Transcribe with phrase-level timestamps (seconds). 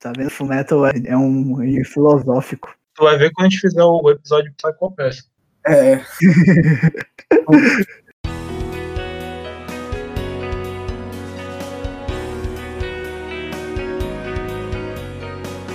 [0.00, 0.30] Tá vendo?
[0.30, 2.74] Fullmetal é, é um anime filosófico.
[2.94, 5.28] Tu vai ver quando a gente fizer o episódio de Psycho Pass.
[5.66, 6.00] É.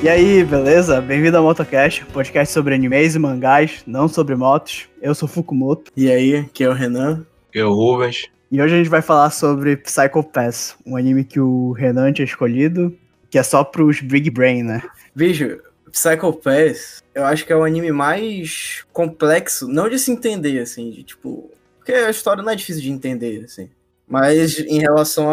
[0.03, 0.99] E aí, beleza?
[1.01, 4.87] Bem-vindo ao MotoCast, podcast sobre animes e mangás, não sobre motos.
[5.01, 5.91] Eu sou Fukumoto.
[5.97, 7.25] E aí, aqui é o Renan.
[7.51, 8.27] Eu, Rubens.
[8.51, 12.25] E hoje a gente vai falar sobre Psycho Pass, um anime que o Renan tinha
[12.25, 12.95] escolhido,
[13.35, 14.81] que é só pros Big Brain, né?
[15.13, 15.61] Bicho,
[15.91, 20.89] Psycho Pass, eu acho que é o anime mais complexo, não de se entender, assim,
[20.89, 21.51] de tipo.
[21.77, 23.69] Porque a história não é difícil de entender, assim.
[24.07, 25.29] Mas em relação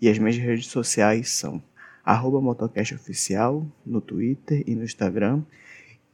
[0.00, 1.62] e as minhas redes sociais são
[2.04, 5.42] arroba motocastoficial no Twitter e no Instagram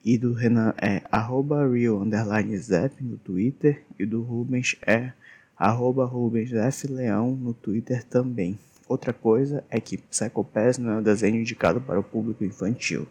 [0.05, 5.12] e do Renan é arroba real underline zap no Twitter e do Rubens é
[5.56, 6.87] arroba Rubens S.
[6.88, 8.59] Leão no Twitter também.
[8.88, 13.06] Outra coisa é que Psycho Pass não é um desenho indicado para o público infantil.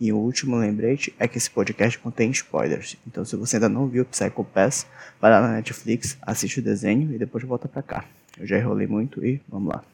[0.00, 2.96] E o último lembrete é que esse podcast contém spoilers.
[3.06, 4.86] Então se você ainda não viu Psycho Pass,
[5.20, 8.04] vai lá na Netflix, assiste o desenho e depois volta pra cá.
[8.38, 9.84] Eu já enrolei muito e vamos lá.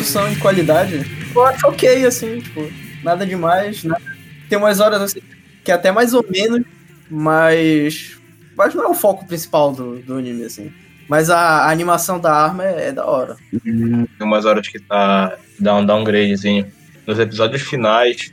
[0.00, 2.66] Produção em qualidade, eu acho ok, assim, tipo,
[3.04, 4.02] nada demais, nada.
[4.48, 5.20] Tem umas horas assim,
[5.62, 6.62] que é até mais ou menos,
[7.10, 8.16] mas.
[8.56, 10.72] Mas não é o foco principal do, do anime, assim.
[11.08, 13.36] Mas a, a animação da arma é, é da hora.
[13.62, 16.66] Tem umas horas que tá, dá um downgradezinho.
[17.06, 18.32] Nos episódios finais,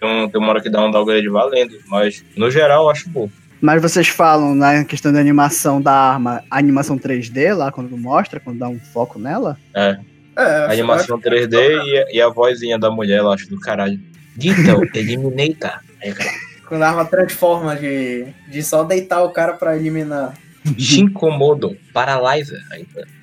[0.00, 1.78] tem, um- tem uma hora que dá um downgrade valendo.
[1.88, 3.28] Mas, no geral, eu acho bom.
[3.60, 8.38] Mas vocês falam na questão da animação da arma, a animação 3D lá, quando mostra,
[8.38, 9.58] quando dá um foco nela?
[9.74, 9.98] É,
[10.36, 13.58] É, animação acho que- 3D e, a- e a vozinha da mulher, eu acho do
[13.58, 13.98] caralho.
[14.38, 14.80] Então.
[16.02, 16.30] Aí, cara,
[16.68, 20.34] Quando a arma transforma de, de só deitar o cara pra eliminar.
[20.78, 22.60] Shinkomodo, Paralyzer.
[22.72, 23.06] Aí, cara.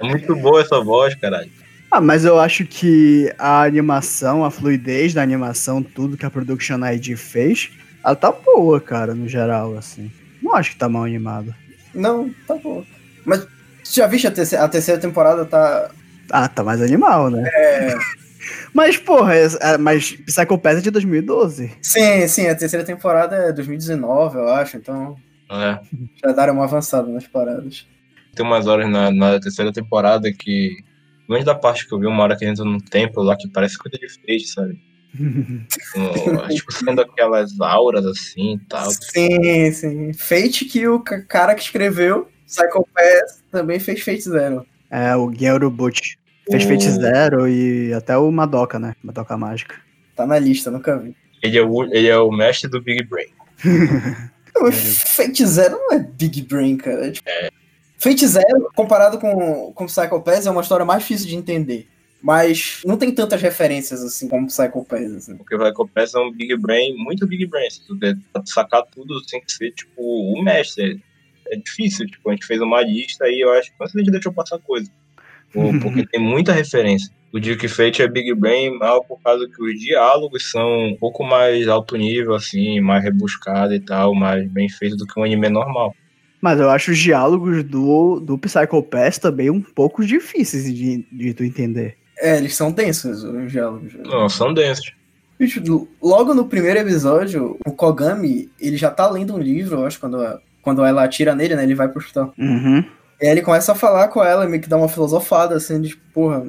[0.00, 1.48] É muito boa essa voz, caralho.
[1.90, 6.84] Ah, mas eu acho que a animação, a fluidez da animação, tudo que a Production
[6.84, 7.70] ID fez,
[8.04, 10.10] ela tá boa, cara, no geral, assim.
[10.42, 11.54] Não acho que tá mal animado.
[11.94, 12.84] Não, tá bom.
[13.24, 13.46] Mas
[13.84, 15.90] já viste a terceira, a terceira temporada tá.
[16.30, 17.48] Ah, tá mais animal, né?
[17.54, 17.94] É,
[18.72, 21.72] Mas, porra, é- é- mas Psycho Pass é de 2012.
[21.80, 25.16] sim, sim, a terceira temporada é 2019, eu acho, então
[25.50, 25.78] É.
[26.24, 27.86] já deram uma avançada nas paradas.
[28.34, 30.76] Tem umas horas na, na terceira temporada que.
[31.26, 33.48] Pelo menos da parte que eu vi, uma hora que entra num templo lá que
[33.48, 34.78] parece coisa de feixe, sabe?
[36.50, 38.90] Tipo, sendo aquelas auras assim e tal.
[38.90, 40.12] Sim, sim.
[40.12, 44.66] Fate que o ca- cara que escreveu, Psycho Pass, também fez Fate Zero.
[44.94, 46.14] É, o Gero Butch.
[46.50, 48.94] Fez Fate Zero e até o Madoka, né?
[49.02, 49.76] Madoka Mágica.
[50.14, 51.16] Tá na lista, nunca vi.
[51.42, 53.28] Ele é, o, ele é o mestre do Big Brain.
[54.54, 57.06] Não, Fate Zero não é Big Brain, cara.
[57.08, 57.28] É tipo-
[57.98, 61.88] Fate Zero, comparado com, com Psycho Pass, é uma história mais difícil de entender.
[62.22, 65.12] Mas não tem tantas referências assim como Psycho Pass.
[65.12, 65.36] Assim.
[65.36, 67.68] Porque vai começa é um Big Brain, muito Big Brain.
[67.70, 71.02] Se tu quer sacar tudo, tem que ser, tipo, o mestre.
[71.48, 74.32] É difícil, tipo, a gente fez uma lista e eu acho que a gente deixou
[74.32, 74.90] passar coisa.
[75.82, 77.12] Porque tem muita referência.
[77.32, 81.22] o Dick Fate é Big Brain mal por causa que os diálogos são um pouco
[81.22, 85.48] mais alto nível, assim, mais rebuscado e tal, mais bem feito do que um anime
[85.48, 85.94] normal.
[86.40, 91.32] Mas eu acho os diálogos do, do Psycho Pass também um pouco difíceis de, de
[91.32, 91.96] tu entender.
[92.18, 93.94] É, eles são densos, os diálogos.
[93.94, 94.92] Não, são densos.
[95.38, 99.98] Bicho, logo no primeiro episódio, o Kogami, ele já tá lendo um livro, eu acho,
[99.98, 100.18] quando,
[100.64, 102.32] quando ela atira nele, né, ele vai pro hospital.
[102.38, 102.82] Uhum.
[103.20, 105.90] E aí ele começa a falar com ela, meio que dá uma filosofada, assim, de,
[105.90, 106.44] tipo, porra,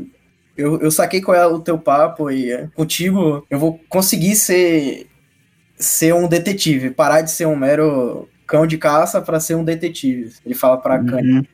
[0.58, 5.06] eu, eu saquei qual é o teu papo e é, contigo eu vou conseguir ser,
[5.76, 10.34] ser um detetive, parar de ser um mero cão de caça para ser um detetive.
[10.46, 11.06] Ele fala pra uhum.
[11.06, 11.50] Kanye.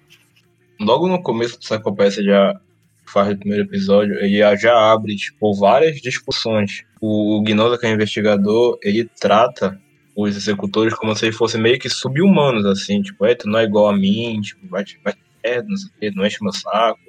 [0.80, 2.60] Logo no começo do Psychopath já
[3.06, 6.84] faz o primeiro episódio, ele já abre, tipo, várias discussões.
[7.02, 9.78] O, o Gnosa, que é investigador, ele trata
[10.16, 13.64] os executores como se eles fossem meio que sub-humanos, assim, tipo, é, tu não é
[13.64, 15.14] igual a mim, tipo, vai, vai
[15.44, 17.00] merda, não sei o que, não enche meu saco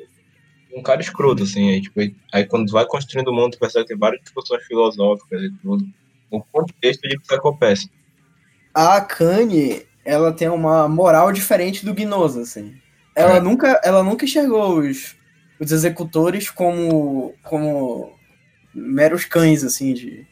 [0.75, 1.71] um cara escroto, assim.
[1.71, 2.01] Aí, tipo,
[2.33, 5.85] aí quando vai construindo o mundo, tu percebe que tem várias discussões filosóficas e tudo.
[6.31, 7.81] O contexto de Psychopath.
[8.75, 12.75] A Kanye, ela tem uma moral diferente do Gnosa, assim.
[13.15, 13.41] Ela, é.
[13.41, 15.15] nunca, ela nunca enxergou os,
[15.61, 18.15] os executores como, como
[18.75, 20.27] meros cães, assim, de,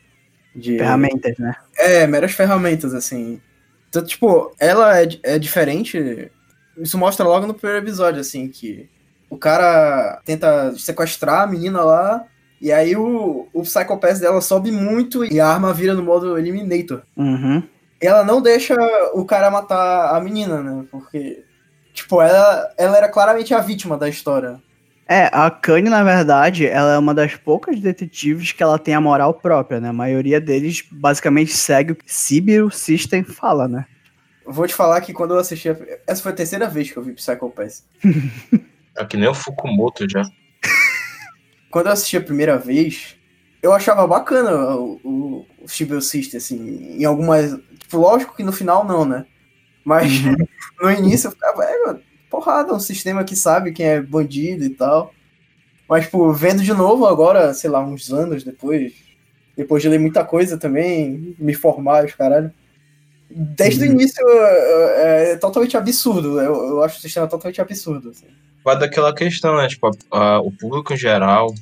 [0.54, 0.78] de...
[0.78, 1.54] Ferramentas, né?
[1.78, 3.40] É, meras ferramentas, assim.
[3.88, 6.30] Então, tipo, ela é, é diferente...
[6.78, 8.88] Isso mostra logo no primeiro episódio, assim, que
[9.28, 12.24] o cara tenta sequestrar a menina lá,
[12.60, 17.02] e aí o, o Psychopath dela sobe muito e a arma vira no modo Eliminator.
[17.16, 17.62] Uhum.
[18.00, 18.74] E ela não deixa
[19.14, 20.84] o cara matar a menina, né?
[20.90, 21.44] Porque,
[21.92, 24.60] tipo, ela, ela era claramente a vítima da história.
[25.10, 29.00] É, a Kanye, na verdade, ela é uma das poucas detetives que ela tem a
[29.00, 29.88] moral própria, né?
[29.88, 33.86] A maioria deles basicamente segue o que Sibiru System fala, né?
[34.46, 35.68] Vou te falar que quando eu assisti.
[35.68, 35.76] A...
[36.06, 37.82] Essa foi a terceira vez que eu vi Psychopath.
[38.96, 40.22] É que nem o Fukumoto já.
[41.70, 43.16] Quando eu assisti a primeira vez,
[43.62, 47.56] eu achava bacana o, o, o Steel System, assim, em algumas.
[47.78, 49.24] Tipo, lógico que no final não, né?
[49.84, 50.36] Mas uhum.
[50.82, 52.00] no início eu ficava, é,
[52.30, 55.12] porrada, um sistema que sabe quem é bandido e tal.
[55.88, 58.92] Mas, tipo, vendo de novo agora, sei lá, uns anos depois,
[59.56, 62.52] depois de ler muita coisa também, me formar, os caralho.
[63.28, 63.90] Desde uhum.
[63.90, 66.40] o início é, é, totalmente absurdo.
[66.40, 68.10] Eu, eu, acho o sistema totalmente absurdo.
[68.10, 68.26] Assim
[68.64, 69.68] vai daquela questão, né?
[69.68, 71.54] Tipo, a, a, o público em geral,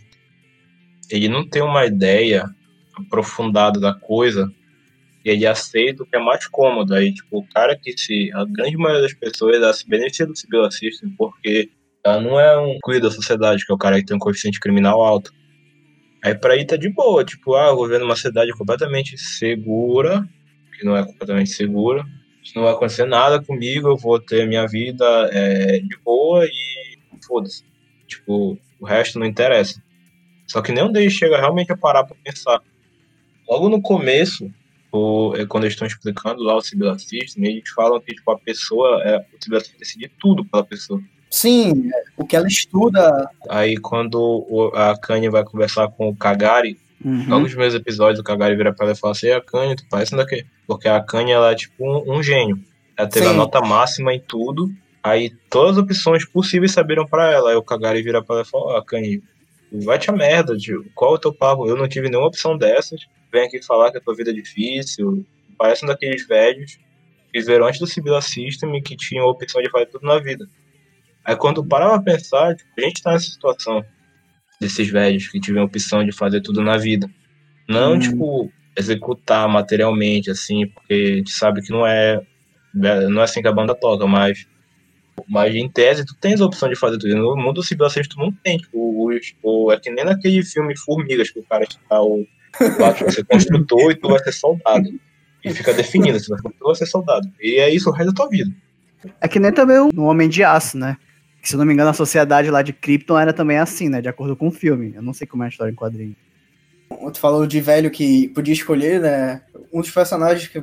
[1.10, 2.48] ele não tem uma ideia
[2.96, 4.52] aprofundada da coisa
[5.30, 6.94] ele aceita o que é mais cômodo.
[6.94, 8.30] Aí, tipo, o cara que se.
[8.34, 11.70] A grande maioria das pessoas se beneficia do Civil System porque
[12.04, 14.60] ela não é um cuido da sociedade, que é o cara que tem um coeficiente
[14.60, 15.32] criminal alto.
[16.24, 20.26] Aí pra aí tá de boa, tipo, ah, eu vou ver numa cidade completamente segura,
[20.76, 22.04] que não é completamente segura,
[22.54, 27.62] não vai acontecer nada comigo, eu vou ter minha vida é, de boa e foda-se.
[28.06, 29.82] Tipo, o resto não interessa.
[30.46, 32.60] Só que nenhum deles chega realmente a parar pra pensar.
[33.48, 34.50] Logo no começo,
[34.92, 38.38] o, é, quando eles estão explicando lá o Civil System, eles falam que tipo, a
[38.38, 41.00] pessoa, é, o Civil decide tudo pela pessoa.
[41.30, 43.30] Sim, o que ela estuda.
[43.50, 47.28] Aí quando o, a Kanye vai conversar com o Kagari, Uhum.
[47.28, 49.84] Logo nos meus episódios, o Kagari vira pra ela e fala assim: a Kanye, tu
[49.88, 50.44] parece daqui.
[50.66, 52.58] Porque a Kanye, ela é tipo um, um gênio.
[52.96, 53.32] Ela teve Sim.
[53.32, 54.70] a nota máxima em tudo.
[55.02, 57.50] Aí todas as opções possíveis sabiram para ela.
[57.50, 59.22] Aí o Kagari vira pra ela e fala: Ó, oh, Kanye,
[59.72, 60.84] vai-te a merda, tio.
[60.94, 61.68] Qual é o teu papo?
[61.68, 63.06] Eu não tive nenhuma opção dessas.
[63.32, 65.26] Vem aqui falar que a tua vida é difícil.
[65.56, 66.78] Parece um daqueles velhos
[67.32, 70.18] que viveram antes do Civil System e que tinham a opção de fazer tudo na
[70.18, 70.48] vida.
[71.24, 73.84] Aí quando parava pra pensar, tipo, a gente tá nessa situação
[74.60, 77.08] desses velhos que tiveram a opção de fazer tudo na vida.
[77.68, 77.98] Não, hum.
[77.98, 82.20] tipo, executar materialmente, assim, porque a gente sabe que não é,
[82.72, 84.46] não é assim que a banda toca, mas,
[85.28, 87.14] mas em tese tu tens a opção de fazer tudo.
[87.14, 91.30] No mundo civil tu não tem, tipo, o, tipo, é que nem naquele filme Formigas,
[91.30, 92.26] que o cara está o,
[92.78, 94.88] vai ser construtor e tu vai ser soldado.
[95.44, 97.30] E fica definido, se tu vai ser soldado.
[97.40, 98.50] E é isso o resto da tua vida.
[99.20, 100.96] É que nem também o Homem de Aço, né?
[101.42, 104.00] se não me engano, a sociedade lá de Krypton era também assim, né?
[104.00, 104.92] De acordo com o filme.
[104.94, 106.16] Eu não sei como é a história em quadrinho.
[107.12, 109.42] Tu falou de velho que podia escolher, né?
[109.72, 110.62] Um dos personagens que.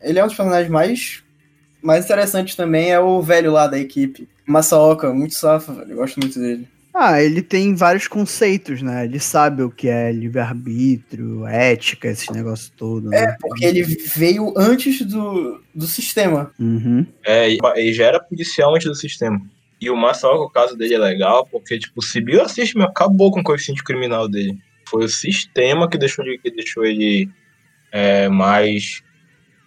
[0.00, 1.22] Ele é um dos personagens mais,
[1.82, 4.28] mais interessantes também, é o velho lá da equipe.
[4.46, 5.92] Masaoka, muito safo, velho.
[5.92, 6.68] Eu gosto muito dele.
[6.94, 9.04] Ah, ele tem vários conceitos, né?
[9.04, 13.10] Ele sabe o que é livre-arbítrio, ética, esses negócios todos.
[13.10, 13.18] Né?
[13.18, 16.52] É, porque ele veio antes do, do sistema.
[16.56, 17.04] Uhum.
[17.26, 19.40] É, ele já era policial antes do sistema.
[19.80, 23.40] E o Marcelo, o caso dele é legal, porque, tipo, o Sibyl System acabou com
[23.40, 24.56] o coeficiente criminal dele.
[24.88, 27.28] Foi o sistema que deixou ele, que deixou ele
[27.90, 29.02] é, mais.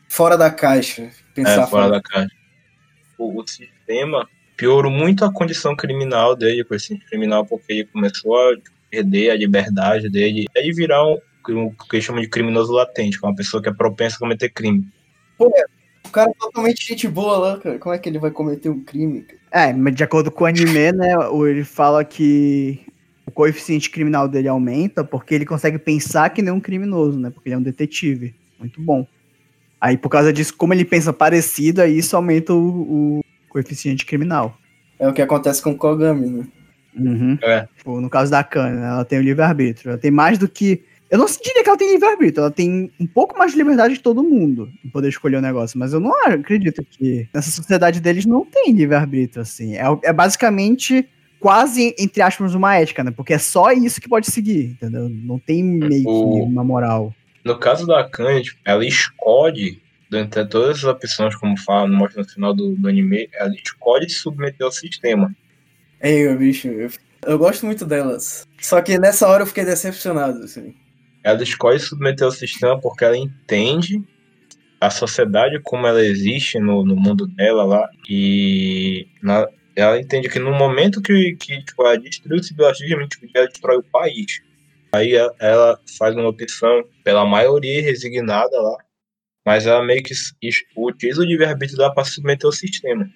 [0.07, 1.11] Fora da caixa.
[1.35, 2.35] Pensar é, fora, fora da caixa.
[3.17, 8.35] O, o, sistema piorou muito a condição criminal dele, o coeficiente criminal, porque ele começou
[8.35, 8.55] a
[8.89, 11.17] perder a liberdade dele é de virar um,
[11.49, 14.19] um que eles chamam de criminoso latente, que é uma pessoa que é propensa a
[14.19, 14.87] cometer crime.
[15.37, 15.51] Pô,
[16.05, 17.77] o cara é totalmente gente boa lá, cara.
[17.77, 19.25] Como é que ele vai cometer um crime?
[19.51, 21.13] É, mas de acordo com o anime, né,
[21.47, 22.79] ele fala que
[23.25, 27.29] o coeficiente criminal dele aumenta porque ele consegue pensar que nem um criminoso, né?
[27.29, 28.33] Porque ele é um detetive.
[28.57, 29.05] Muito bom.
[29.79, 34.57] Aí, por causa disso, como ele pensa parecido, aí isso aumenta o, o coeficiente criminal.
[34.99, 36.47] É o que acontece com o Kogami, né?
[36.97, 37.37] Uhum.
[37.43, 37.67] É.
[37.77, 39.91] Tipo, no caso da Kana, ela tem o livre-arbítrio.
[39.91, 40.83] Ela tem mais do que.
[41.09, 44.01] Eu não diria que ela tem livre-arbítrio, ela tem um pouco mais de liberdade de
[44.01, 48.25] todo mundo em poder escolher o negócio, mas eu não acredito que nessa sociedade deles
[48.25, 49.77] não tem livre-arbítrio, assim.
[49.77, 51.07] É, é basicamente
[51.39, 53.11] quase, entre aspas, uma ética, né?
[53.11, 55.07] Porque é só isso que pode seguir, entendeu?
[55.07, 57.13] Não tem meio que uma moral.
[57.45, 62.53] No caso da tipo, ela escolhe, dentre todas as opções, como fala, mostra no final
[62.53, 65.33] do, do anime, ela escolhe se submeter ao sistema.
[66.01, 66.89] Meu bicho, eu,
[67.25, 68.47] eu gosto muito delas.
[68.59, 70.75] Só que nessa hora eu fiquei decepcionado, assim.
[71.23, 74.01] Ela escolhe se submeter ao sistema porque ela entende
[74.79, 80.39] a sociedade como ela existe no, no mundo dela lá e na- ela entende que
[80.39, 84.41] no momento que, que tipo, ela destrui o ciberracismo, tipo, ela destrói o país.
[84.91, 88.77] Aí ela, ela faz uma opção pela maioria resignada lá,
[89.47, 90.13] mas ela meio que
[90.75, 93.09] utiliza o livre-arbítrio dela para se submeter ao sistema.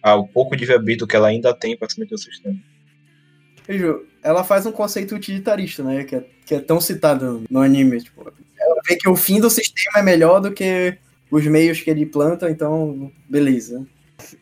[0.00, 2.56] Ah, o pouco de livre-arbítrio que ela ainda tem para se submeter ao sistema.
[3.66, 6.04] Vejo, ela faz um conceito utilitarista, né?
[6.04, 8.00] Que é, que é tão citado no anime.
[8.00, 10.96] Tipo, ela vê que o fim do sistema é melhor do que
[11.28, 13.84] os meios que ele planta, então, beleza.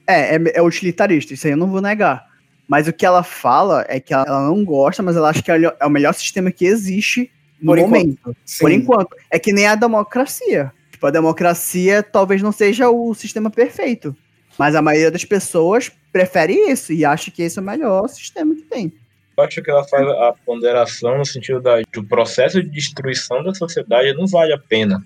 [0.07, 2.23] É, é, é utilitarista, isso aí eu não vou negar.
[2.69, 5.51] Mas o que ela fala é que ela, ela não gosta, mas ela acha que
[5.51, 7.31] é o- é melhor sistema que existe
[7.63, 7.93] no Por enquanto.
[7.93, 8.37] momento.
[8.45, 8.61] Sim.
[8.61, 9.17] Por enquanto.
[9.31, 10.71] É que nem a democracia.
[11.01, 14.15] Tipo, a democracia talvez não seja o sistema perfeito.
[14.59, 18.55] Mas a maioria das pessoas prefere isso e acha que esse é o melhor sistema
[18.55, 18.93] que tem.
[19.35, 23.43] Eu acho que ela faz a ponderação no sentido da, que o processo de destruição
[23.43, 25.03] da sociedade não vale a pena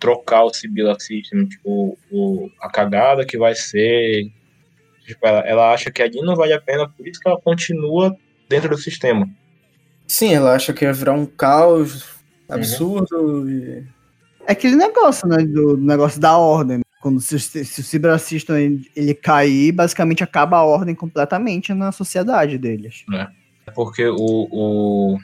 [0.00, 4.28] trocar o Sibila System, tipo, o, a cagada que vai ser.
[5.06, 8.16] Tipo, ela, ela acha que ali não vale a pena, por isso que ela continua
[8.48, 9.30] dentro do sistema.
[10.08, 12.04] Sim, ela acha que ia virar um caos
[12.48, 13.95] absurdo e...
[14.46, 15.38] É aquele negócio, né?
[15.44, 16.80] Do, negócio da ordem.
[17.00, 23.04] Quando se, se, o Cybersystem ele, cair, basicamente acaba a ordem completamente na sociedade deles.
[23.74, 24.16] Porque o,
[24.50, 25.18] o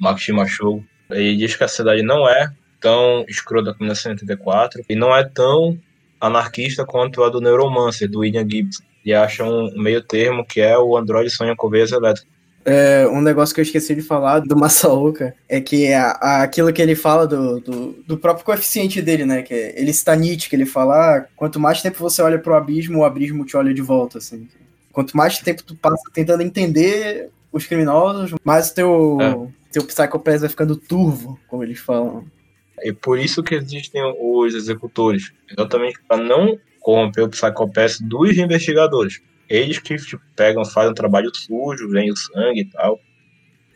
[0.00, 4.94] Makishima Show, ele diz que a cidade não é tão escrota como na 184 e
[4.94, 5.78] não é tão
[6.20, 8.82] anarquista quanto a do Neuromancer, do William Gibson.
[9.04, 12.37] E acha um meio termo que é o Android sonha com veias elétricas.
[12.64, 16.72] É, um negócio que eu esqueci de falar do Masaoka é que a, a- aquilo
[16.72, 19.42] que ele fala do, do, do próprio coeficiente dele, né?
[19.42, 22.54] Que é, ele está Nietzsche, que ele fala, ah, quanto mais tempo você olha pro
[22.54, 24.46] abismo, o abismo te olha de volta, assim.
[24.92, 29.48] Quanto mais tempo tu passa tentando entender os criminosos, mais o teu, É.
[29.72, 32.24] teu Psychopath vai ficando turvo, como eles falam.
[32.82, 35.32] E por isso que existem os executores.
[35.50, 39.20] Exatamente para não corromper o Psychopath dos investigadores.
[39.48, 43.00] Eles que tipo, pegam, fazem um trabalho sujo, vem o sangue e tal.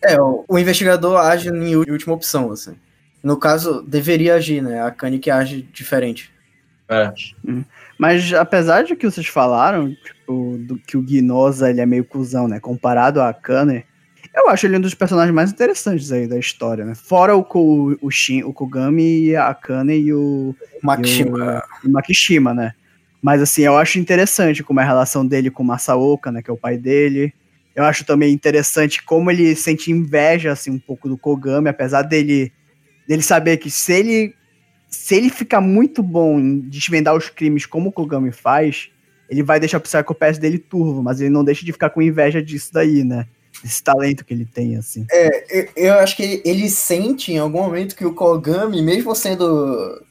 [0.03, 2.75] É, o, o investigador age em última opção, assim.
[3.23, 4.83] No caso, deveria agir, né?
[4.83, 6.31] A Kanye que age diferente.
[6.89, 7.13] É.
[7.97, 12.49] Mas apesar de que vocês falaram, tipo, do que o Gnosa ele é meio cuzão,
[12.49, 12.61] né?
[12.61, 13.85] Comparado a Kanner,
[14.35, 16.95] eu acho ele um dos personagens mais interessantes aí da história, né?
[16.95, 21.63] Fora o, Ko- o, Shin, o Kogami, e a Kanner e o, Makishima.
[21.85, 22.75] e o Makishima, né?
[23.23, 26.43] Mas assim, eu acho interessante como é a relação dele com Masaoka, né?
[26.43, 27.33] Que é o pai dele.
[27.75, 32.53] Eu acho também interessante como ele sente inveja, assim, um pouco do Kogami, apesar dele,
[33.09, 34.35] dele saber que se ele
[34.91, 38.91] se ele ficar muito bom em desvendar os crimes como o Kogami faz,
[39.31, 42.43] ele vai deixar o Psychopath dele turvo, mas ele não deixa de ficar com inveja
[42.43, 43.27] disso daí, né?
[43.65, 45.07] Esse talento que ele tem, assim.
[45.49, 50.05] Eu, eu acho que ele, ele sente em algum momento que o Kogami, mesmo sendo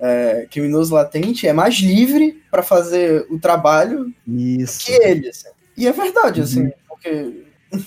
[0.00, 4.84] é, criminoso latente, é mais livre pra fazer o trabalho Isso.
[4.86, 5.28] que ele.
[5.28, 5.48] assim.
[5.76, 6.44] E é verdade, Uhum.
[6.46, 7.44] assim, porque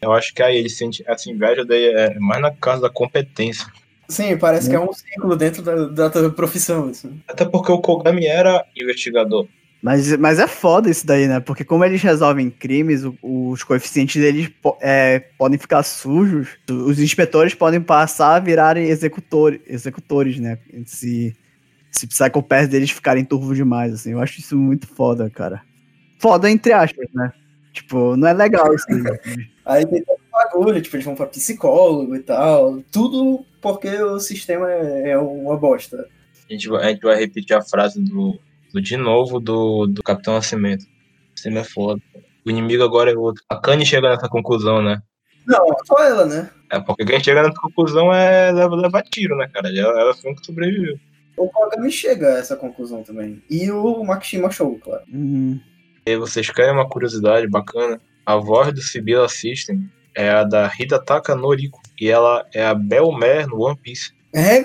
[0.00, 3.66] Eu acho que aí ele sente essa inveja daí é mais na casa da competência.
[4.08, 6.88] sim, parece que é um ciclo dentro da, da profissão.
[6.88, 7.20] Assim.
[7.28, 9.46] Até porque o Kogami era investigador.
[9.82, 11.40] Mas, mas é foda isso daí, né?
[11.40, 14.48] Porque como eles resolvem crimes, o- os coeficientes deles
[14.80, 20.58] é, podem ficar sujos, os inspetores podem passar a virarem executores, executores né?
[20.86, 21.34] Se,
[21.90, 24.12] se Psychopaths deles ficarem turvos demais, assim.
[24.12, 25.62] Eu acho isso muito foda, cara.
[26.20, 27.32] Foda entre aspas, né?
[27.72, 29.50] Tipo, não é legal isso aí.
[29.64, 32.82] Aí tem todo um bagulho, tipo, eles vão pra psicólogo e tal.
[32.92, 36.06] Tudo porque o sistema é, é uma bosta.
[36.48, 38.38] A gente, vai, a gente vai repetir a frase do
[38.80, 40.82] de novo do, do Capitão Nascimento.
[40.82, 42.00] O sistema é foda.
[42.44, 43.42] O inimigo agora é outro.
[43.48, 45.00] A Kanye chega nessa conclusão, né?
[45.46, 46.50] Não, só ela, né?
[46.70, 49.68] É porque quem chega na conclusão é levar, levar tiro, né, cara?
[49.68, 50.98] Ela, ela foi um que sobreviveu.
[51.36, 53.42] O Kagami chega a essa conclusão também.
[53.50, 55.02] E o Makishima Show, claro.
[55.12, 55.60] Uhum.
[56.04, 58.00] E vocês querem uma curiosidade bacana?
[58.24, 61.80] A voz do Sibila System é a da Hidataka Noriko.
[62.00, 64.12] E ela é a Belmer no One Piece.
[64.34, 64.62] É?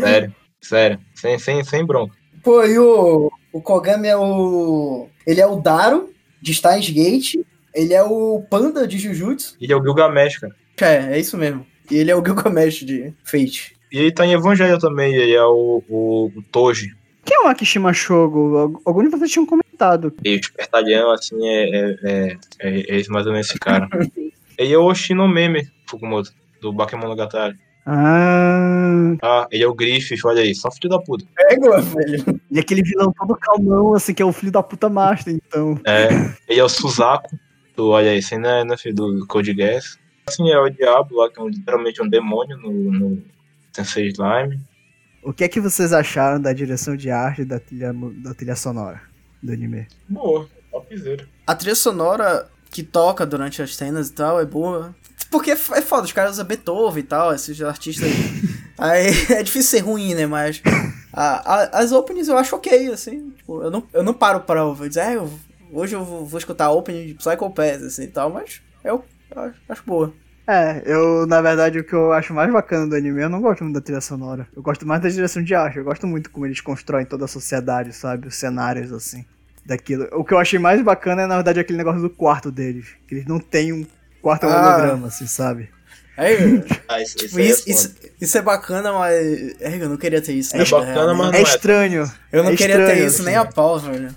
[0.00, 1.00] Sério, sério.
[1.14, 2.15] Sem, sem, sem bronca.
[2.46, 5.08] Pô, e o, o Kogami é o.
[5.26, 6.10] Ele é o Daro
[6.40, 7.34] de Steins Gate.
[7.74, 9.56] Ele é o Panda de Jujutsu.
[9.60, 10.54] Ele é o Gilgamesh, cara.
[10.80, 11.66] É, é isso mesmo.
[11.90, 13.74] E ele é o Gilgamesh de Fate.
[13.90, 16.94] E ele tá em Evangelho também, ele é o, o, o Toji.
[17.24, 18.56] Quem é o Akishima Shogo?
[18.56, 20.14] Al- Algum de vocês tinham comentado.
[20.24, 23.88] E o espertalhão, assim, é, é, é, é, é mais ou menos esse cara.
[24.56, 27.56] ele é o Oshinomeme, Fukumoto, do Bakemonogatari.
[27.86, 31.24] Ah, Ah, ele é o Griffith, olha aí, só filho da puta.
[31.38, 32.40] É, Igor, velho.
[32.50, 35.80] e aquele vilão todo calmão, assim, que é o filho da puta master, então.
[35.86, 36.08] É,
[36.48, 37.38] ele é o Suzaku,
[37.76, 39.98] do, olha aí, esse não é, não é filho do Code Geass.
[40.26, 43.22] Assim, é o Diabo lá, que é um, literalmente um demônio no, no
[43.72, 44.60] Sensei Slime.
[45.22, 49.00] O que é que vocês acharam da direção de arte da trilha, da trilha sonora
[49.42, 49.86] do anime?
[50.08, 51.26] Boa, topzera.
[51.46, 54.94] A trilha sonora que toca durante as cenas e tal é boa.
[55.30, 58.10] Porque é é foda, os caras usam Beethoven e tal, esses artistas.
[58.78, 60.26] Aí é difícil ser ruim, né?
[60.26, 60.62] Mas
[61.12, 63.30] a- a- as openings eu acho ok, assim.
[63.36, 65.30] Tipo, eu, não, eu não paro pra ouvir, dizer, ah, eu-
[65.72, 69.04] hoje eu vou, vou escutar a opening de Psycho Pass, assim e tal, mas eu,
[69.34, 70.12] eu acho, acho boa.
[70.48, 73.64] É, eu, na verdade, o que eu acho mais bacana do anime, eu não gosto
[73.64, 74.46] muito da trilha sonora.
[74.54, 75.78] Eu gosto mais da direção de arte.
[75.78, 78.28] Eu gosto muito como eles constroem toda a sociedade, sabe?
[78.28, 79.24] Os cenários, assim,
[79.64, 80.06] daquilo.
[80.12, 82.86] O que eu achei mais bacana é, na verdade, aquele negócio do quarto deles.
[83.08, 83.84] Que eles não têm um
[84.26, 84.76] quarto Ah.
[84.76, 85.70] holograma, assim, sabe?
[86.16, 86.36] Aí,
[86.88, 89.14] Ah, isso, tipo, isso, isso, isso é bacana, mas.
[89.60, 90.56] É, eu não queria ter isso.
[90.56, 91.12] É vida bacana, real, né?
[91.14, 91.42] mas- É Não é.
[91.42, 92.12] estranho.
[92.32, 93.24] Eu não É queria ter estranho, isso assim.
[93.26, 94.14] nem a pau, velho.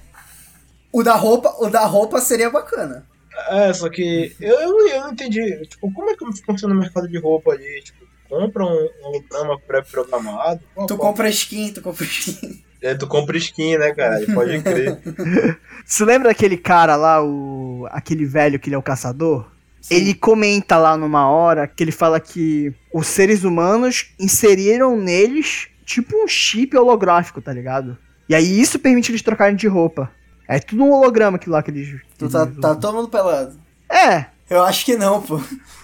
[0.92, 3.06] O da roupa, o da roupa seria bacana.
[3.50, 5.62] É, só que eu, eu, eu não entendi.
[5.68, 7.82] Tipo, como é que funciona o mercado de roupa ali?
[7.84, 8.68] Tipo, compra um
[9.04, 10.60] um holograma pré-programado?
[10.88, 12.64] Tu qual- compra skin, tu compra skin.
[12.82, 14.26] É, tu compra skin, né, cara?
[14.34, 14.98] Pode crer.
[15.86, 19.46] Você lembra daquele cara lá, o aquele velho que ele é o caçador?
[19.90, 26.16] Ele comenta lá numa hora que ele fala que os seres humanos inseriram neles tipo
[26.24, 27.98] um chip holográfico, tá ligado?
[28.28, 30.12] E aí isso permite eles trocarem de roupa.
[30.48, 32.00] É tudo um holograma aquilo lá que eles.
[32.18, 33.60] Tu que tá, eles tá todo mundo pelado.
[33.92, 35.40] É, Eu acho que não, pô.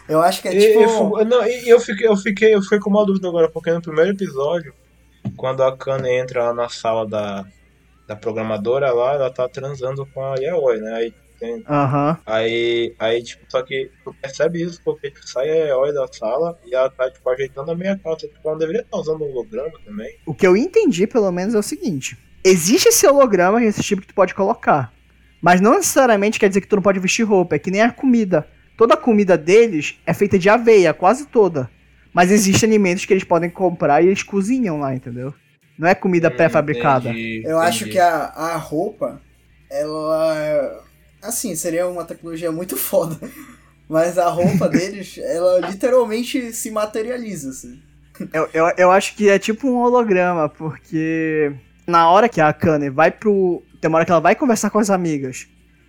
[0.07, 0.81] Eu acho que é tipo.
[0.81, 3.71] eu, fu- não, e eu, fiquei, eu, fiquei, eu fiquei com uma dúvida agora, porque
[3.71, 4.73] no primeiro episódio,
[5.35, 7.45] quando a Kana entra lá na sala da,
[8.07, 10.93] da programadora lá, ela tá transando com a Yaoi, né?
[10.93, 11.13] Aí,
[11.45, 12.17] tem- aham.
[12.25, 16.57] aí, aí, tipo, só que tu percebe isso, porque tipo, sai a Yaoi da sala
[16.65, 18.27] e ela tá, tipo, ajeitando a meia calça.
[18.27, 20.15] Tipo, ela não deveria estar usando um holograma também.
[20.25, 24.07] O que eu entendi, pelo menos, é o seguinte: existe esse holograma, esse tipo que
[24.07, 24.93] tu pode colocar.
[25.41, 27.55] Mas não necessariamente quer dizer que tu não pode vestir roupa.
[27.55, 28.47] É que nem a comida.
[28.77, 31.69] Toda a comida deles é feita de aveia, quase toda.
[32.11, 35.33] Mas existem alimentos que eles podem comprar e eles cozinham lá, entendeu?
[35.77, 37.09] Não é comida pré-fabricada.
[37.09, 37.91] Hum, Entendi, Eu acho entendi.
[37.91, 39.21] que a, a roupa,
[39.69, 40.83] ela.
[41.27, 43.17] Assim, seria uma tecnologia muito foda.
[43.87, 47.79] Mas a roupa deles, ela literalmente se materializa, assim.
[48.33, 51.51] Eu, eu, eu acho que é tipo um holograma, porque
[51.85, 53.61] na hora que a Akane vai pro.
[53.81, 55.47] Tem uma hora que ela vai conversar com as amigas.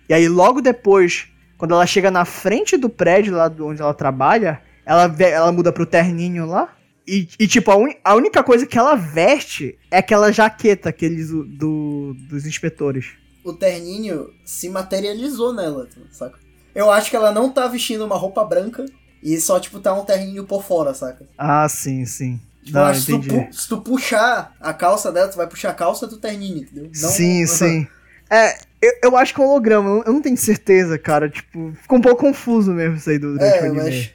[0.09, 3.93] E aí logo depois, quando ela chega na frente do prédio lá do- onde ela
[3.93, 6.73] trabalha, ela, ela muda pro terninho lá.
[7.07, 11.29] E, e, tipo, a, uni- a única coisa que ela veste é aquela jaqueta aqueles
[11.29, 13.13] do, do- dos inspetores.
[13.47, 16.37] O terninho se materializou nela, saca?
[16.75, 18.85] Eu acho que ela não tá vestindo uma roupa branca
[19.23, 21.25] e só, tipo, tá um terninho por fora, saca?
[21.37, 22.39] Ah, sim, sim.
[22.63, 26.05] Tipo, Não, se tu, se tu puxar a calça dela, tu vai puxar a calça
[26.05, 26.83] do terninho, entendeu?
[26.93, 27.87] Não- sim, sim.
[28.29, 31.29] É, eu, eu acho que é um holograma, eu- não tenho certeza, cara.
[31.29, 33.77] Tipo, ficou um pouco confuso mesmo isso aí do, durante o É, anime.
[33.77, 34.11] mas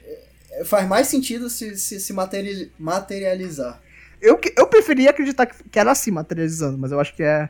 [0.51, 3.81] é, faz mais sentido se, se, se materi- materializar.
[4.21, 7.49] Eu, eu preferia acreditar que, que era assim, materializando, mas eu acho que é,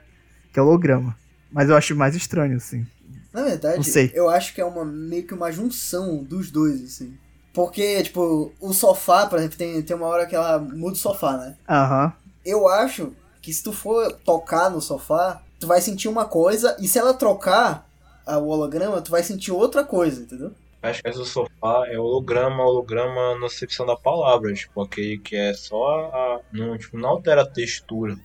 [0.53, 1.17] que é holograma.
[1.53, 2.85] Mas eu acho mais estranho, assim.
[3.31, 3.77] Na verdade,
[4.13, 7.15] eu acho que é uma meio que uma junção dos dois, assim.
[7.53, 11.37] Porque, tipo, o sofá, por exemplo, tem, tem uma hora que ela muda o sofá,
[11.37, 11.55] né?
[11.69, 12.13] Aham.
[12.43, 16.87] Eu acho que se tu for tocar no sofá, tu vai sentir uma coisa, e
[16.87, 17.87] se ela trocar
[18.25, 20.51] a- o holograma, tu vai sentir outra coisa, entendeu?
[20.81, 25.35] Acho que esse do sofá é holograma, holograma na acepção da palavra, tipo, aquele que
[25.35, 26.39] é só a.
[26.51, 28.17] Não, tipo, não altera a textura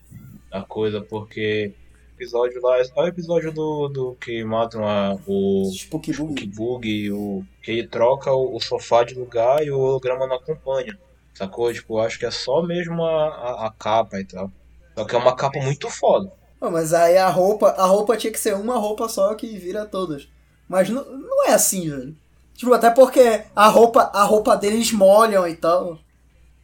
[0.50, 1.87] da coisa, porque o
[2.18, 6.46] episódio lá é só o episódio do, do que matam a, o Spook Bug.
[6.48, 10.98] Bug, o, que ele troca o, o sofá de lugar e o holograma não acompanha.
[11.32, 11.72] Sacou?
[11.72, 14.50] Tipo, acho que é só mesmo a, a, a capa e tal.
[14.96, 16.32] Só que é uma capa muito foda.
[16.58, 19.86] Pô, mas aí a roupa, a roupa tinha que ser uma roupa só que vira
[19.86, 20.28] todas.
[20.68, 22.16] Mas não, não é assim, velho.
[22.54, 25.98] Tipo, até porque a roupa, a roupa deles molham e tal.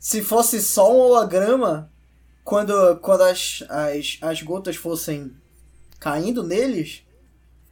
[0.01, 1.88] Se fosse só um holograma,
[2.43, 5.33] quando, quando as, as, as gotas fossem
[6.05, 7.03] caindo neles,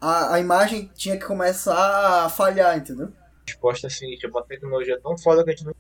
[0.01, 3.09] a, a imagem tinha que começar a falhar, entendeu?
[3.09, 5.75] A resposta é a seguinte, é uma tecnologia tão foda que a gente não.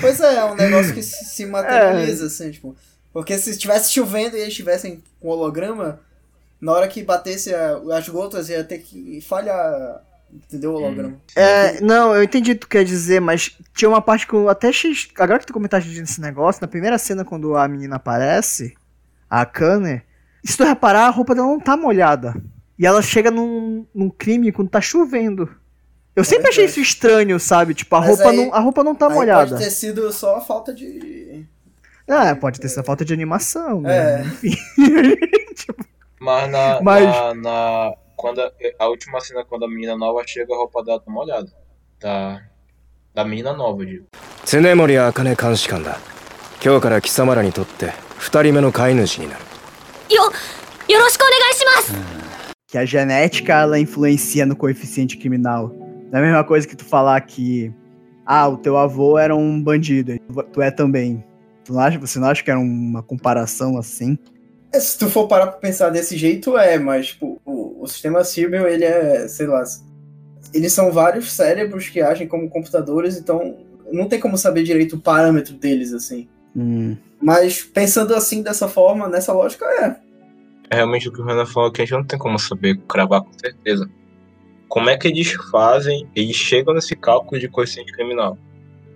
[0.00, 2.74] Pois é, é um negócio que se, se materializa, assim, tipo.
[3.12, 6.00] Porque se estivesse chovendo e eles estivessem com holograma,
[6.58, 10.02] na hora que batesse a- as gotas ia ter que falhar,
[10.32, 10.72] entendeu?
[10.72, 11.20] O holograma.
[11.36, 14.48] É, não, eu entendi o que tu quer dizer, mas tinha uma parte que eu
[14.48, 14.92] até achei.
[15.18, 18.72] Agora que tu comentaste desse negócio, na primeira cena, quando a menina aparece,
[19.28, 20.06] a Kanner,
[20.43, 22.33] se tu reparar, a roupa dela não tá molhada.
[22.79, 25.49] E ela chega num, num crime quando tá chovendo.
[26.15, 27.73] Eu sempre achei isso estranho, sabe?
[27.73, 29.49] Tipo, a Mas roupa, aí- não, a roupa não tá Aí molhada.
[29.51, 31.45] pode ter sido só a falta de.
[32.07, 34.17] É, pode ter sido falta de animação, É.
[34.23, 34.23] né?
[34.43, 34.55] Enfim.
[36.19, 36.81] Mas na.
[36.81, 40.83] Mas- na, na- quando a, a última cena, quando a menina nova chega, a roupa
[40.83, 41.51] dela tá molhada.
[41.99, 42.41] Da.
[43.13, 44.05] Da menina nova, eu digo.
[44.45, 45.97] 常森茜監視官だ
[46.63, 49.41] 今日から貴様らにとって二人目の飼い主になる
[52.72, 55.68] Que a genética ela influencia no coeficiente criminal.
[56.10, 57.70] Não é a mesma coisa que tu falar que
[58.24, 60.18] ah, o teu avô era um bandido,
[60.50, 61.22] tu é também.
[61.64, 64.18] Tu não acha, você não acha que era uma comparação assim?
[64.72, 68.24] É, Se tu for parar pra pensar desse jeito, é, mas tipo, o, o sistema
[68.24, 69.62] Siebel, ele é, sei lá,
[70.54, 73.58] eles são vários cérebros que agem como computadores, então
[73.92, 76.26] não tem como saber direito o parâmetro deles, assim.
[76.56, 79.96] Hum, Mas pensando assim, dessa forma, nessa lógica, é.
[80.70, 83.22] É realmente o que o Renan falou que a gente não tem como saber cravar
[83.22, 83.88] com certeza.
[84.68, 88.38] Como é que eles fazem, eles chegam nesse cálculo de coeficiente criminal?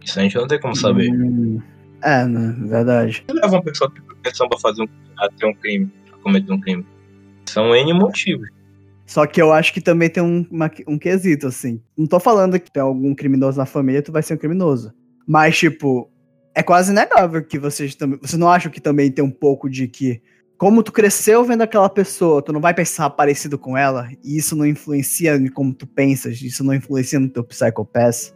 [0.03, 1.11] Isso a gente não tem como saber.
[1.13, 1.61] hum.
[2.03, 2.55] É, né?
[2.67, 3.23] Verdade.
[3.25, 4.87] O que leva uma pessoa ter propensão pra fazer um,
[5.19, 6.87] a ter um crime, a cometer um crime?
[7.47, 8.49] São N motivos.
[9.07, 11.81] Só que eu acho que também tem um, uma- um quesito, assim.
[11.97, 14.93] Não tô falando que tem algum criminoso na família, tu vai ser um criminoso.
[15.27, 16.11] Mas, tipo,
[16.57, 18.19] é quase inegável que vocês também.
[18.23, 20.21] Você não acha que também tem um pouco de que.
[20.59, 24.57] Como tu cresceu vendo aquela pessoa, tu não vai pensar parecido com ela, e isso
[24.57, 28.33] não influencia em como tu pensas, isso não influencia no teu psychopath.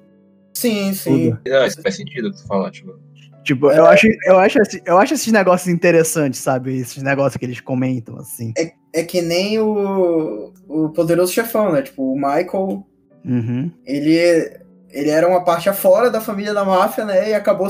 [0.54, 1.30] Sim, sim.
[1.30, 1.40] Tudo.
[1.48, 2.94] É, isso faz sentido o que tu falar, tipo.
[3.42, 6.76] Tipo, eu, acho, eu, acho, esse- eu acho esses negócios interessantes, sabe?
[6.78, 8.52] Esses negócios que eles comentam, assim.
[8.92, 11.80] É que nem o, o poderoso chefão, né?
[11.80, 12.86] Tipo, o Michael,
[13.24, 13.70] Uhum.
[13.86, 14.58] ele,
[14.92, 17.30] ele era uma parte afora da família da máfia, né?
[17.30, 17.68] E acabou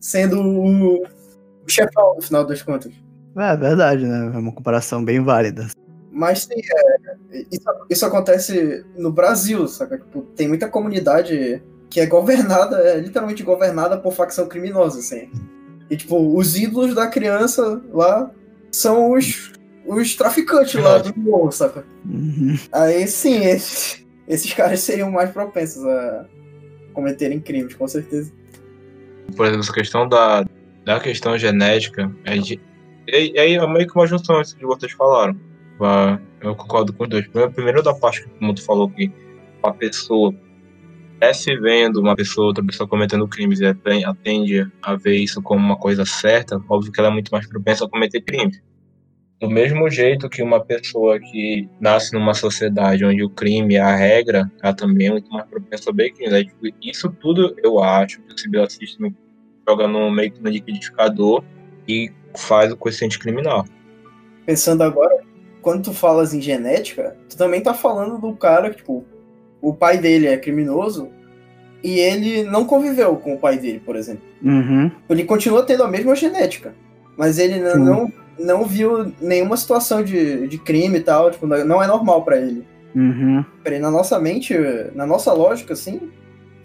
[0.00, 2.92] sendo o, o chefão, no final das contas.
[3.36, 4.32] É verdade, né?
[4.34, 5.66] É uma comparação bem válida.
[6.10, 9.98] Mas sim, é, isso, isso acontece no Brasil, saca?
[9.98, 15.28] Tipo, tem muita comunidade que é governada, é literalmente governada por facção criminosa, assim.
[15.90, 18.30] E, tipo, os ídolos da criança lá
[18.70, 19.52] são os,
[19.86, 21.84] os traficantes lá do morro, saca?
[22.04, 22.56] Uhum.
[22.72, 26.26] Aí sim, esses, esses caras seriam mais propensos a
[26.94, 28.32] cometerem crimes, com certeza.
[29.36, 30.44] Por exemplo, essa questão da,
[30.84, 32.60] da questão genética, a gente,
[33.06, 35.38] e, e aí é meio que uma junção isso que vocês falaram.
[36.40, 37.26] Eu concordo com os dois.
[37.54, 39.10] Primeiro, da parte que como tu falou que
[39.62, 40.32] uma pessoa
[41.18, 45.64] cresce vendo uma pessoa, outra pessoa cometendo crimes e aten- atende a ver isso como
[45.64, 48.60] uma coisa certa, óbvio que ela é muito mais propensa a cometer crimes.
[49.44, 53.94] Do mesmo jeito que uma pessoa que nasce numa sociedade onde o crime é a
[53.94, 56.32] regra, ela também é muito mais propensa a ver crimes.
[56.32, 59.14] Aí, tipo, isso tudo eu acho que o Civil System
[59.68, 61.44] joga no meio que no liquidificador
[61.86, 63.66] e faz o coeficiente criminal.
[64.46, 65.14] Pensando agora,
[65.60, 69.04] quando tu falas em genética, tu também tá falando do cara que, tipo,
[69.60, 71.10] o pai dele é criminoso
[71.82, 74.24] e ele não conviveu com o pai dele, por exemplo.
[74.42, 74.90] Uhum.
[75.10, 76.74] Ele continua tendo a mesma genética,
[77.14, 77.78] mas ele Sim.
[77.78, 82.36] não, não viu nenhuma situação de, de crime e tal, tipo, não é normal pra
[82.38, 82.66] ele.
[82.94, 83.44] Uhum.
[83.62, 84.54] Peraí, na nossa mente,
[84.94, 86.00] na nossa lógica, assim,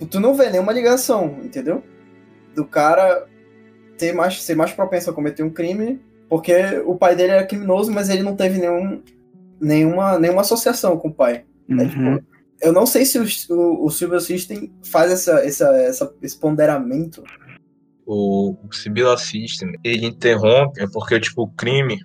[0.10, 1.84] tu não vê nenhuma ligação, entendeu?
[2.56, 3.26] Do cara
[3.98, 6.54] ter mais, ser mais propenso a cometer um crime, porque
[6.86, 9.02] o pai dele era criminoso, mas ele não teve nenhum,
[9.60, 11.44] nenhuma, nenhuma associação com o pai.
[11.70, 11.88] É, Uhum.
[11.90, 12.24] tipo,
[12.62, 17.24] eu não sei se o, o, o Silver System faz essa, essa, essa, esse ponderamento.
[18.12, 22.00] O, o Sibila System, ele interrompe, é porque, tipo, o crime,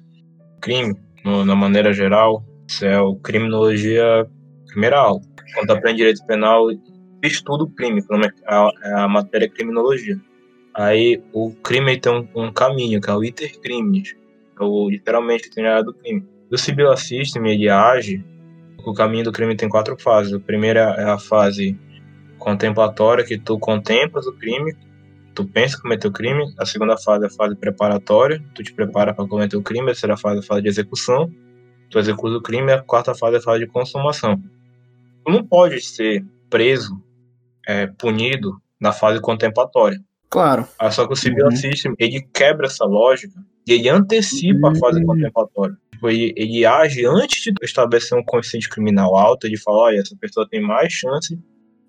[0.61, 4.29] crime, no- na maneira geral, isso é o criminologia
[4.67, 5.23] primeira aula.
[5.55, 6.67] Quando tu aprende direito penal,
[7.23, 10.21] estuda o crime, pelo menos a, matéria é criminologia.
[10.75, 14.15] Aí o crime tem um, um caminho, que é o iter crimes,
[14.61, 16.23] é o, literalmente o itinerário do crime.
[16.53, 18.23] O Sibila System, ele age,
[18.85, 20.35] o caminho do crime tem quatro fases.
[20.35, 21.79] A primeira é a fase
[22.39, 24.75] contemplatória, que tu contemplas o crime,
[25.35, 26.55] tu pensa em cometer o crime.
[26.59, 29.83] A segunda fase é a fase preparatória, tu te prepara para cometer o crime.
[29.85, 31.31] A terceira fase é a fase de execução,
[31.91, 32.73] tu executa o crime.
[32.73, 34.41] A quarta fase é a fase de consumação.
[35.25, 37.01] Tu não pode ser preso
[37.67, 39.99] é, punido na fase contemplatória.
[40.29, 40.67] Claro.
[40.79, 41.57] Ah, só que o Civil Uhum.
[41.57, 43.35] System, ele quebra essa lógica
[43.67, 45.07] e ele antecipa a fase Uhum.
[45.07, 45.77] contemplatória.
[45.93, 50.17] Tipo, ele, ele age antes de estabelecer um consciente criminal alto, de falar, olha, essa
[50.21, 51.39] pessoa tem mais chance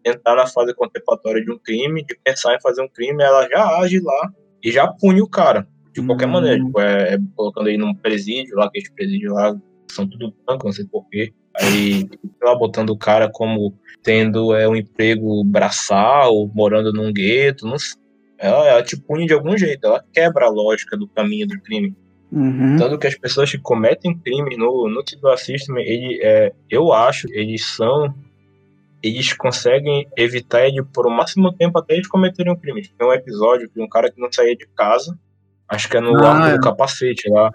[0.06, 3.80] entrar na fase contemplatória de um crime, de pensar em fazer um crime, ela já
[3.80, 4.30] age lá
[4.64, 6.32] e já pune o cara, de qualquer Uhum.
[6.32, 6.64] maneira.
[6.64, 9.56] Tipo, é, é colocando ele num presídio lá, aqueles presídios lá
[9.92, 11.34] são tudo branco, não sei porquê.
[11.58, 12.08] Aí,
[12.44, 18.00] lá, botando o cara como tendo é, um emprego braçal, morando num gueto, não sei.
[18.38, 21.96] Ela, ela te pune de algum jeito, ela quebra a lógica do caminho do crime.
[22.32, 22.76] Uhum.
[22.78, 27.28] Tanto que as pessoas que cometem crime no, no Civil System, ele, é, eu acho,
[27.32, 28.14] eles são.
[29.08, 32.82] Eles conseguem evitar ele por o máximo tempo até eles cometerem um crime.
[32.82, 35.16] Tem um episódio de um cara que não saía de casa,
[35.70, 36.54] acho que é no Ah, arco é.
[36.54, 37.52] do capacete lá.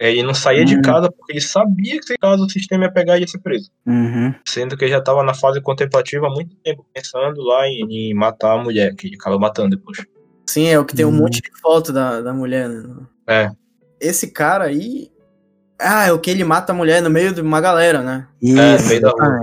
[0.00, 0.82] É, Ele não saía de Hum.
[0.82, 3.68] casa porque ele sabia que se caso o sistema ia pegar ele ia ser preso.
[3.84, 4.32] Uhum.
[4.46, 8.14] Sendo que ele já estava na fase contemplativa há muito tempo, pensando lá em, em
[8.14, 9.98] matar a mulher, que ele acaba matando depois.
[10.46, 11.16] Sim, é o que tem um Hum.
[11.16, 12.84] monte de foto da, da mulher, né?
[13.26, 13.50] É.
[14.00, 15.10] Esse cara aí.
[15.80, 18.28] Ah, é o que ele mata a mulher no meio de uma galera, né?
[18.40, 18.88] É, no Isso.
[18.88, 19.40] meio da rua.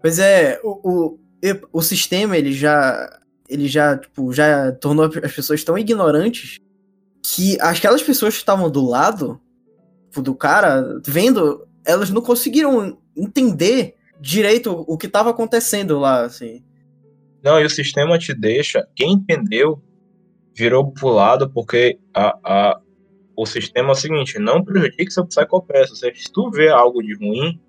[0.00, 1.18] Pois é, o, o,
[1.72, 3.18] o sistema, ele já.
[3.48, 6.58] Ele já, tipo, já tornou as pessoas tão ignorantes
[7.22, 9.40] que aquelas pessoas que estavam do lado
[10.18, 16.64] tipo, do cara, vendo, elas não conseguiram entender direito o que estava acontecendo lá, assim.
[17.42, 18.86] Não, e o sistema te deixa.
[18.94, 19.80] Quem entendeu
[20.54, 22.80] virou pro lado porque a, a,
[23.36, 25.94] o sistema é o seguinte: não prejudique seu psicopeça.
[25.94, 27.60] Se tu vê algo de ruim,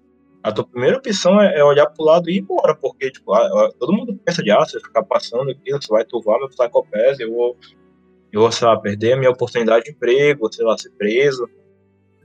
[0.44, 2.76] a tua primeira opção é, é olhar pro lado e ir embora.
[2.76, 5.88] Porque, tipo, a- a- todo mundo pensa de, ah, se eu ficar passando aqui, você
[5.90, 7.58] vai turvar meu psicopeça, eu vou,
[8.32, 11.48] eu vou, sei lá, perder a minha oportunidade de emprego, sei lá, ser preso.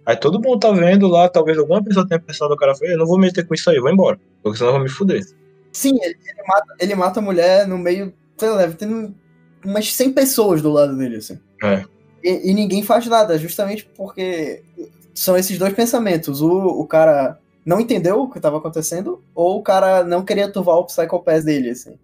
[0.07, 2.99] Aí todo mundo tá vendo lá, talvez alguma pessoa tenha pensado, o cara foi, eu
[2.99, 4.21] não vou meter com isso aí, eu vou embora.
[4.43, 5.23] Porque senão eu vou me fuder.
[5.73, 8.13] Sim, ele, ele mata, ele mata a mulher no meio.
[8.37, 9.15] Sei lá, deve ter um-
[9.65, 11.39] umas 100 pessoas do lado dele, assim.
[11.63, 11.85] É.
[12.23, 14.63] E, e ninguém faz nada, justamente porque
[15.15, 16.43] são esses dois pensamentos.
[16.43, 20.77] O, o cara não entendeu o que estava acontecendo, ou o cara não queria turvar
[20.77, 21.99] o Psychopath dele, assim.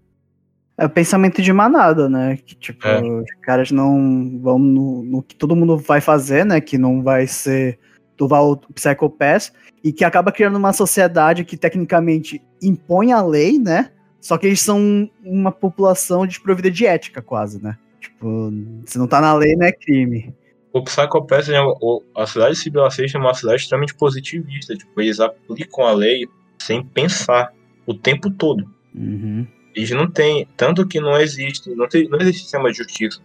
[0.79, 2.39] É o pensamento de manada, né?
[2.45, 3.03] Que, tipo, É.
[3.03, 6.61] os caras não vão no, no que todo mundo vai fazer, né?
[6.61, 7.79] Que não vai ser
[8.17, 13.91] turvar o Psychopath, e que acaba criando uma sociedade que tecnicamente impõe a lei, né?
[14.21, 17.79] Só que eles são uma população desprovida de ética, quase, né?
[17.99, 18.53] Tipo,
[18.85, 20.35] se não tá na lei, não é crime.
[20.73, 24.77] O Psychopath, né, o- a cidade de Civil Assist é uma cidade extremamente positivista.
[24.77, 26.27] Tipo, eles aplicam a lei
[26.61, 27.53] sem pensar
[27.87, 28.65] o tempo todo.
[28.95, 29.47] Uhum.
[29.75, 30.47] Eles não têm.
[30.57, 31.71] Tanto que não existe.
[31.75, 33.21] Não, tem, não existe sistema de justiça.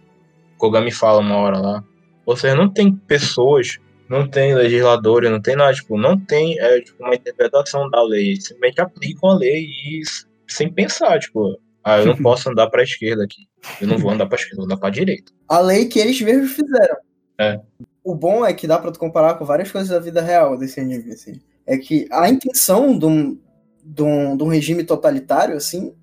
[0.58, 1.84] Kogami fala uma hora lá.
[2.24, 3.78] Ou seja, não tem pessoas,
[4.08, 5.72] não tem legisladores, não tem nada.
[5.74, 8.28] Tipo, não tem é, tipo, uma interpretação da lei.
[8.30, 10.00] Eles simplesmente aplicam a lei e
[10.48, 11.18] sem pensar.
[11.20, 13.42] Tipo, ah, eu não posso andar pra esquerda aqui.
[13.80, 15.30] Eu não vou andar pra esquerda, eu vou andar pra direita.
[15.48, 16.96] A lei que eles mesmos fizeram.
[17.38, 17.60] É.
[18.02, 20.80] O bom é que dá pra tu comparar com várias coisas da vida real desse
[20.80, 21.40] anime, assim.
[21.66, 23.38] É que a intenção de um,
[23.84, 25.94] de um, de um regime totalitário, assim,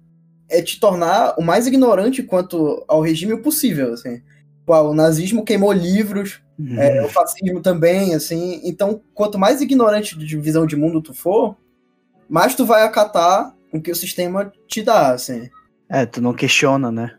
[0.50, 4.22] é te tornar o mais ignorante quanto ao regime possível, assim.
[4.65, 6.80] Pô, O nazismo queimou livros, Uhum.
[6.80, 8.62] é, o fascismo também, assim.
[8.63, 11.58] Então, quanto mais ignorante de visão de mundo tu for,
[12.30, 15.50] mais tu vai acatar o que o sistema te dá, assim.
[15.89, 17.17] É, tu não questiona, né?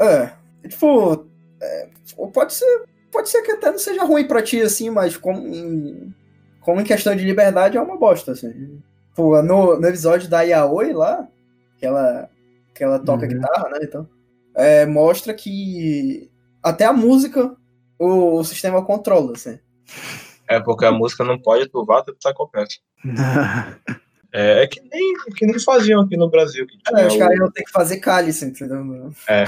[0.00, 0.32] É,
[0.68, 1.26] tipo,
[1.60, 1.88] é,
[2.32, 6.12] pode ser, pode ser que até não seja ruim pra ti, assim, mas como em,
[6.60, 8.80] como em questão de liberdade é uma bosta, assim.
[9.14, 11.28] Pô, no, no episódio da Yaoi lá,
[11.78, 12.28] que ela,
[12.74, 13.28] que ela toca Uhum.
[13.28, 14.08] guitarra, né, então,
[14.56, 16.30] é, mostra que
[16.62, 17.54] até a música
[17.98, 19.58] o, o sistema controla, assim.
[20.48, 22.70] É porque a música não pode turvar teu Psychopath.
[24.34, 26.66] É, é que, nem, que nem faziam aqui no Brasil.
[26.66, 29.12] Que tinha É, os o- caras iam ter que fazer cálice, entendeu?
[29.28, 29.44] É.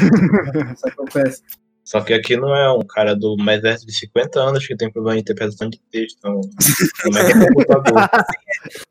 [1.85, 4.90] Só que aqui não é um cara do mais velho de 50 anos que tem
[4.90, 6.16] problema de interpretação de texto.
[6.18, 6.40] Então,
[7.03, 8.09] como é que é computador?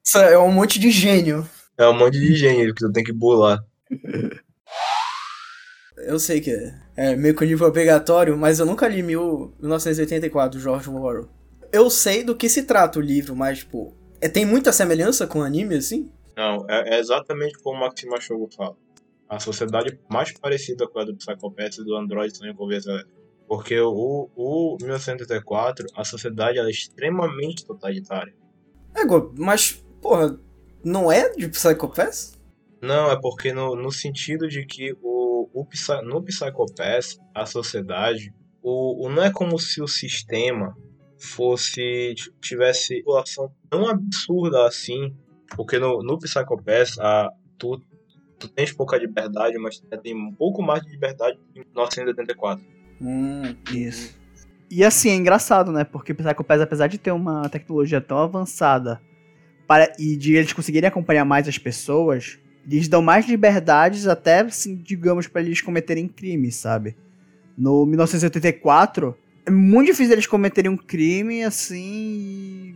[0.06, 1.48] Isso é um monte de gênio.
[1.78, 3.60] É um monte de gênio que tu tem que bular.
[5.98, 9.54] Eu sei que é, é meio que um nível obrigatório, mas eu nunca li mil-
[9.60, 11.30] 1984, do George Orwell.
[11.72, 15.40] Eu sei do que se trata o livro, mas, tipo, é, tem muita semelhança com
[15.40, 16.12] o anime, assim?
[16.36, 18.76] Não, é, é exatamente como o Maxima Shogo fala.
[19.34, 23.24] A sociedade mais parecida com a do Psychopath e do Android são envolvidas elétricas.
[23.48, 28.34] Porque o, o 1984, a sociedade é extremamente totalitária.
[28.96, 29.02] É,
[29.36, 30.40] mas, porra,
[30.84, 32.38] não é de Psychopath?
[32.80, 35.68] Não, é porque no, no sentido de que o, o,
[36.04, 40.78] no Psychopath, a sociedade, o, o, não é como se o sistema
[41.18, 45.16] fosse tivesse população tão absurda assim,
[45.56, 47.82] porque no, no Psychopath, a, tu,
[48.48, 52.64] tu tens pouca liberdade, mas tu tem um pouco mais de liberdade em 1984.
[53.02, 54.22] Hum, Isso.
[54.70, 55.84] E assim, é engraçado, né?
[55.84, 59.00] Porque Psycho Pass, apesar de ter uma tecnologia tão avançada
[59.68, 64.76] para, e de eles conseguirem acompanhar mais as pessoas, eles dão mais liberdades até, assim,
[64.76, 66.98] digamos, para eles cometerem crimes, sabe?
[67.58, 72.76] No 1984, é muito difícil eles cometerem um crime assim e,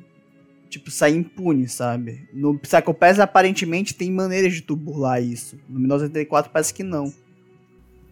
[0.70, 2.28] tipo, sair impune, sabe?
[2.34, 5.58] No Psycho Pass, aparentemente, tem maneiras de tu burlar isso.
[5.68, 7.14] No 1984 parece que não.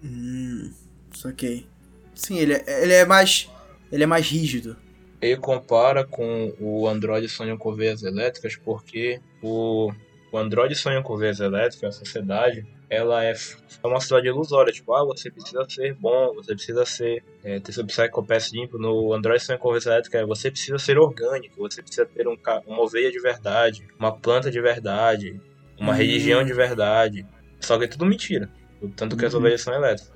[0.03, 0.71] hum,
[1.13, 1.65] saquei.
[2.13, 3.49] Sim, ele, é- ele é mais.
[3.91, 4.75] Ele é mais rígido.
[5.21, 9.91] Ele compara com o Android sonha com veias elétricas porque o,
[10.31, 12.65] o Android sonha com veias elétricas, a sociedade,
[12.95, 14.71] ela é, é uma sociedade ilusória.
[14.73, 18.77] Tipo, ah, você precisa ser bom, você precisa ser, é, ter seu Psychopath limpo.
[18.77, 22.38] No Android sonha com veias elétricas, é, você precisa ser orgânico, você precisa ter um,
[22.65, 25.39] uma ovelha de verdade, uma planta de verdade,
[25.79, 25.95] uma Hum.
[25.95, 27.25] religião de verdade.
[27.60, 28.49] Só que é tudo mentira.
[28.95, 29.39] Tanto que as Uhum.
[29.39, 30.13] ovelhas são elétricas.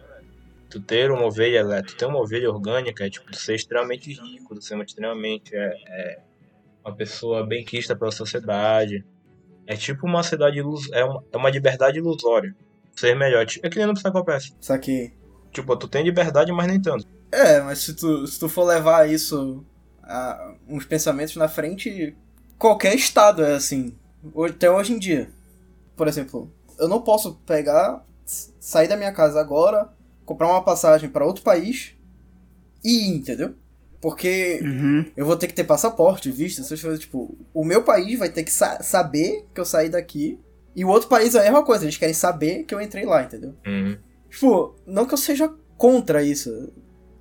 [0.69, 4.79] Tu ter uma ovelha elétrica, ter uma ovelha orgânica é tipo ser extremamente rico, ser
[4.83, 6.19] extremamente é, é,
[6.85, 9.03] uma pessoa bem quista pela sociedade.
[9.65, 12.55] É tipo uma cidade ilus é uma, é uma liberdade ilusória.
[12.99, 13.45] Ser melhor.
[13.45, 14.43] Tipo, É que nem no Psychopath.
[14.59, 15.13] Saquei.
[15.51, 17.07] Tipo, tu tem liberdade, mas nem tanto.
[17.31, 19.63] É, mas se tu, se tu for levar isso
[20.03, 22.15] a uns pensamentos na frente,
[22.57, 23.95] qualquer estado é assim.
[24.47, 25.29] Até hoje em dia.
[25.95, 28.05] Por exemplo, eu não posso pegar,
[28.59, 29.89] sair da minha casa agora,
[30.25, 31.93] comprar uma passagem para outro país
[32.83, 33.55] e ir, entendeu?
[34.01, 35.05] Porque Uhum.
[35.15, 36.99] eu vou ter que ter passaporte, visto, essas coisas.
[36.99, 40.39] Tipo, o meu país vai ter que sa- saber que eu saí daqui.
[40.75, 43.23] E o outro país é a mesma coisa, eles querem saber que eu entrei lá,
[43.23, 43.55] entendeu?
[43.65, 43.97] Uhum.
[44.29, 46.71] Tipo, não que eu seja contra isso.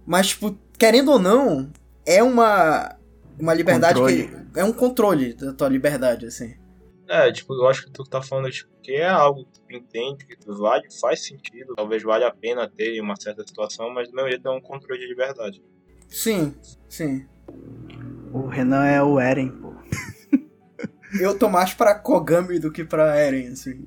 [0.06, 1.70] Mas, tipo, querendo ou não,
[2.06, 2.96] é uma.
[3.38, 4.58] Uma liberdade que.
[4.58, 6.54] É um controle da tua liberdade, assim.
[7.08, 10.26] É, tipo, eu acho que tu tá falando tipo, que é algo que tu entende,
[10.26, 14.10] que tu vale, faz sentido, talvez valha a pena ter em uma certa situação, mas
[14.10, 15.62] do meu jeito é um controle de liberdade.
[16.06, 16.54] Sim,
[16.86, 17.26] sim.
[18.32, 19.72] O Renan é o Eren, pô.
[21.20, 23.86] Eu tô mais pra Kogami do que pra Eren, assim.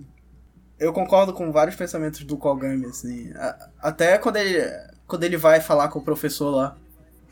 [0.79, 3.31] Eu concordo com vários pensamentos do Kogami, assim.
[3.35, 4.61] A- Até quando ele,
[5.05, 6.75] quando ele vai falar com o professor lá.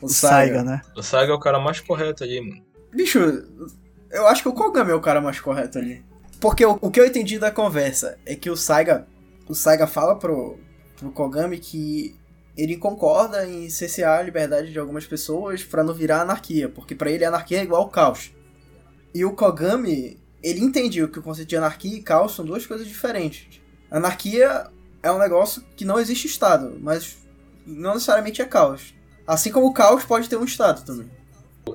[0.00, 0.56] O, O Saiga.
[0.58, 0.80] Saiga, né?
[0.96, 2.62] O Saga é o cara mais correto ali, mano.
[2.92, 3.18] Bicho,
[4.10, 6.04] eu acho que o Kogami é o cara mais correto ali.
[6.40, 9.06] Porque o, o que eu entendi da conversa é que o Saiga.
[9.48, 10.58] O Saiga fala pro,
[10.96, 12.16] pro Kogami que
[12.56, 16.68] ele concorda em cessear a liberdade de algumas pessoas pra não virar anarquia.
[16.68, 18.32] Porque pra ele anarquia é igual ao caos.
[19.14, 22.86] E o Kogami, ele entende que o conceito de anarquia e caos são duas coisas
[22.86, 23.60] diferentes.
[23.90, 24.68] Anarquia
[25.02, 27.18] é um negócio que não existe Estado, mas
[27.66, 28.94] não necessariamente é caos.
[29.26, 31.10] Assim como o caos pode ter um Estado também.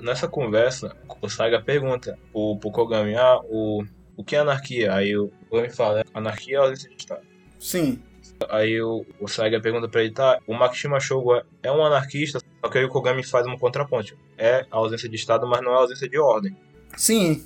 [0.02, 3.84] Nessa conversa, o Saga pergunta pro, pro Kogami, ah, o,
[4.16, 4.92] o que é anarquia?
[4.92, 7.22] Aí o Kogami fala, anarquia é ausência de Estado.
[7.58, 8.02] Sim,
[8.50, 12.38] Aí o, o Saiga pergunta pra ele, tá, o Makishima Shogo é, é um anarquista,
[12.38, 14.16] só que aí o Kogami faz um contraponto.
[14.36, 16.56] É a ausência de Estado, mas não é a ausência de ordem.
[16.96, 17.44] Sim.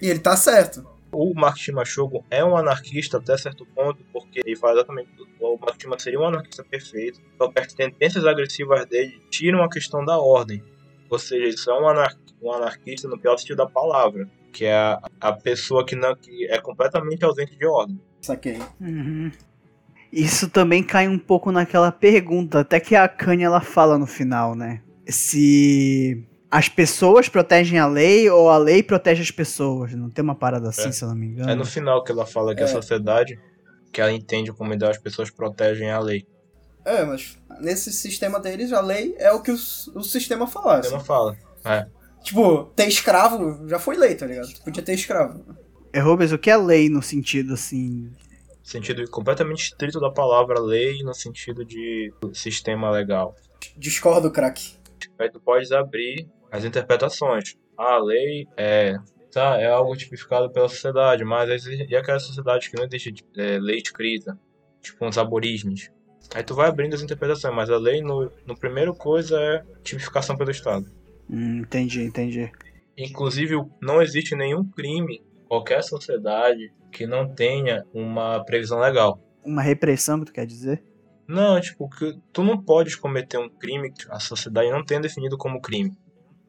[0.00, 0.88] E ele tá certo.
[1.12, 5.28] O Makishima Shogun é um anarquista até certo ponto, porque ele faz exatamente tudo.
[5.40, 10.04] O Makishima seria um anarquista perfeito, só que as tendências agressivas dele tiram a questão
[10.04, 10.62] da ordem.
[11.08, 14.74] Ou seja, isso é um, anar- um anarquista no pior sentido da palavra, que é
[14.74, 18.00] a, a pessoa que, não, que é completamente ausente de ordem.
[18.20, 18.58] Saquei.
[18.80, 19.32] Uhum.
[20.12, 24.54] Isso também cai um pouco naquela pergunta, até que a Kanye ela fala no final,
[24.54, 24.80] né?
[25.06, 29.94] Se as pessoas protegem a lei ou a lei protege as pessoas.
[29.94, 30.92] Não tem uma parada assim, É.
[30.92, 31.50] se eu não me engano.
[31.50, 32.64] É no final que ela fala que É.
[32.64, 33.38] a sociedade,
[33.92, 36.26] que ela entende como ideal, as pessoas protegem a lei.
[36.84, 39.54] É, mas nesse sistema deles, a lei é o que o,
[39.94, 40.88] o sistema falasse.
[40.88, 41.36] Ela não fala.
[41.64, 41.86] É.
[42.22, 44.52] Tipo, ter escravo já foi lei, tá ligado?
[44.52, 45.44] Tu podia ter escravo.
[45.92, 48.10] É, Rubens, o que é lei no sentido assim?
[48.62, 53.34] Sentido completamente estrito da palavra lei no sentido de sistema legal.
[53.76, 54.74] Discordo, craque.
[55.18, 57.56] Aí tu pode abrir as interpretações.
[57.78, 58.96] Ah, a lei é,
[59.30, 63.78] tá, é algo tipificado pela sociedade, mas e aquela sociedade que não existe é, lei
[63.78, 64.38] escrita,
[64.80, 65.90] tipo uns aborígenes.
[66.34, 70.36] Aí tu vai abrindo as interpretações, mas a lei no, no primeiro coisa é tipificação
[70.36, 70.86] pelo Estado.
[71.28, 72.50] Hum, entendi, entendi.
[72.96, 79.18] Inclusive, não existe nenhum crime em qualquer sociedade que não tenha uma previsão legal.
[79.44, 80.84] Uma repressão que tu quer dizer?
[81.26, 85.38] Não, tipo, que tu não podes cometer um crime que a sociedade não tenha definido
[85.38, 85.96] como crime.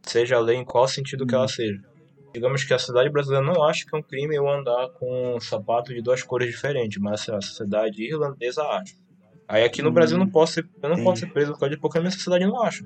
[0.03, 1.79] Seja a lei em qual sentido que ela seja.
[2.33, 5.39] Digamos que a sociedade brasileira não acha que é um crime eu andar com um
[5.39, 8.95] sapato de duas cores diferentes, mas a sociedade irlandesa acha.
[9.47, 11.03] Aí aqui no Hum, Brasil eu não posso ser, eu não entendi.
[11.03, 12.85] posso ser preso por causa disso porque a minha sociedade não acha.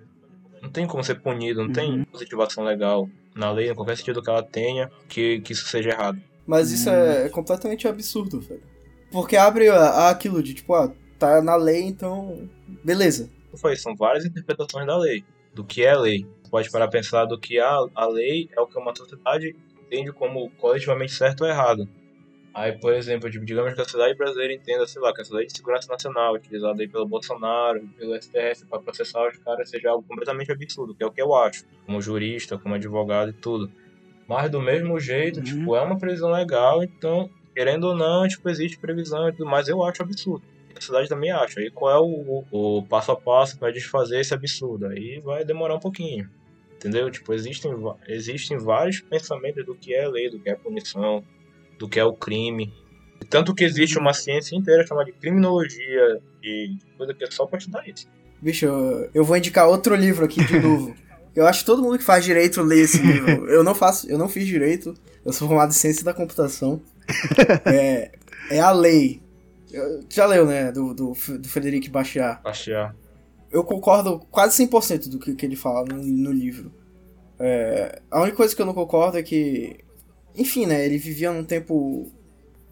[0.62, 1.74] Não tem como ser punido, não Uhum.
[1.74, 5.90] tem positivação legal na lei, em qualquer sentido que ela tenha, que, que isso seja
[5.92, 6.18] errado.
[6.48, 8.64] Mas isso é completamente absurdo, velho.
[9.12, 12.50] Porque abre a- aquilo de tipo, ah, tá na lei, então.
[12.84, 13.30] Beleza.
[13.58, 15.24] foi, são várias interpretações da lei,
[15.56, 16.28] do que é lei.
[16.44, 19.56] Você pode parar a pensar do que a, a lei é o que uma sociedade
[19.86, 21.88] entende como coletivamente certo ou errado.
[22.54, 25.46] Aí, por exemplo, tipo, digamos que a sociedade brasileira entenda, sei lá, que essa lei
[25.46, 30.06] de segurança nacional, utilizada aí pelo Bolsonaro, pelo STF, para processar os caras, seja algo
[30.08, 33.70] completamente absurdo, que é o que eu acho, como jurista, como advogado e tudo.
[34.28, 35.44] Mas do mesmo jeito, Uhum.
[35.44, 39.68] tipo, é uma previsão legal, então, querendo ou não, tipo, existe previsão e tudo, mas
[39.68, 40.44] eu acho absurdo.
[40.76, 41.60] A sociedade também acha.
[41.60, 44.88] Aí qual é o, o, o passo a passo para desfazer esse absurdo?
[44.88, 46.30] Aí vai demorar um pouquinho.
[46.76, 47.10] Entendeu?
[47.10, 47.72] Tipo, existem,
[48.08, 51.24] existem vários pensamentos do que é lei, do que é punição,
[51.80, 52.74] do que é o crime.
[53.30, 57.58] Tanto que existe uma ciência inteira chamada de criminologia e coisa que é só pra
[57.58, 58.08] estudar isso.
[58.42, 60.96] Bicho, eu, eu vou indicar outro livro aqui de novo.
[61.36, 63.50] Eu acho que todo mundo que faz direito lê esse livro.
[63.50, 64.94] Eu não faço, eu não fiz direito.
[65.26, 66.82] Eu sou formado em ciência da computação.
[67.66, 68.12] É,
[68.50, 69.22] é a lei.
[70.10, 70.72] Já leu, né?
[70.72, 72.40] Do, do, do Frederic Bastiat.
[72.44, 72.96] Achar.
[73.52, 76.74] Eu concordo quase 100% do que, que ele fala no, no livro.
[77.40, 79.78] É, a única coisa que eu não concordo é que.
[80.36, 80.86] Enfim, né?
[80.86, 82.12] Ele vivia num tempo.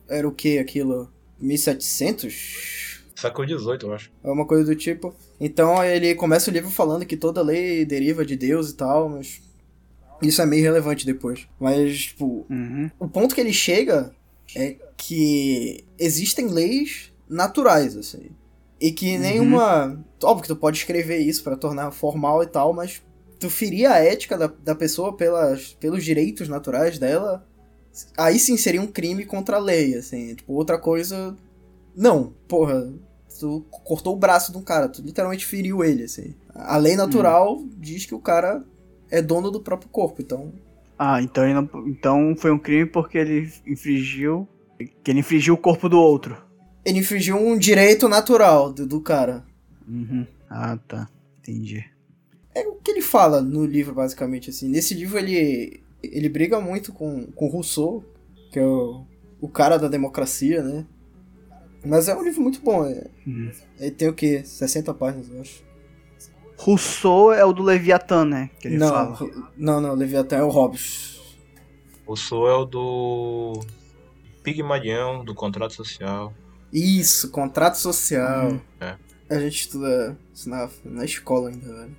[0.09, 1.09] Era o que aquilo?
[1.39, 3.03] 1700?
[3.15, 4.11] Século XVIII, eu acho.
[4.23, 5.13] É uma coisa do tipo.
[5.39, 9.41] Então ele começa o livro falando que toda lei deriva de Deus e tal, mas.
[10.21, 11.47] Isso é meio relevante depois.
[11.59, 12.89] Mas, tipo, Uhum.
[12.97, 14.13] o ponto que ele chega
[14.55, 18.29] é que existem leis naturais, assim.
[18.79, 20.03] E que nenhuma.
[20.21, 23.01] Óbvio que tu pode escrever isso pra tornar formal e tal, mas
[23.39, 27.45] tu ferir a ética da, da pessoa pelas, pelos direitos naturais dela,
[28.17, 30.35] aí sim seria um crime contra a lei, assim.
[30.35, 31.35] Tipo, outra coisa.
[31.95, 32.91] Não, porra.
[33.39, 36.35] Tu cortou o braço de um cara, tu literalmente feriu ele, assim.
[36.53, 38.63] A lei natural diz que o cara
[39.09, 40.53] é dono do próprio corpo, então.
[40.97, 44.47] Ah, então, não- então foi um crime porque ele infringiu.
[45.03, 46.37] Que ele infringiu o corpo do outro.
[46.85, 49.45] Ele infringiu um direito natural do, do cara.
[49.87, 50.25] Uhum.
[50.49, 51.09] Ah, tá.
[51.39, 51.83] Entendi.
[52.53, 54.67] É o que ele fala no livro, basicamente, assim.
[54.69, 58.03] Nesse livro ele, ele briga muito com, com Rousseau,
[58.51, 59.05] que é o,
[59.41, 60.85] o cara da democracia, né?
[61.85, 62.85] Mas é um livro muito bom.
[62.85, 63.51] É, Uhum.
[63.79, 64.43] ele tem o quê?
[64.43, 65.63] 60 páginas, eu acho.
[66.63, 68.49] Rousseau é o do Leviatã, né?
[68.59, 69.31] Que ele não, fala.
[69.57, 71.19] não, não, Leviatã é o Hobbes.
[72.07, 73.59] O Sou é o do
[74.43, 76.33] Pigmalião, do contrato social.
[76.71, 78.51] Isso, contrato social.
[78.51, 78.59] Uhum.
[78.79, 78.95] É.
[79.29, 81.95] A gente estuda isso na, na escola ainda, velho.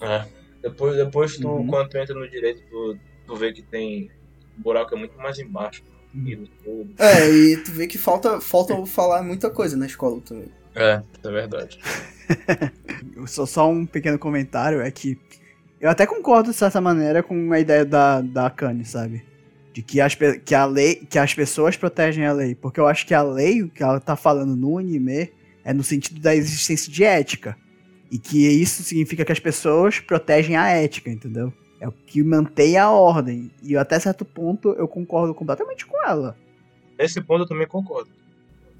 [0.00, 0.26] É.
[0.62, 1.66] Depois, depois tu, Uhum.
[1.66, 2.96] quando tu entra no direito, tu,
[3.26, 4.10] tu vê que tem.
[4.58, 5.82] O buraco é muito mais embaixo.
[6.14, 6.26] Uhum.
[6.26, 6.94] E tudo.
[6.98, 10.50] É, e tu vê que falta, falta falar muita coisa na escola também.
[10.80, 11.78] É, isso é verdade.
[13.26, 15.18] Só, só um pequeno comentário é que
[15.78, 19.22] eu até concordo de certa maneira com a ideia da, da Akane, sabe?
[19.74, 22.54] De que as, que, a lei, que as pessoas protegem a lei.
[22.54, 25.30] Porque eu acho que a lei, o que ela tá falando no anime,
[25.64, 27.56] é no sentido da existência de ética.
[28.10, 31.52] E que isso significa que as pessoas protegem a ética, entendeu?
[31.80, 33.50] É o que mantém a ordem.
[33.62, 36.36] E até certo ponto eu concordo completamente com ela.
[36.98, 38.19] Nesse ponto eu também concordo.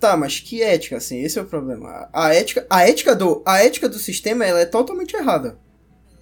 [0.01, 2.09] Tá, mas que ética, assim, esse é o problema.
[2.11, 5.59] A ética, a ética do, a ética do sistema, ela é totalmente errada.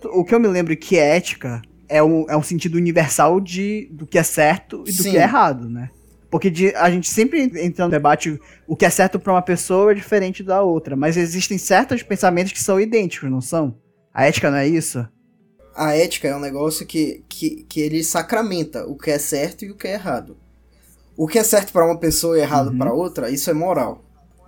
[0.06, 3.88] O que eu me lembro que é ética é um, é um sentido universal de,
[3.92, 5.12] do que é certo e do Sim.
[5.12, 5.90] que é errado, né?
[6.28, 9.92] Porque de- a gente sempre entra no debate o que é certo pra uma pessoa
[9.92, 13.76] é diferente da outra, mas existem certos pensamentos que são idênticos, não são?
[14.12, 15.06] A ética não é isso?
[15.74, 19.70] A ética é um negócio que, que, que ele sacramenta o que é certo e
[19.70, 20.36] o que é errado.
[21.18, 22.78] O que é certo pra uma pessoa e errado Uhum.
[22.78, 24.04] pra outra, isso é moral.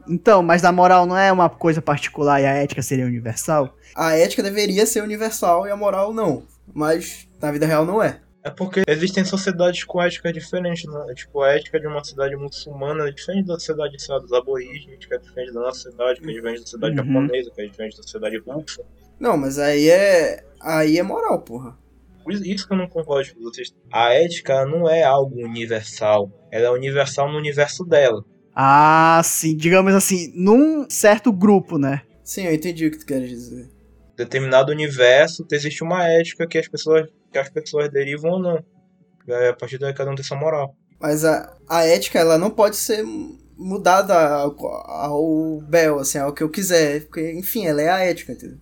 [0.08, 3.76] Então, mas a moral não é uma coisa particular e a ética seria universal?
[3.94, 6.44] A ética deveria ser universal e a moral não.
[6.72, 8.20] Mas na vida real não é.
[8.42, 11.12] É porque existem sociedades com ética diferentes, né?
[11.14, 15.04] Tipo, a ética de uma cidade muçulmana é diferente da sociedade sei lá, dos aborígenes,
[15.04, 17.06] que é diferente da nossa cidade, que é diferente da sociedade Uhum.
[17.06, 18.82] japonesa, que é diferente da sociedade russa.
[19.18, 20.44] Não, mas aí é.
[20.60, 21.76] Aí é moral, porra.
[22.22, 23.72] Por isso- que eu não concordo com vocês.
[23.92, 26.30] A ética não é algo universal.
[26.50, 28.24] Ela é universal no universo dela.
[28.54, 32.02] Ah, sim, digamos assim, num certo grupo, né?
[32.24, 33.68] Sim, eu entendi o que tu queres dizer.
[34.16, 38.64] determinado universo existe uma ética que as pessoas que as pessoas derivam ou não.
[39.48, 40.74] A partir daí cada um tem sua moral.
[41.00, 43.04] Mas a, a ética, ela não pode ser
[43.56, 47.06] mudada ao, ao bel, assim, ao que eu quiser.
[47.06, 48.58] Porque, enfim, ela é a ética, entendeu?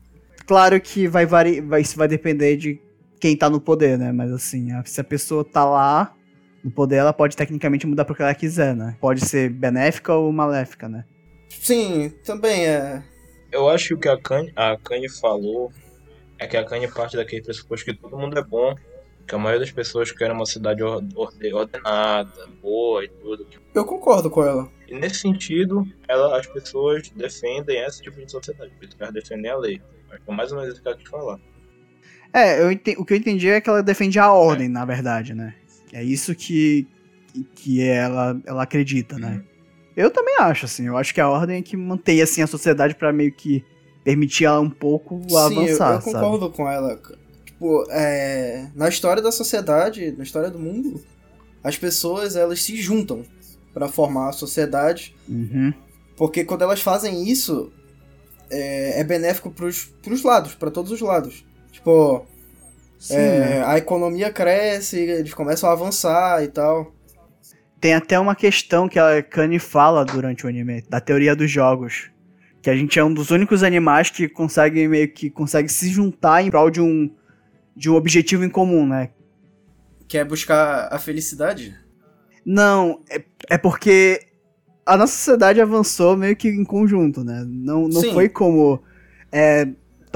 [0.47, 1.61] Claro que vai vari...
[1.61, 2.81] vai, isso vai depender de
[3.21, 4.13] quem tá no poder, né?
[4.13, 6.15] Mas assim, se a pessoa tá lá
[6.63, 8.97] no poder, ela pode tecnicamente mudar pro que ela quiser, né?
[9.01, 11.05] Pode ser benéfica ou maléfica, né?
[11.49, 13.03] Sim, também é.
[13.51, 15.73] Eu acho que o que a Kanye, a Kanye falou
[16.39, 18.75] é que a Kanye parte daquele pressuposto que todo mundo é bom,
[19.27, 23.47] que a maioria das pessoas querem uma cidade or- orde- ordenada, boa e tudo.
[23.75, 24.69] Eu concordo com ela.
[24.87, 29.15] E nesse sentido, ela, as pessoas defendem esse tipo de sociedade, por isso que elas
[29.15, 29.81] defendem a lei.
[30.11, 31.39] Acho que é mais ou menos isso que eu quero te falar.
[32.33, 35.35] É, eu ente- o que eu entendi é que ela defende a ordem, na verdade,
[35.35, 35.55] né?
[35.93, 36.87] É isso que,
[37.55, 39.43] que ela, ela acredita, né?
[39.97, 40.87] Eu também acho, assim.
[40.87, 43.65] Eu acho que a ordem é que mantém, assim, a sociedade pra meio que
[44.05, 47.01] permitir ela um pouco Sim, eu, avançar, eu concordo com ela.
[47.45, 51.03] Tipo, é, na história da sociedade, na história do mundo,
[51.65, 53.25] as pessoas elas se juntam
[53.75, 55.15] pra formar a sociedade?
[55.29, 55.73] Uhum.
[56.17, 57.73] porque quando elas fazem isso,
[58.51, 61.45] é, é benéfico pros, pros lados, pra todos os lados.
[61.79, 62.27] Tipo,
[63.11, 63.65] é, né?
[63.65, 66.93] a economia cresce, eles começam a avançar e tal.
[67.81, 72.11] Tem até uma questão que a Kanye fala durante o anime, da teoria dos jogos.
[72.61, 76.43] Que a gente é um dos únicos animais que consegue meio que consegue se juntar
[76.43, 77.09] em prol de um,
[77.77, 79.11] de um objetivo em comum, né?
[80.09, 81.79] Que é buscar a felicidade.
[82.45, 84.27] Não, é, é porque
[84.85, 87.45] a nossa sociedade avançou meio que em conjunto, né?
[87.47, 88.13] Não, não Sim.
[88.13, 88.83] foi como
[89.31, 89.69] é,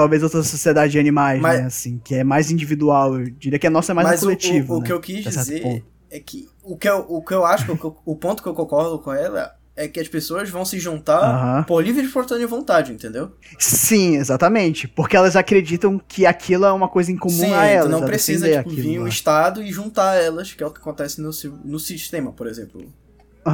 [0.02, 1.66] talvez outra sociedade de animais, Mas- né?
[1.66, 3.18] Assim, que é mais individual.
[3.18, 4.74] Eu diria que a nossa é mais um o- coletivo.
[4.74, 4.86] o, o né?
[4.86, 5.84] que eu quis certo dizer ponto.
[6.10, 8.54] é que o que eu, o que eu acho, que eu- o ponto que eu
[8.54, 12.92] concordo com ela é que as pessoas vão se juntar por livre e espontânea vontade,
[12.92, 13.32] entendeu?
[13.58, 14.86] Sim, exatamente.
[14.86, 17.90] Porque elas acreditam que aquilo é uma coisa em comum Sim, a elas.
[17.90, 19.08] não precisa tipo, vir o lá.
[19.08, 21.30] Estado e juntar elas, que é o que acontece no,
[21.64, 22.84] no sistema, por exemplo.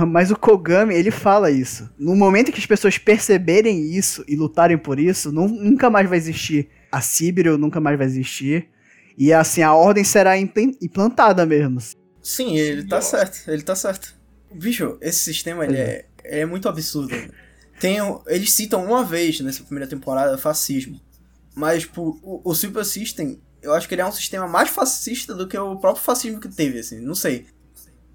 [0.06, 1.88] Mas o Kogami, ele fala isso.
[1.98, 6.18] No momento que as pessoas perceberem isso e lutarem por isso, nu- nunca mais vai
[6.18, 8.68] existir a Sibiru, nunca mais vai existir.
[9.16, 11.78] E assim, a ordem será implan- implantada mesmo.
[12.22, 14.14] Sim, ele tá certo, ele tá certo.
[14.52, 17.14] Bicho, esse sistema ele é, é muito absurdo.
[17.80, 21.00] Tem, eles citam uma vez nessa primeira temporada fascismo.
[21.54, 25.34] Mas tipo, o, o Super System, eu acho que ele é um sistema mais fascista
[25.34, 27.46] do que o próprio fascismo que teve, assim, não sei.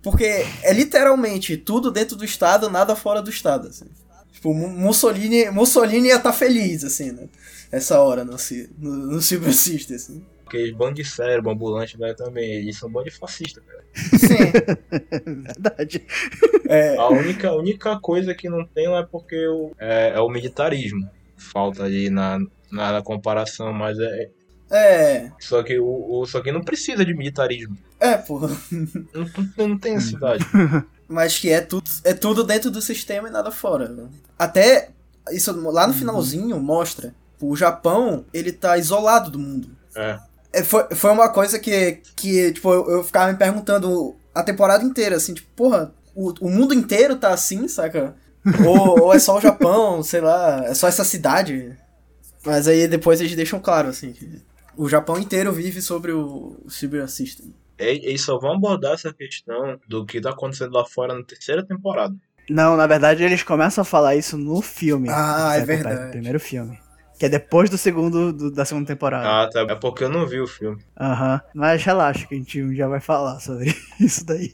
[0.04, 0.26] Porque
[0.62, 3.86] é literalmente tudo dentro do Estado, nada fora do Estado, assim.
[4.32, 7.28] Tipo, Mu- Mussolini, Mussolini ia estar feliz, assim, né?
[7.72, 8.36] Essa hora no,
[8.78, 10.26] no, no Super System, assim.
[10.45, 12.51] Aqueles bandos de cérebro, ambulante, velho, também.
[12.51, 13.84] Eles são bandos de fascista, cara.
[14.20, 14.51] Sim.
[15.43, 16.06] Verdade.
[16.68, 20.20] É, A única, a única coisa que não tem lá é porque o, é, é
[20.20, 21.10] o militarismo.
[21.38, 22.39] Falta ali na,
[22.72, 24.30] na, na comparação, mas é.
[24.72, 27.78] é, Só que o, o- só que não precisa de militarismo.
[28.04, 28.39] É, pô.
[28.39, 30.45] Não, não, tem necessidade.
[31.08, 33.88] Mas que é tudo, é tudo dentro do sistema e nada fora.
[33.88, 34.08] né?
[34.38, 34.89] Até
[35.32, 37.16] isso lá no finalzinho mostra.
[37.39, 39.70] O Japão, ele tá isolado do mundo.
[39.95, 40.20] É.
[40.51, 44.84] É, foi, foi uma coisa que, que tipo, eu, eu ficava me perguntando a temporada
[44.84, 48.16] inteira, assim, tipo, porra, o, o mundo inteiro tá assim, saca?
[48.66, 51.76] ou, ou é só o Japão, sei lá, é só essa cidade.
[52.45, 54.41] Mas aí depois eles deixam claro, assim, que
[54.76, 57.54] o Japão inteiro vive sobre o, o Cyber System.
[57.84, 62.15] Eles só vão abordar essa questão do que tá acontecendo lá fora na terceira temporada.
[62.49, 65.07] Não, na verdade eles começam a falar isso no filme.
[65.09, 66.11] Ah, é Pass, verdade.
[66.11, 66.77] Primeiro filme.
[67.19, 69.43] Que é depois do segundo, do- da segunda temporada.
[69.43, 69.61] Ah, tá.
[69.61, 70.81] É porque eu não vi o filme.
[70.99, 71.39] Aham.
[71.53, 74.53] Mas relaxa que a gente um dia vai falar sobre isso daí.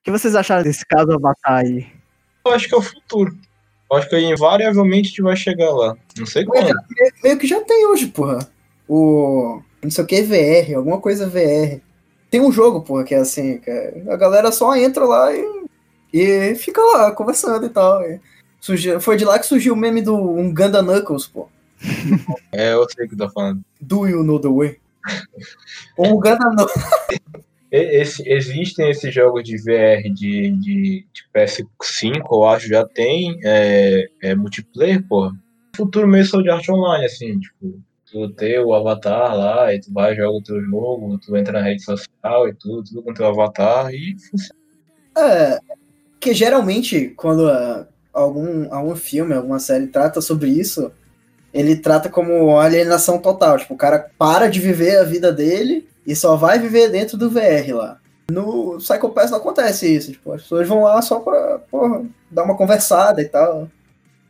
[0.00, 1.86] O que vocês acharam desse caso Avatar aí?
[2.46, 3.36] Eu acho que é o futuro.
[3.90, 5.94] Eu acho que invariavelmente a gente vai chegar lá.
[6.18, 6.66] Não sei quando.
[6.68, 8.38] Me- Meio que já tem hoje, porra.
[8.88, 9.62] O.
[9.84, 11.80] Não sei o que, VR, alguma coisa VR.
[12.30, 15.64] Tem um jogo, porra, que é assim, que é- a galera só entra lá e.
[16.12, 18.00] E fica lá, conversando e tal.
[18.02, 18.20] E
[18.60, 21.48] surgiu- foi de lá que surgiu o meme do um Ganda Knuckles, pô.
[22.52, 23.60] É, eu sei o que tá falando.
[23.80, 24.78] Do You Know the Way?
[25.98, 26.72] Ou o Ganda Knuckles.
[27.70, 34.06] Esse, existem esses jogos de VR de, de, de PS5, eu acho, já tem é,
[34.22, 35.32] é, multiplayer, porra.
[35.74, 37.80] Futuro meio só de arte online, assim, tipo,
[38.14, 41.62] tu ter o avatar lá, e tu vai joga o teu jogo, tu entra na
[41.62, 44.14] rede social e tudo, tudo com teu avatar, e.
[45.18, 45.58] É.
[46.20, 50.92] Que geralmente, quando ah, algum, algum filme, alguma série trata sobre isso,
[51.52, 53.58] ele trata como alienação total.
[53.58, 57.28] Tipo, o cara para de viver a vida dele e só vai viver dentro do
[57.28, 58.00] VR lá.
[58.30, 60.12] No Psycho Pass não acontece isso.
[60.12, 63.68] Tipo, as pessoas vão lá só pra, porra, dar uma conversada e tal.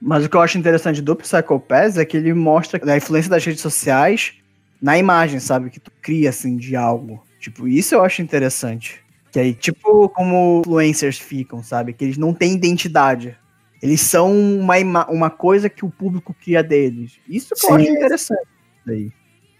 [0.00, 3.30] Mas o que eu acho interessante do Psycho Pass é que ele mostra a influência
[3.30, 4.34] das redes sociais
[4.80, 5.70] na imagem, sabe?
[5.70, 7.24] Que tu cria, assim, de algo.
[7.40, 9.02] Tipo, isso eu acho interessante.
[9.32, 11.92] Que aí, tipo, como influencers ficam, sabe?
[11.92, 13.36] Que eles não têm identidade.
[13.82, 17.18] Eles são uma, uma coisa que o público cria deles.
[17.28, 17.74] Isso que eu Sim.
[17.76, 18.48] acho interessante.
[18.86, 19.10] Daí.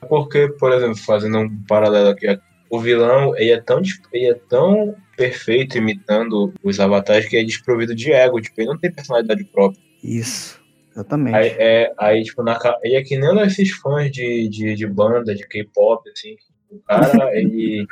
[0.09, 2.39] Porque, por exemplo, fazendo um paralelo aqui,
[2.70, 3.82] o vilão ele é tão,
[4.12, 8.68] ele é tão perfeito imitando os avatares que ele é desprovido de ego, tipo, ele
[8.68, 9.80] não tem personalidade própria.
[10.05, 10.63] Isso.
[10.93, 11.35] Exatamente.
[11.35, 14.87] Aí, é, aí tipo, na, ele é que nem um desses fãs de, de, de
[14.87, 16.37] banda, de K-pop, assim.
[16.71, 17.87] O cara, ele.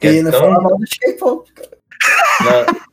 [0.00, 1.50] que E é não tão, fala mal do K-pop.
[2.44, 2.84] na-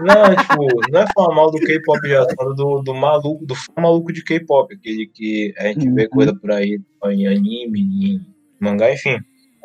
[0.00, 3.72] Não, tipo, não é falar mal do K-pop já, falando do, do maluco, do fã
[3.76, 6.08] maluco de K-pop, aquele que a gente vê Uhum.
[6.08, 8.20] coisa por aí em anime, em
[8.60, 9.18] mangá, enfim.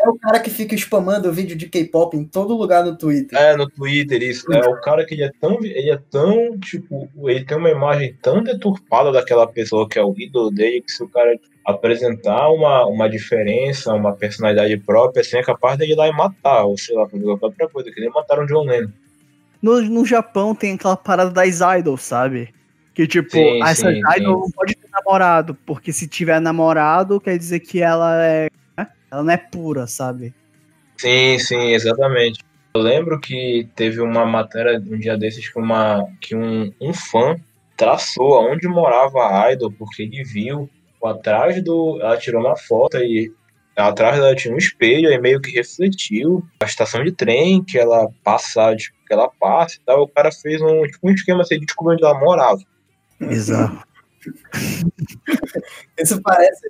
[0.03, 3.39] É o cara que fica spamando vídeo de K-pop em todo lugar no Twitter.
[3.39, 4.51] É, no Twitter, isso.
[4.51, 5.63] É o cara que ele é tão.
[5.63, 10.13] Ele é tão, tipo, ele tem uma imagem tão deturpada daquela pessoa que é o
[10.17, 15.43] ídolo dele, que se o cara apresentar uma, uma diferença, uma personalidade própria, assim, é
[15.43, 18.09] capaz dele ir lá e matar, ou sei lá, fazer qualquer outra coisa, que nem
[18.09, 18.89] mataram o John Lennon.
[19.61, 22.53] No, no Japão tem aquela parada das idols, sabe?
[22.93, 24.41] Que tipo, Sim, essa sim, idol sim.
[24.41, 28.49] não pode ter namorado, porque se tiver namorado, quer dizer que ela é.
[29.13, 30.33] Ela não é pura, sabe?
[30.97, 32.43] Sim, sim, exatamente.
[32.73, 37.35] Eu lembro que teve uma matéria um dia desses que, uma, que um, um fã
[37.77, 40.67] traçou aonde morava a Idol, porque ele viu
[41.03, 41.99] atrás do.
[42.01, 43.31] Ela tirou uma foto e
[43.77, 48.09] atrás dela tinha um espelho e meio que refletiu a estação de trem que ela
[48.23, 50.01] passa, tipo, que ela passa e tal.
[50.01, 52.61] O cara fez um, tipo, um esquema assim, de descobrir onde ela morava.
[53.19, 53.83] Bizarro.
[55.99, 56.67] Isso parece.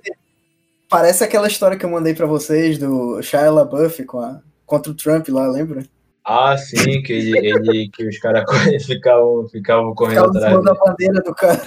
[0.88, 4.94] Parece aquela história que eu mandei para vocês do Shia LaBeouf com a, contra o
[4.94, 5.84] Trump lá, lembra?
[6.26, 8.44] Ah, sim, que, ele, ele que os caras
[8.86, 10.78] ficavam, ficavam correndo atrás.
[10.78, 11.60] bandeira do cara.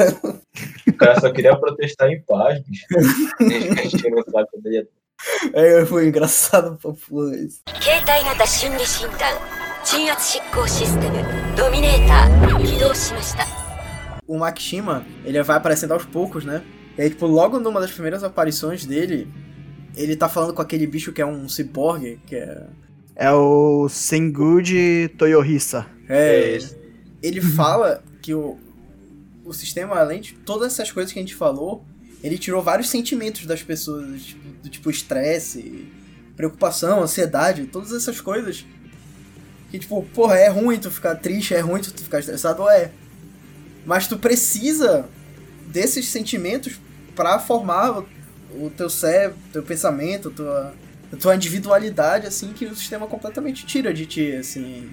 [0.88, 2.86] O cara só queria protestar em paz, bicho.
[3.40, 4.08] A gente
[5.54, 5.82] é.
[5.82, 7.62] é, foi engraçado pra porra isso.
[14.28, 16.64] O Makishima, ele vai aparecendo aos poucos, né?
[16.98, 19.28] E aí, tipo, logo numa das primeiras aparições dele,
[19.96, 22.64] ele tá falando com aquele bicho que é um ciborgue, que é.
[23.16, 25.86] É o Senguji Toyohisa.
[26.08, 26.60] É, É
[27.22, 28.58] ele fala que o,
[29.44, 31.84] o sistema, além de todas essas coisas que a gente falou,
[32.24, 35.88] ele tirou vários sentimentos das pessoas, tipo, do tipo estresse,
[36.36, 38.66] preocupação, ansiedade, todas essas coisas.
[39.70, 42.92] Que tipo, porra, é ruim tu ficar triste, é ruim tu ficar estressado, é.
[43.86, 45.08] Mas tu precisa
[45.68, 46.80] desses sentimentos
[47.18, 48.04] pra formar
[48.52, 50.74] o, teu cérebro, teu pensamento, tua,
[51.20, 54.90] tua individualidade, assim, que o sistema completamente tira de ti, assim.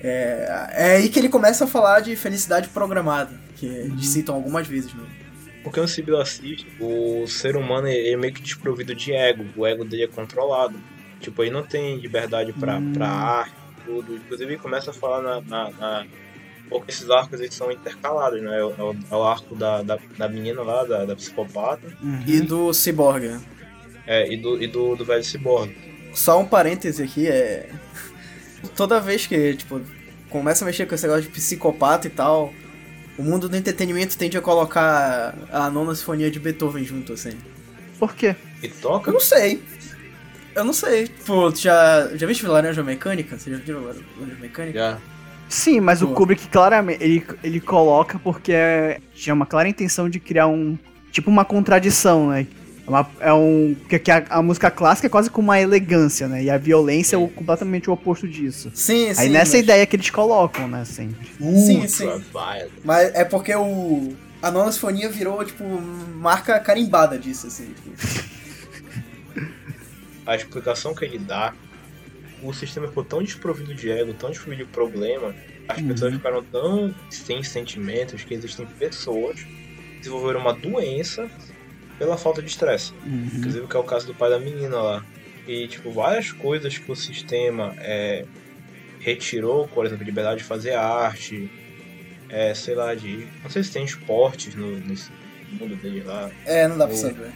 [0.00, 4.66] É, é aí que ele começa a falar de felicidade programada, que eles citam algumas
[4.66, 5.04] vezes no.
[5.64, 9.44] Porque no Civil Assist, o ser humano é meio que desprovido de ego.
[9.56, 10.78] O ego dele é controlado.
[11.20, 12.92] Tipo, ele não tem liberdade pra, Hum.
[12.92, 13.52] pra arte,
[13.84, 14.14] tudo.
[14.14, 15.40] Inclusive, ele começa a falar na.
[15.40, 16.06] na, na-
[16.68, 18.58] Porque esses arcos eles são intercalados, né?
[18.58, 21.86] É o, é o- é o arco da, da, da menina lá, da, da psicopata,
[22.26, 23.26] E do Cyborg.
[23.28, 23.40] né?
[24.06, 25.76] é, e, do, e do, do velho ciborgue.
[26.14, 27.68] Só um parêntese aqui, é.
[28.74, 29.80] Toda vez que, tipo,
[30.30, 32.52] começa a mexer com esse negócio de psicopata e tal,
[33.18, 37.32] o mundo do entretenimento tende a colocar a nona sinfonia de Beethoven junto, assim.
[37.98, 38.34] Por quê?
[38.62, 39.12] E Eu toca?
[39.12, 39.62] não sei.
[40.54, 41.08] Eu não sei.
[41.26, 43.38] Pô, tu já, já viste Laranja Mecânica?
[43.38, 44.78] Você já viu Laranja Mecânica?
[44.78, 44.98] Já.
[45.48, 46.08] Sim, mas o.
[46.08, 50.78] Kubrick claramente ele, ele coloca porque é- tinha uma clara intenção de criar um
[51.10, 52.46] tipo uma contradição, né?
[52.86, 56.26] É uma- é um porque que a, a música clássica é quase com uma elegância,
[56.28, 56.42] né?
[56.44, 58.70] E a violência é o, completamente o oposto disso.
[58.74, 59.20] Sim, sim.
[59.22, 61.26] Aí nessa mas- ideia que eles colocam, né, sempre.
[61.38, 62.06] Sim, Ultra sim.
[62.32, 62.70] violent.
[62.84, 64.14] Mas é porque o.
[64.40, 65.64] A nona sinfonia virou, tipo,
[66.16, 67.66] marca carimbada disso, assim.
[67.74, 67.90] tipo.
[70.26, 71.52] a explicação que ele dá,
[72.42, 75.34] o sistema ficou tão desprovido de ego, tão desprovido de problema,
[75.68, 75.88] as Uhum.
[75.88, 81.28] pessoas ficaram tão sem sentimentos que existem pessoas que desenvolveram uma doença
[81.98, 82.92] pela falta de estresse.
[83.04, 83.28] Uhum.
[83.34, 85.04] Inclusive que é o caso do pai da menina lá.
[85.46, 88.24] E tipo, várias coisas que o sistema é,
[89.00, 91.50] retirou, por exemplo, liberdade de fazer arte,
[92.28, 93.26] é, sei lá, de.
[93.42, 95.10] Não sei se tem esportes no, nesse
[95.52, 96.30] mundo dele lá.
[96.44, 97.30] É, não dá pra O- saber.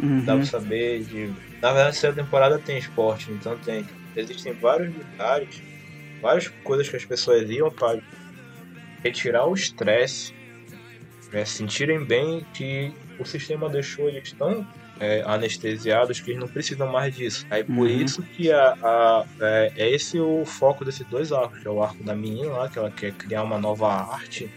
[0.00, 0.24] Uhum.
[0.24, 1.26] Dá pra saber de.
[1.60, 3.84] Na verdade, essa temporada tem esporte, então tem.
[4.18, 5.62] Existem vários lugares,
[6.20, 8.00] várias coisas que as pessoas iam para
[9.04, 10.32] retirar o estresse,
[11.32, 14.66] né, sentirem bem que o sistema deixou eles tão
[15.00, 17.44] é, anestesiados que eles não precisam mais disso.
[17.50, 18.02] Aí por Uhum.
[18.04, 21.80] isso que a, a- é, é esse o foco desses dois arcos, que é o
[21.80, 24.50] arco da menina lá, que ela quer criar uma nova arte,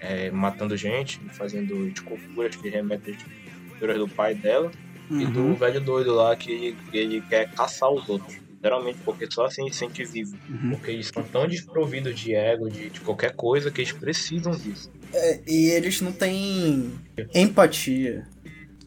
[0.00, 3.22] é, matando gente, fazendo esculturas que remetem às
[3.52, 4.70] esculturas do pai dela
[5.10, 5.54] e do Uhum.
[5.56, 8.45] velho doido lá que ele, ele quer caçar os outros.
[8.66, 10.36] Literalmente, porque só assim ele se sente vivo.
[10.50, 10.70] Uhum.
[10.70, 14.90] Porque eles são tão desprovidos de ego, de, de qualquer coisa, que eles precisam disso.
[15.14, 16.90] É, e eles não têm
[17.34, 18.26] empatia.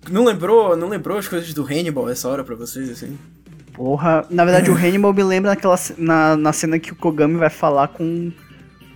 [0.09, 3.17] Não lembrou, não lembrou as coisas do Hannibal essa hora pra vocês, assim?
[3.73, 7.49] Porra, na verdade o Hannibal me lembra naquela na, na cena que o Kogami vai
[7.49, 8.31] falar com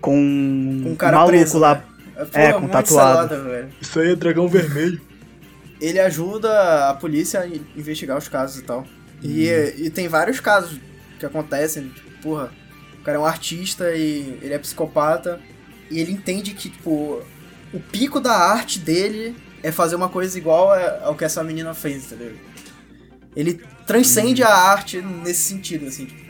[0.01, 1.75] com Com um cara maluco preso, lá.
[1.75, 1.83] né?
[2.33, 3.41] É, com muito tatuado.
[3.43, 3.69] velho.
[3.81, 4.99] Isso aí é dragão vermelho.
[5.79, 8.85] Ele ajuda a polícia a in- investigar os casos e tal.
[9.23, 9.47] E,
[9.77, 10.79] e tem vários casos
[11.17, 12.51] que acontecem, tipo, porra,
[12.99, 15.39] O cara é um artista e ele é psicopata.
[15.89, 17.21] E ele entende que, tipo,
[17.73, 20.69] o pico da arte dele é fazer uma coisa igual
[21.03, 22.33] ao que essa menina fez, entendeu?
[23.35, 26.21] Ele transcende a arte nesse sentido, assim, tipo,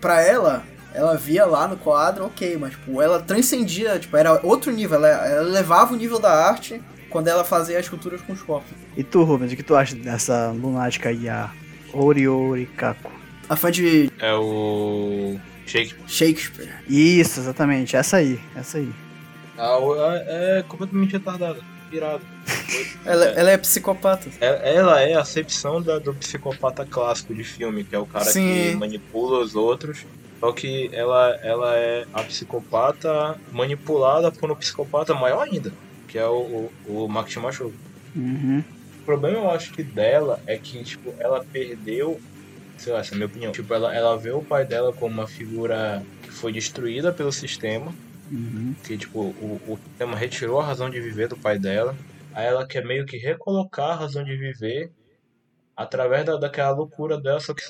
[0.00, 0.64] pra ela,
[0.94, 5.08] ela via lá no quadro, ok, mas, tipo, ela transcendia, tipo, era outro nível, ela,
[5.08, 8.70] ela levava o nível da arte quando ela fazia as esculturas com os corpos.
[8.96, 11.52] E tu, Rubens, o que tu acha dessa lunática aí, a
[11.92, 13.10] Oriori Kako?
[13.48, 15.36] A fã de É o.
[15.66, 15.94] Shake.
[16.06, 16.72] Shakespeare.
[16.88, 18.90] Isso, exatamente, essa aí, essa aí.
[19.56, 21.62] Ah, o- é, é completamente retardado.
[21.90, 22.22] Pirado.
[23.04, 24.28] Ela, ela é psicopata.
[24.40, 28.24] É- Ela é a acepção da- do psicopata clássico de filme, que é o cara
[28.26, 28.70] Sim.
[28.70, 30.04] que manipula os outros.
[30.38, 35.72] Só que ela, ela é a psicopata manipulada por um psicopata maior ainda,
[36.08, 37.74] que é o, o, o Max Machado.
[38.14, 38.62] Uhum.
[39.00, 42.20] O problema, eu acho que dela é que, tipo, ela perdeu.
[42.76, 43.50] Sei lá, essa é a minha opinião.
[43.50, 47.94] Tipo, ela, ela vê o pai dela como uma figura que foi destruída pelo sistema.
[48.30, 48.74] Uhum.
[48.84, 51.96] Que, tipo, o, o sistema retirou a razão de viver do pai dela.
[52.34, 54.92] Aí ela quer meio que recolocar a razão de viver
[55.74, 57.40] através da, daquela loucura dela.
[57.40, 57.62] Só que,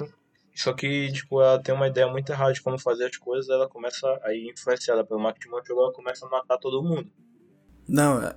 [0.55, 3.49] só que, tipo, ela tem uma ideia muito errada de como fazer as coisas.
[3.49, 7.09] Ela começa, aí, influenciada pelo marketing ela começa a matar todo mundo.
[7.89, 8.35] Não,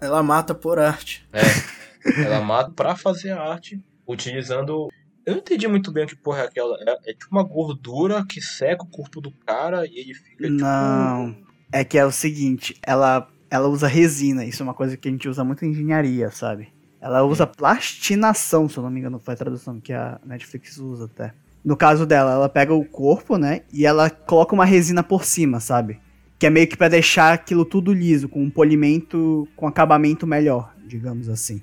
[0.00, 1.28] ela mata por arte.
[2.04, 4.88] Ela mata pra fazer a arte, utilizando.
[5.24, 6.76] Eu não entendi muito bem o que porra é aquela.
[6.80, 10.50] É, é tipo uma gordura que seca o corpo do cara e ele fica tipo.
[10.50, 11.36] Não,
[11.72, 15.10] é que é o seguinte, ela, ela usa resina, isso é uma coisa que a
[15.10, 16.68] gente usa muito em engenharia, sabe?
[17.00, 21.06] Ela usa plastinação, se eu não me engano foi a tradução que a Netflix usa
[21.06, 21.34] até.
[21.64, 25.60] No caso dela, ela pega o corpo, né, e ela coloca uma resina por cima,
[25.60, 25.98] sabe?
[26.38, 30.74] Que é meio que pra deixar aquilo tudo liso, com um polimento, com acabamento melhor,
[30.86, 31.62] digamos assim.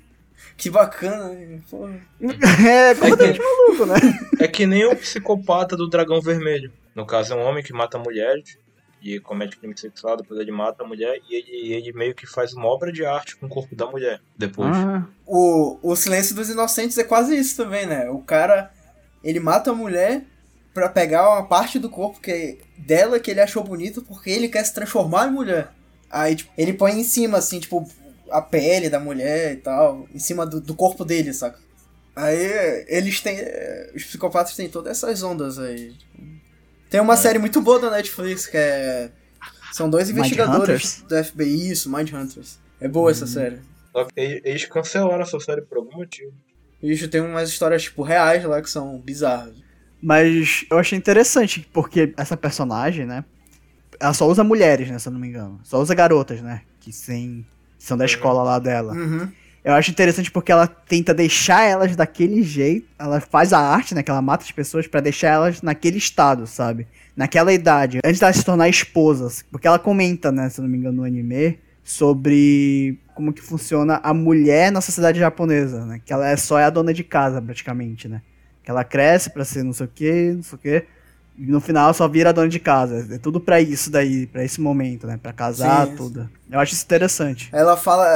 [0.60, 1.64] Que bacana, hein?
[1.70, 1.88] Pô.
[2.28, 3.94] é completamente maluco, né?
[4.38, 6.70] É que nem o psicopata do dragão vermelho.
[6.94, 8.58] No caso, é um homem que mata mulheres
[9.02, 12.52] e comete crime sexual, depois ele mata a mulher e ele, ele meio que faz
[12.52, 14.20] uma obra de arte com o corpo da mulher.
[14.36, 14.76] Depois.
[14.76, 18.10] Ah, O, o Silêncio dos Inocentes é quase isso também, né?
[18.10, 18.70] O cara,
[19.24, 20.26] ele mata a mulher
[20.74, 24.46] pra pegar uma parte do corpo que é dela que ele achou bonito porque ele
[24.46, 25.70] quer se transformar em mulher.
[26.10, 27.88] Aí, tipo, ele põe em cima, assim, tipo,
[28.30, 31.58] a pele da mulher e tal, em cima do, do corpo dele, saca?
[32.16, 33.36] Aí, eles têm.
[33.38, 35.94] eh, Os psicopatas têm todas essas ondas aí.
[36.90, 39.10] Tem uma série muito boa da Netflix que é.
[39.72, 42.58] São dois investigadores do FBI, isso, Mindhunters.
[42.80, 43.60] É boa essa série.
[43.92, 46.32] Só que eles- cancelaram essa série por algum motivo.
[46.82, 49.54] Bicho, tem umas histórias, tipo, reais lá que são bizarras.
[50.02, 53.24] Mas eu achei interessante, porque essa personagem, né?
[54.00, 54.98] Ela só usa mulheres, né?
[54.98, 55.60] Se eu não me engano.
[55.62, 56.62] Só usa garotas, né?
[56.80, 57.46] Que sem,
[57.80, 58.92] são da escola lá dela.
[58.92, 59.28] Uhum.
[59.64, 62.86] Eu acho interessante porque ela tenta deixar elas daquele jeito.
[62.98, 64.02] Ela faz a arte, né?
[64.02, 66.86] Que ela mata as pessoas pra deixar elas naquele estado, sabe?
[67.16, 67.98] Naquela idade.
[68.04, 69.44] Antes dela se tornar esposas.
[69.50, 70.48] Porque ela comenta, né?
[70.48, 71.58] Se eu não me engano, no anime.
[71.82, 76.00] Sobre como que funciona a mulher na sociedade japonesa, né?
[76.04, 78.22] Que ela é só é a dona de casa, praticamente, né?
[78.62, 80.84] Que ela cresce pra ser não sei o que, não sei o que.
[81.40, 83.14] E no final só vira dona de casa.
[83.14, 85.18] É tudo pra isso daí, pra esse momento, né?
[85.20, 86.28] Pra casar, Sim, tudo.
[86.50, 87.48] Eu acho isso interessante.
[87.50, 88.06] Ela fala.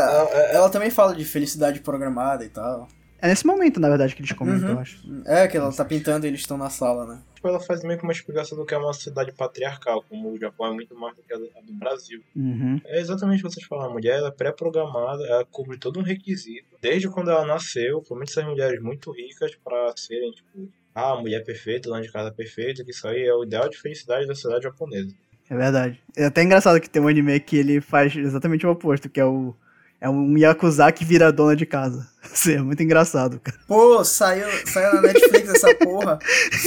[0.53, 2.87] Ela também fala de felicidade programada e tal.
[3.23, 4.75] É nesse momento, na verdade, que eles comentam, Uhum.
[4.75, 5.23] eu acho.
[5.25, 7.23] É, que ela tá pintando e eles estão na sala, né?
[7.35, 10.39] Tipo, ela faz meio que uma explicação do que é uma sociedade patriarcal, como o
[10.39, 12.21] Japão é muito mais do que a do Brasil.
[12.37, 12.79] Uhum.
[12.85, 13.89] É exatamente o que vocês falaram.
[13.91, 16.77] A mulher ela é pré-programada, ela cumpre todo um requisito.
[16.83, 21.45] Desde quando ela nasceu, principalmente essas mulheres muito ricas para serem, tipo, ah, a mulher
[21.45, 24.65] perfeita, dona de casa perfeita, que isso aí é o ideal de felicidade da sociedade
[24.65, 25.13] japonesa.
[25.51, 26.01] É verdade.
[26.17, 29.25] É até engraçado que tem um anime que ele faz exatamente o oposto, que é
[29.25, 29.55] o.
[30.01, 32.09] É um Yakuza que vira dona de casa.
[32.33, 33.59] Isso é muito engraçado, cara.
[33.67, 36.19] Pô, saiu, saiu na Netflix essa porra.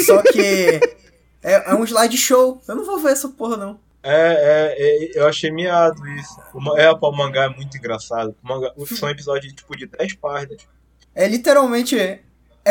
[0.05, 0.79] Só que.
[1.43, 2.61] É, é um slideshow.
[2.67, 3.79] Eu não vou ver essa porra, não.
[4.03, 6.39] É, é, é, eu achei miado isso.
[6.53, 8.35] O, é, o mangá é muito engraçado.
[8.43, 10.67] O mangá, são episódios tipo de 10 páginas.
[11.13, 12.21] É literalmente.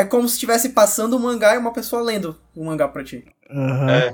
[0.01, 3.25] É como se estivesse passando um mangá e uma pessoa lendo o mangá pra ti.
[3.49, 3.89] Aham.
[3.91, 4.13] É,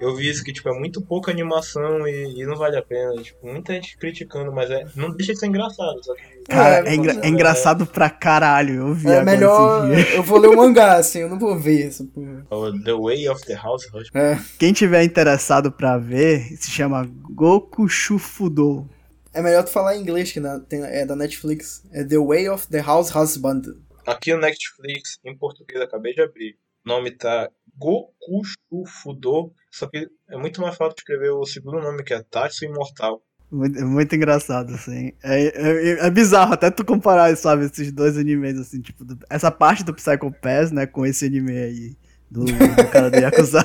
[0.00, 3.20] eu vi isso que tipo, é muito pouca animação e, e não vale a pena.
[3.20, 5.98] Tipo, muita gente criticando, mas é, não deixa de ser engraçado.
[6.04, 8.74] Só que, Cara, É, é, engra- é engraçado pra caralho.
[8.88, 9.88] Eu vi É agora melhor.
[10.14, 12.46] Eu vou ler o mangá, assim, eu não vou ver essa porra.
[12.50, 14.08] o The Way of the House Hush.
[14.14, 14.38] É.
[14.58, 18.88] Quem tiver interessado pra ver, se chama Goku Shufudo.
[19.34, 21.82] É melhor tu falar em inglês, que na- tem- é da Netflix.
[21.92, 23.62] É The Way of the House Husband.
[24.06, 26.56] Aqui no Netflix, em português, acabei de abrir.
[26.84, 31.80] O nome tá Goku Shufudo, só que é muito mais fácil de escrever o segundo
[31.80, 33.22] nome, que é Tatsu Imortal.
[33.50, 35.12] Muito, muito engraçado, assim.
[35.22, 39.50] É, é, é bizarro até tu comparar, sabe, esses dois animes, assim, tipo, do- essa
[39.50, 41.96] parte do Psycho Pass, né, com esse anime aí,
[42.30, 43.64] do, do cara do Yakuza.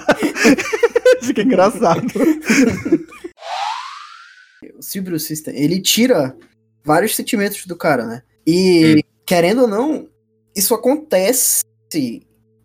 [1.21, 2.01] Fica engraçado.
[4.77, 6.35] o Sibiru System, ele tira
[6.83, 8.23] vários sentimentos do cara, né?
[8.45, 10.09] E, querendo ou não,
[10.55, 11.63] isso acontece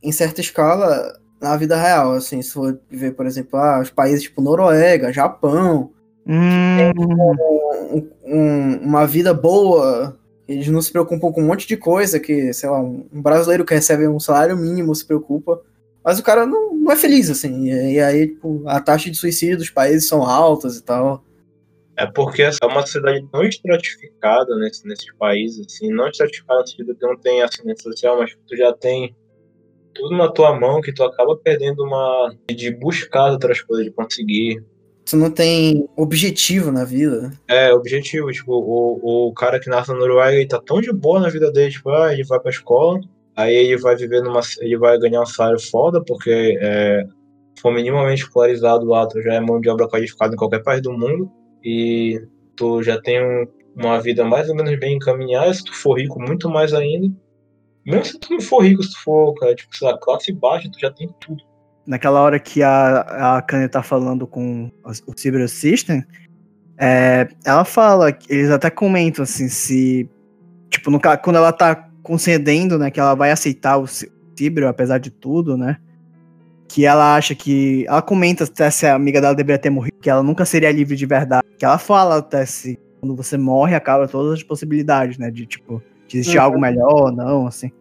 [0.02, 4.22] em certa escala na vida real, assim, se for ver, por exemplo, ah, os países
[4.22, 5.90] tipo Noruega, Japão,
[6.26, 6.92] Hum,
[7.90, 10.16] um- um- uma vida boa,
[10.46, 13.64] eles não se preocupam com um monte de coisa que, sei lá, um, um brasileiro
[13.64, 15.60] que recebe um salário mínimo se preocupa,
[16.04, 19.16] mas o cara não, não é feliz, assim, e, e aí, tipo, a taxa de
[19.16, 21.24] suicídio dos países são altas e tal.
[22.00, 26.96] É porque é uma sociedade tão estratificada nesse, nesses países, assim, não estratificada no sentido
[26.96, 29.14] que não tem assistência social, mas que tu já tem
[29.94, 32.34] tudo na tua mão que tu acaba perdendo uma.
[32.50, 34.64] de buscar outras coisas, de conseguir.
[35.04, 37.32] Tu não tem objetivo na vida.
[37.46, 41.20] É, objetivo, tipo, o, o cara que nasce na Noruega, ele tá tão de boa
[41.20, 42.98] na vida dele, tipo, ah, ele vai pra escola,
[43.36, 44.40] aí ele vai viver numa.
[44.60, 47.04] ele vai ganhar um salário foda, porque é,
[47.60, 50.92] for minimamente escolarizado lá, tu já é mão de obra qualificada em qualquer país do
[50.92, 51.30] mundo,
[51.64, 52.20] e
[52.56, 53.46] tu já tem um-
[53.76, 57.14] uma vida mais ou menos bem encaminhada, se tu for rico, muito mais ainda.
[57.86, 60.70] Mesmo se tu não for rico, se tu for, cara, tipo, sei lá, classe baixa,
[60.70, 61.42] tu já tem tudo.
[61.86, 64.70] naquela hora que a, a Kanye tá falando com
[65.06, 66.04] o Cyber System,
[66.78, 70.08] é, ela fala, eles até comentam assim, se.
[70.68, 74.98] Tipo, no, quando ela tá concedendo, né, que ela vai aceitar o Ci- Cyber, apesar
[74.98, 75.78] de tudo, né?
[76.72, 77.84] Que ela acha que.
[77.88, 80.94] Ela comenta até se a amiga dela deveria ter morrido, que ela nunca seria livre
[80.94, 81.42] de verdade.
[81.58, 85.32] Que ela fala até se quando você morre, acaba todas as possibilidades, né?
[85.32, 86.44] De tipo, de existir Uhum.
[86.44, 87.72] algo melhor ou não, assim.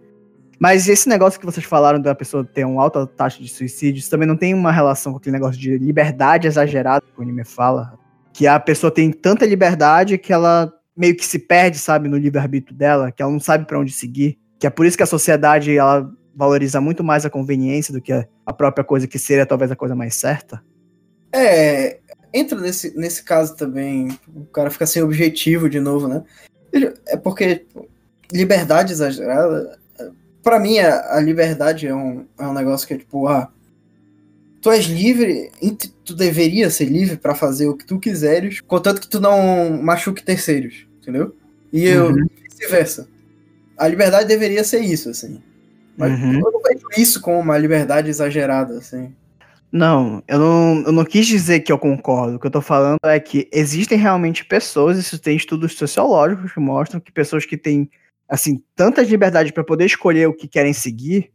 [0.59, 4.09] Mas esse negócio que vocês falaram da pessoa ter uma alta taxa de suicídio, isso
[4.09, 7.93] também não tem uma relação com aquele negócio de liberdade exagerada que o anime fala.
[8.33, 12.75] Que a pessoa tem tanta liberdade que ela meio que se perde, sabe, no livre-arbítrio
[12.75, 14.37] dela, que ela não sabe pra onde seguir.
[14.57, 18.13] Que é por isso que a sociedade ela valoriza muito mais a conveniência do que
[18.45, 20.63] a própria coisa que seria talvez a coisa mais certa.
[21.33, 21.99] É,
[22.33, 26.23] entra nesse, nesse caso também, o cara fica sem objetivo de novo, né?
[27.07, 27.65] É porque
[28.31, 29.77] liberdade exagerada,
[30.41, 33.51] pra mim a, a liberdade é um, é um negócio que é tipo, ah,
[34.61, 35.51] tu és livre,
[36.05, 40.23] tu deveria ser livre pra fazer o que tu quiseres, contanto que tu não machuque
[40.23, 41.35] terceiros, entendeu?
[41.73, 42.27] E eu, Uhum.
[42.49, 43.09] vice-versa.
[43.77, 45.41] A liberdade deveria ser isso, assim.
[46.00, 46.34] Mas Uhum.
[46.36, 49.14] eu não vejo isso como uma liberdade exagerada, assim.
[49.72, 52.38] Não, eu não, eu não quis dizer que eu concordo.
[52.38, 56.60] O que eu tô falando é que existem realmente pessoas, isso tem estudos sociológicos que
[56.60, 57.88] mostram que pessoas que têm,
[58.28, 61.30] assim, tanta liberdade pra poder escolher o que querem seguir,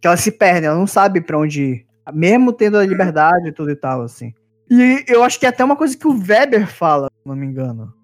[0.00, 1.86] que elas se perdem, elas não sabem pra onde ir.
[2.12, 4.34] Mesmo tendo a liberdade e tudo e tal, assim.
[4.70, 7.46] E eu acho que é até uma coisa que o Weber fala, se não me
[7.46, 7.94] engano.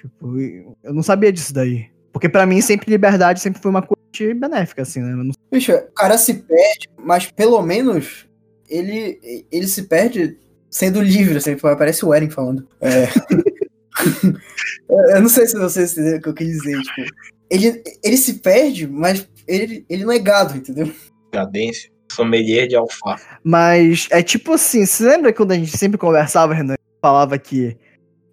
[0.00, 0.38] Tipo,
[0.82, 1.90] eu não sabia disso daí.
[2.12, 3.95] Porque pra mim sempre liberdade sempre foi uma coisa
[4.34, 5.14] benéfica, assim, né?
[5.14, 8.26] Não Bicho, o cara se perde, mas pelo menos
[8.68, 10.36] ele, ele se perde
[10.70, 12.66] sendo livre, assim, parece o Eren falando.
[12.80, 13.08] É.
[15.14, 17.14] eu não sei se vocês entenderam o que eu quis dizer, tipo,
[17.50, 20.92] ele, ele se perde, mas ele, ele não é gado, entendeu?
[21.32, 21.90] Cadência.
[22.12, 23.26] Sommelier de alface.
[23.42, 26.76] Mas é tipo assim, você lembra quando a gente sempre conversava, Renan?
[27.00, 27.76] Falava que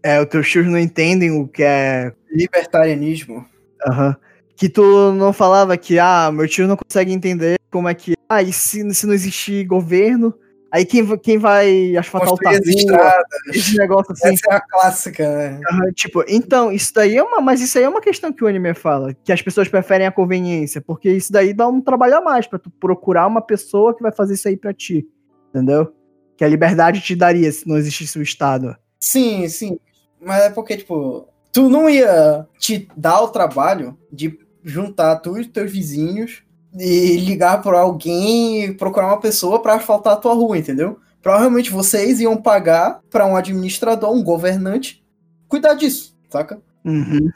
[0.01, 2.13] é, os teus tios não entendem o que é.
[2.31, 3.45] Libertarianismo.
[3.87, 4.15] aham,
[4.55, 8.15] que tu não falava que, ah, meu tio não consegue entender como é que.
[8.29, 10.33] Ah, e se, se não existir governo?
[10.73, 13.25] Aí quem, quem vai asfaltar o Construir estradas.
[13.53, 14.29] Esse negócio assim.
[14.29, 15.61] Essa é a clássica, né?
[15.93, 17.39] tipo, então, isso daí é uma.
[17.41, 19.13] Mas isso aí é uma questão que o anime fala.
[19.23, 20.81] Que as pessoas preferem a conveniência.
[20.81, 24.11] Porque isso daí dá um trabalho a mais pra tu procurar uma pessoa que vai
[24.11, 25.07] fazer isso aí pra ti.
[25.49, 25.93] Entendeu?
[26.35, 28.75] Que a liberdade te daria se não existisse o Estado.
[28.99, 29.77] Sim, sim.
[30.19, 35.41] Mas é porque, tipo, tu não ia te dar o trabalho de juntar tu e
[35.41, 36.43] os teus vizinhos
[36.77, 40.99] e ligar pra alguém e procurar uma pessoa pra asfaltar a tua rua, entendeu?
[41.21, 45.03] Provavelmente vocês iam pagar pra um administrador, um governante,
[45.47, 46.59] cuidar disso, saca?
[46.83, 47.29] Uhum.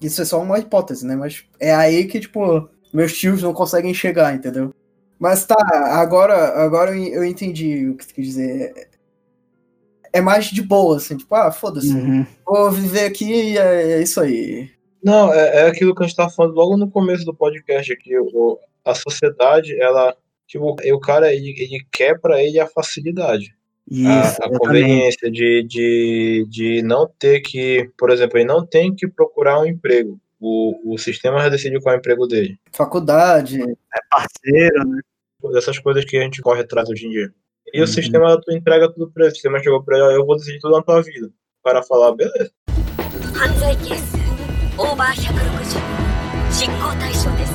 [0.00, 1.14] Isso é só uma hipótese, né?
[1.14, 4.72] Mas é aí que, tipo, meus tios não conseguem chegar, entendeu?
[5.18, 5.56] Mas tá,
[6.00, 8.88] agora, agora eu entendi o que tu quis dizer.
[10.12, 11.92] É mais de boa, assim, tipo, ah, foda-se.
[11.92, 12.24] Uhum.
[12.46, 14.70] Vou viver aqui e é, é isso aí.
[15.02, 18.18] Não, é, é aquilo que a gente tava falando logo no começo do podcast aqui.
[18.18, 20.16] O, a sociedade, ela.
[20.46, 23.54] Tipo, o cara, ele, ele quer pra ele a facilidade.
[23.90, 27.90] Isso, a, a conveniência de, de, de não ter que.
[27.96, 30.18] Por exemplo, ele não tem que procurar um emprego.
[30.40, 32.58] O, o sistema já decidiu qual é o emprego dele.
[32.72, 33.58] Faculdade.
[34.10, 35.00] Parceiro, né?
[35.52, 37.30] Dessas coisas que a gente corre atrás hoje em dia.
[37.72, 37.84] E Uhum.
[37.84, 39.32] o sistema, tu entrega tudo pra ele.
[39.32, 41.26] O sistema chegou pra ele, ó, eu vou decidir tudo na tua vida.
[41.26, 42.50] O cara falar, beleza.
[44.77, 45.79] 犯罪係数オーバー160
[46.51, 47.53] 執行対象です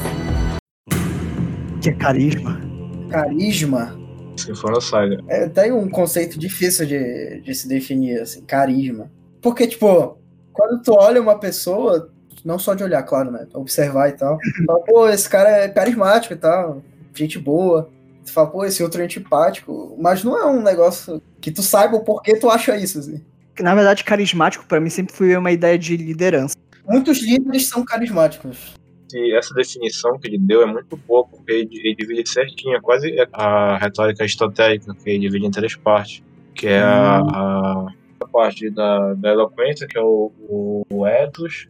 [1.80, 2.60] Que é carisma.
[3.08, 3.96] Carisma.
[4.36, 5.18] Se for no Saga.
[5.28, 9.10] É até um conceito difícil de, de se definir, assim, carisma.
[9.40, 10.18] Porque, tipo,
[10.52, 12.10] quando tu olha uma pessoa,
[12.44, 13.46] não só de olhar, claro, né?
[13.54, 14.38] Observar e tal.
[14.66, 16.82] Fala, pô, esse cara é carismático e tal,
[17.14, 17.88] gente boa.
[18.26, 19.96] Tu fala, pô, esse outro é antipático.
[20.00, 23.24] Mas não é um negócio que tu saiba o porquê tu acha isso, assim.
[23.60, 26.56] Na verdade, carismático pra mim sempre foi uma ideia de liderança.
[26.87, 28.73] Muitos líderes são carismáticos.
[29.13, 32.81] E essa definição que ele deu é muito boa, porque ele, ele divide certinho, é
[32.81, 36.23] quase a retórica aristotélica, que ele divide em três partes.
[36.55, 37.87] Que é a, a,
[38.21, 41.67] a parte da, da eloquência, que é o, o, o ethos.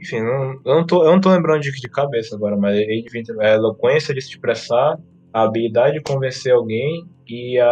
[0.00, 3.02] Enfim, não, eu, não tô, eu não tô lembrando de, de cabeça agora, mas ele
[3.02, 4.98] divide a eloquência de se expressar,
[5.32, 7.66] a habilidade de convencer alguém e a,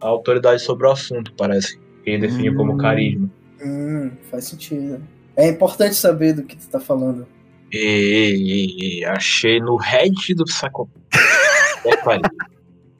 [0.00, 1.78] a autoridade sobre o assunto, parece.
[2.02, 2.54] Que ele define Hum.
[2.56, 3.30] como carisma.
[3.64, 5.02] Hum, faz sentido.
[5.36, 7.26] É importante saber do que tu tá falando.
[7.72, 10.88] E, e- e achei no head do Psychopath.
[12.04, 12.20] Pai.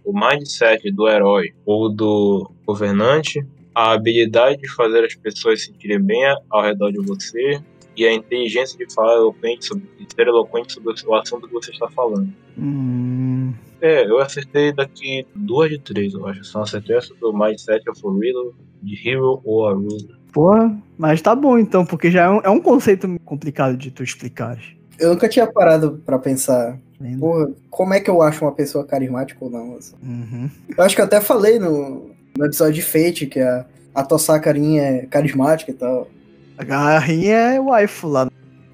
[0.04, 3.40] o mindset do herói ou do governante,
[3.74, 7.60] a habilidade de fazer as pessoas se sentirem bem ao redor de você
[7.96, 11.70] e a inteligência de falar eloquente sobre, de ser eloquente sobre o assunto que você
[11.70, 12.28] está falando.
[12.58, 16.44] Hum, É, eu acertei daqui duas de três, eu acho.
[16.44, 20.16] Só acertei essa do mindset of a riddle, de hero ou a ruler.
[20.34, 24.02] Porra, mas tá bom então, porque já é um, é um conceito complicado de tu
[24.02, 24.58] explicar.
[24.98, 27.20] Eu nunca tinha parado pra pensar, Vendo?
[27.20, 29.76] porra, como é que eu acho uma pessoa carismática ou não?
[29.76, 29.94] assim.
[30.02, 30.50] Uhum.
[30.76, 33.64] Eu acho que eu até falei no, no episódio de Fate que a,
[33.94, 36.08] a Tosakarin é carismática e tal.
[36.58, 38.28] A garrinha é o waifu lá.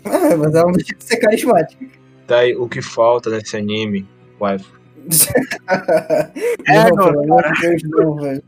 [0.05, 1.85] É, mas ela não deixa de ser carismática.
[2.27, 4.09] Daí, o que falta nesse anime,
[4.41, 4.67] wife?
[6.67, 8.43] É, não, não, pelo amor de Deus, não, velho.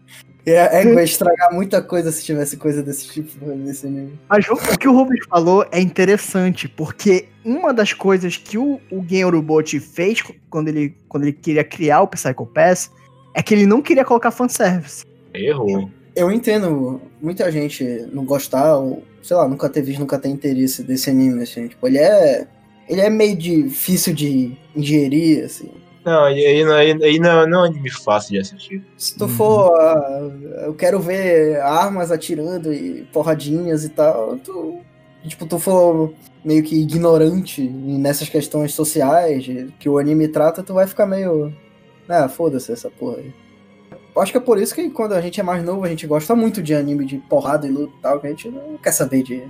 [0.44, 4.18] É, é, vai estragar muita coisa se tivesse coisa desse tipo nesse anime.
[4.28, 9.04] Mas o, que o Rubens falou é interessante, porque uma das coisas que o, o
[9.08, 10.20] Gen Urobochi fez
[10.50, 12.90] quando ele, quando ele queria criar o Psycho Pass
[13.34, 15.04] é que ele não queria colocar fanservice.
[15.32, 15.88] Errou.
[16.14, 20.82] Eu entendo muita gente não gostar, ou, sei lá, nunca ter visto, nunca ter interesse
[20.82, 21.68] desse anime, assim.
[21.68, 22.46] Tipo, ele é.
[22.88, 25.70] Ele é meio difícil de ingerir, assim.
[26.04, 28.84] Não, aí, aí, aí não, não é um anime fácil de assistir.
[28.96, 29.72] Se tu for.
[29.78, 30.30] ah,
[30.64, 34.80] eu quero ver armas atirando e porradinhas e tal, tu.
[35.24, 36.12] Tipo, tu for
[36.44, 39.46] meio que ignorante nessas questões sociais
[39.78, 41.54] que o anime trata, tu vai ficar meio.
[42.08, 43.41] Ah, foda-se essa porra aí.
[44.14, 46.06] Eu Acho que é por isso que quando a gente é mais novo, a gente
[46.06, 48.92] gosta muito de anime de porrada e luta e tal, que a gente não quer
[48.92, 49.42] saber de.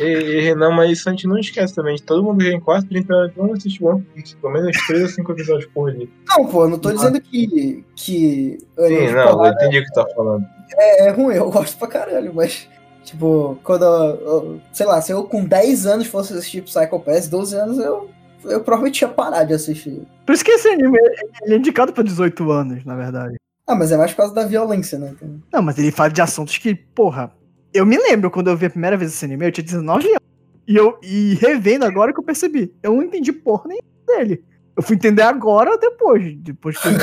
[0.00, 1.96] E, e Renan, mas isso a gente não esquece também.
[1.98, 4.34] Todo mundo já em quase 30 anos não assiste One Piece.
[4.36, 6.08] Pelo menos 3 ou 5 episódios por dia.
[6.28, 7.84] Não, pô, eu não tô dizendo que.
[7.94, 10.44] que Sim, não, eu porrada entendi o que tá falando.
[10.76, 12.68] é, é ruim, eu gosto pra caralho, mas.
[13.04, 13.84] Tipo, quando.
[13.84, 17.78] eu- eu- sei lá, se eu com 10 anos fosse assistir Psycho Pass, 12 anos
[17.78, 18.10] eu.
[18.44, 20.02] Eu provavelmente ia parar de assistir.
[20.24, 20.98] Por isso que esse anime
[21.42, 23.36] ele é indicado pra 18 anos, na verdade.
[23.66, 25.12] Ah, mas é mais por causa da violência, né?
[25.16, 27.32] Então, Não, mas ele fala de assuntos que, porra.
[27.72, 30.20] Eu me lembro quando eu vi a primeira vez esse anime, eu tinha 19 anos.
[30.66, 32.74] E, eu, e revendo agora que eu percebi.
[32.82, 34.44] Eu não entendi porra nem dele.
[34.76, 36.34] Eu fui entender agora depois.
[36.38, 36.94] Depois tinha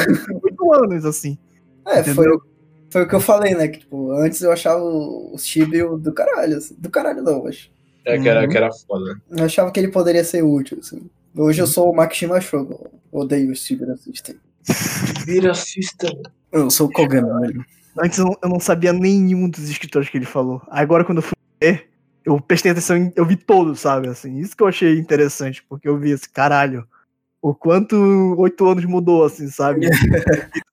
[0.43, 1.37] 8 anos, assim.
[1.85, 2.15] é, Entendeu?
[2.15, 2.37] foi,
[2.89, 3.67] foi o que eu falei, né?
[3.69, 6.57] Que, tipo, antes eu achava o, o Chibi o do caralho.
[6.57, 6.75] assim.
[6.77, 7.69] Do caralho não, mas.
[8.05, 8.49] É que era, Uhum.
[8.49, 9.21] que era foda.
[9.29, 11.09] Eu achava que ele poderia ser útil, assim.
[11.35, 12.89] Hoje eu sou o Makishima Shogo.
[13.11, 14.35] Odeio o Chibi System.
[15.25, 16.21] Vira system.
[16.51, 17.65] Eu sou o Kogami, velho.
[17.99, 20.61] Antes eu não, sabia nenhum dos escritores que ele falou.
[20.69, 21.89] Agora, quando eu fui ver,
[22.23, 24.07] eu prestei atenção, em, eu vi todos, sabe?
[24.07, 26.87] Assim, isso que eu achei interessante, porque eu vi esse caralho.
[27.41, 27.95] O quanto
[28.37, 29.87] oito anos mudou, assim, sabe?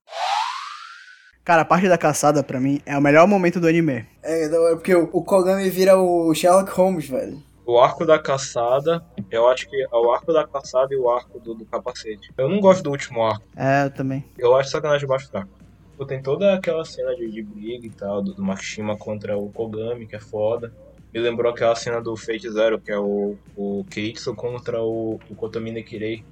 [1.44, 4.06] Cara, a parte da caçada, pra mim, é o melhor momento do anime.
[4.22, 7.42] É, é porque o, o Kogami vira o Sherlock Holmes, velho.
[7.66, 11.40] O arco da caçada, eu acho que é o arco da caçada e o arco
[11.40, 12.30] do, do capacete.
[12.36, 13.44] Eu não gosto do último arco.
[13.56, 14.24] É, eu também.
[14.36, 15.48] Eu acho sacanagem baixo fraco.
[15.96, 19.48] Pô, Tem toda aquela cena de, de briga e tal, do, do Makishima contra o
[19.50, 20.72] Kogami, que é foda.
[21.12, 25.34] Me lembrou aquela cena do Fate Zero, que é o, o Keitsu contra o, o
[25.34, 26.24] Kotomi Nekirei.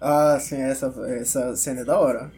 [0.00, 2.32] Ah, sim, essa, essa cena é da hora.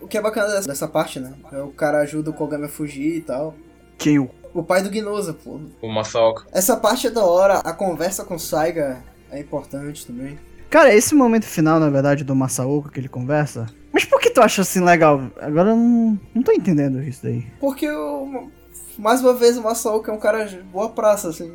[0.00, 1.34] O que é bacana dessa, dessa parte, né?
[1.52, 3.54] É o cara ajuda o Kogami a fugir e tal.
[3.98, 4.30] Quem o.
[4.54, 5.58] O pai do Gnosa, pô.
[5.80, 6.46] O Masaoka.
[6.52, 7.58] Essa parte é da hora.
[7.58, 10.38] A conversa com o Saiga é importante também.
[10.68, 13.66] Cara, esse momento final, na verdade, do Masaoka que ele conversa.
[13.92, 15.30] Mas por que tu acha assim legal?
[15.40, 17.46] Agora eu não, não tô entendendo isso daí.
[17.60, 18.48] Porque, o,
[18.98, 21.50] mais uma vez, o Masaoka é um cara de boa praça, assim.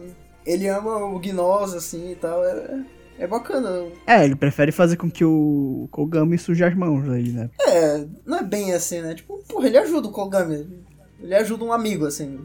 [0.46, 2.44] Ele ama o Gnosa, assim, e tal.
[2.46, 2.84] É,
[3.20, 3.88] é bacana.
[4.06, 7.50] É, ele prefere fazer com que o Kogami suje as mãos aí, né?
[7.68, 9.16] É, não é bem assim, né?
[9.16, 10.86] Tipo, porra, ele ajuda o Kogami.
[11.20, 12.40] Ele ajuda um amigo, assim.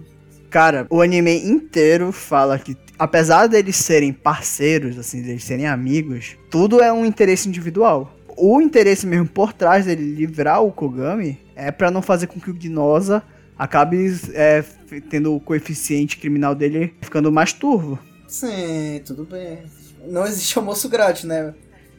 [0.52, 6.82] Cara, o anime inteiro fala que, apesar deles serem parceiros, assim, deles serem amigos, tudo
[6.82, 8.14] é um interesse individual.
[8.36, 12.50] o interesse mesmo por trás dele livrar o Kogami é pra não fazer com que
[12.50, 13.22] o Gnosa
[13.58, 14.62] acabe é,
[15.08, 17.98] tendo o coeficiente criminal dele ficando mais turvo.
[18.28, 19.62] Sim, tudo bem.
[20.06, 21.54] Não existe almoço grátis, né?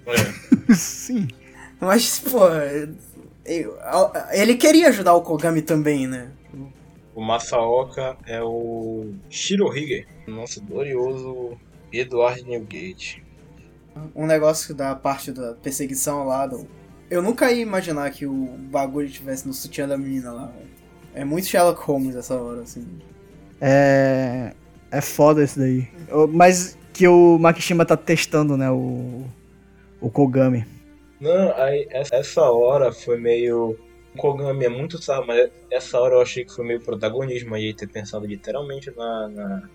[0.06, 0.74] É.
[0.76, 1.28] Sim.
[1.82, 2.42] Mas, pô,
[4.32, 6.28] ele queria ajudar o Kogami também, né?
[7.16, 11.58] O Masaoka é o Shirohige, nosso glorioso
[11.92, 13.24] Eduardo Newgate.
[14.16, 16.68] Um negócio da parte da perseguição lá do.
[17.10, 18.34] Eu nunca ia imaginar que o
[18.72, 20.48] bagulho estivesse no sutiã da menina lá.
[20.48, 20.68] velho.
[21.14, 22.88] É muito Sherlock Holmes essa hora, assim.
[23.62, 24.54] É.
[24.90, 25.88] É foda isso daí.
[26.32, 28.70] Mas que o Makishima tá testando, né?
[28.72, 29.24] O.
[30.02, 30.66] O Kogami.
[31.20, 33.78] Não, aí essa hora foi meio.
[34.18, 37.88] Kogami é muito sábio, mas essa hora eu achei que foi meio protagonismo aí, ter
[37.88, 39.28] pensado literalmente na,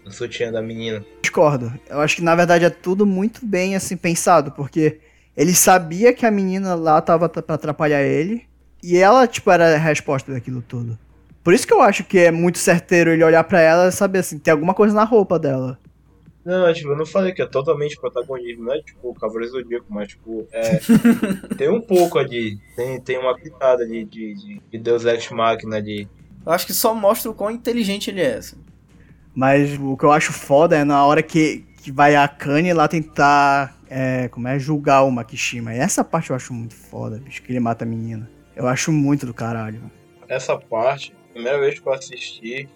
[0.05, 1.05] na, sutiã da menina.
[1.23, 1.73] Discordo.
[1.89, 5.01] Eu acho que na verdade é tudo muito bem assim pensado, porque
[5.37, 8.49] ele sabia que a menina lá tava pra atrapalhar ele,
[8.83, 10.99] e ela, tipo, era a resposta daquilo tudo.
[11.43, 14.21] Por isso que eu acho que é muito certeiro ele olhar pra ela e saber
[14.21, 15.79] assim, tem alguma coisa na roupa dela.
[16.49, 19.61] Não, tipo, eu não falei que é totalmente protagonismo, não é tipo o Cavaleiro do
[19.61, 20.81] Zodíaco, mas tipo, é,
[21.59, 25.83] tem um pouco ali, tem, tem uma pitada de, de, de, de Deus Ex Machina
[25.83, 26.09] de.
[26.47, 28.57] Eu acho que só mostra o quão inteligente ele é, assim.
[29.35, 32.89] Mas o que eu acho foda é na hora que, que vai a Kanye lá
[32.89, 35.75] tentar, é, como é, julgar o Makishima.
[35.75, 38.27] E essa parte eu acho muito foda, bicho, que ele mata a menina.
[38.57, 39.83] Eu acho muito do caralho.
[40.27, 42.67] Essa parte, primeira vez que eu assisti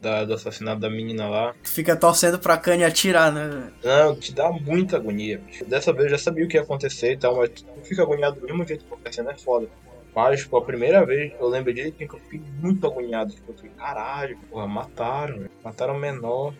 [0.00, 3.70] da, do assassinato da menina lá, Fica torcendo pra Kanye atirar, né?
[3.84, 5.38] não, te dá muita agonia.
[5.38, 5.64] bicho.
[5.64, 8.40] Dessa vez eu já sabia o que ia acontecer e tal, mas tu fica agoniado
[8.40, 9.68] do mesmo jeito que acontecendo é foda.
[10.14, 13.32] Mas, tipo, a primeira vez eu lembro direitinho que eu fiquei muito agoniado.
[13.32, 15.50] Tipo, eu fiquei, caralho, porra, mataram, velho.
[15.62, 16.52] Mataram o menor.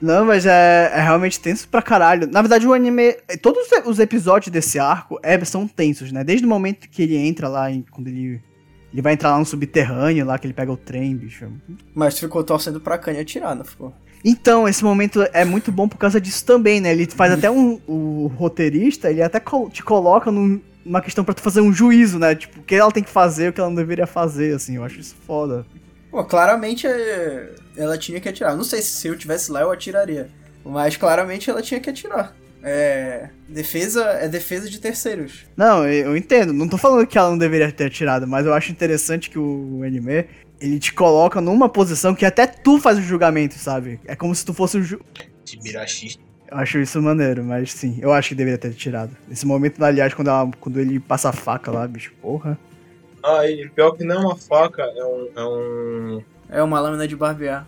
[0.00, 2.26] Não, mas é, é realmente tenso pra caralho.
[2.26, 3.14] Na verdade, o anime.
[3.42, 6.22] Todos os episódios desse arco é, são tensos, né?
[6.22, 8.42] Desde o momento que ele entra lá, em- quando ele.
[8.92, 11.46] Ele vai entrar lá no subterrâneo, lá que ele pega o trem, bicho.
[11.94, 13.92] Mas tu ficou torcendo pra Kanye atirar, não ficou?
[14.24, 16.92] Então, esse momento é muito bom por causa disso também, né?
[16.92, 17.80] Ele faz até um.
[17.86, 22.34] O roteirista, ele até te coloca num- numa questão pra tu fazer um juízo, né?
[22.34, 24.76] Tipo, o que ela tem que fazer, o que ela não deveria fazer, assim.
[24.76, 25.66] Eu acho isso foda.
[26.10, 28.56] Pô, claramente é, ela tinha que atirar.
[28.56, 30.30] Não sei se se eu tivesse lá eu atiraria.
[30.64, 32.34] Mas claramente ela tinha que atirar.
[32.68, 33.28] É.
[33.48, 35.46] Defesa é defesa de terceiros.
[35.56, 36.52] Não, eu entendo.
[36.52, 39.82] Não tô falando que ela não deveria ter atirado, mas eu acho interessante que o
[39.84, 40.24] anime,
[40.60, 44.00] ele te coloca numa posição que até tu faz o julgamento, sabe?
[44.04, 45.00] É como se tu fosse o ju...
[45.44, 46.18] Tibirashi.
[46.50, 49.16] Eu acho isso maneiro, mas sim, eu acho que deveria ter tirado.
[49.28, 52.58] Nesse momento, aliás, quando, ela- quando ele passa a faca lá, bicho, porra.
[53.22, 55.28] Ah, e pior que não é uma faca, é um.
[55.36, 56.22] É um...
[56.48, 57.66] É uma lâmina de barbear.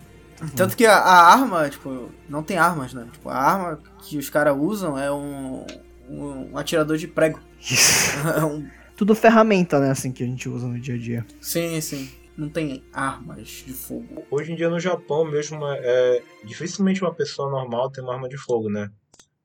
[0.55, 3.05] Tanto que a, a arma, tipo, não tem armas, né?
[3.11, 5.65] Tipo, a arma que os caras usam é um,
[6.09, 7.39] um, atirador de prego.
[8.37, 11.25] É um- Tudo ferramenta, né, assim, que a gente usa no dia a dia.
[11.41, 12.09] sim, sim.
[12.37, 14.23] Não tem armas de fogo.
[14.31, 18.37] Hoje em dia no Japão mesmo é, dificilmente uma pessoa normal tem uma arma de
[18.37, 18.89] fogo, né?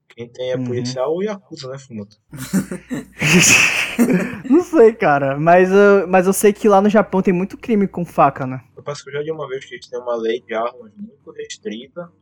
[0.09, 0.63] Quem tem é Uhum.
[0.65, 2.17] policial ou Yakuza, né, Fumoto?
[4.49, 7.89] não sei, cara, mas, eu- mas eu sei que lá no Japão tem muito crime
[7.89, 8.61] com faca, né?
[8.85, 10.93] Eu parece que eu já li uma vez que eles têm uma lei de armas
[10.95, 12.13] muito restrita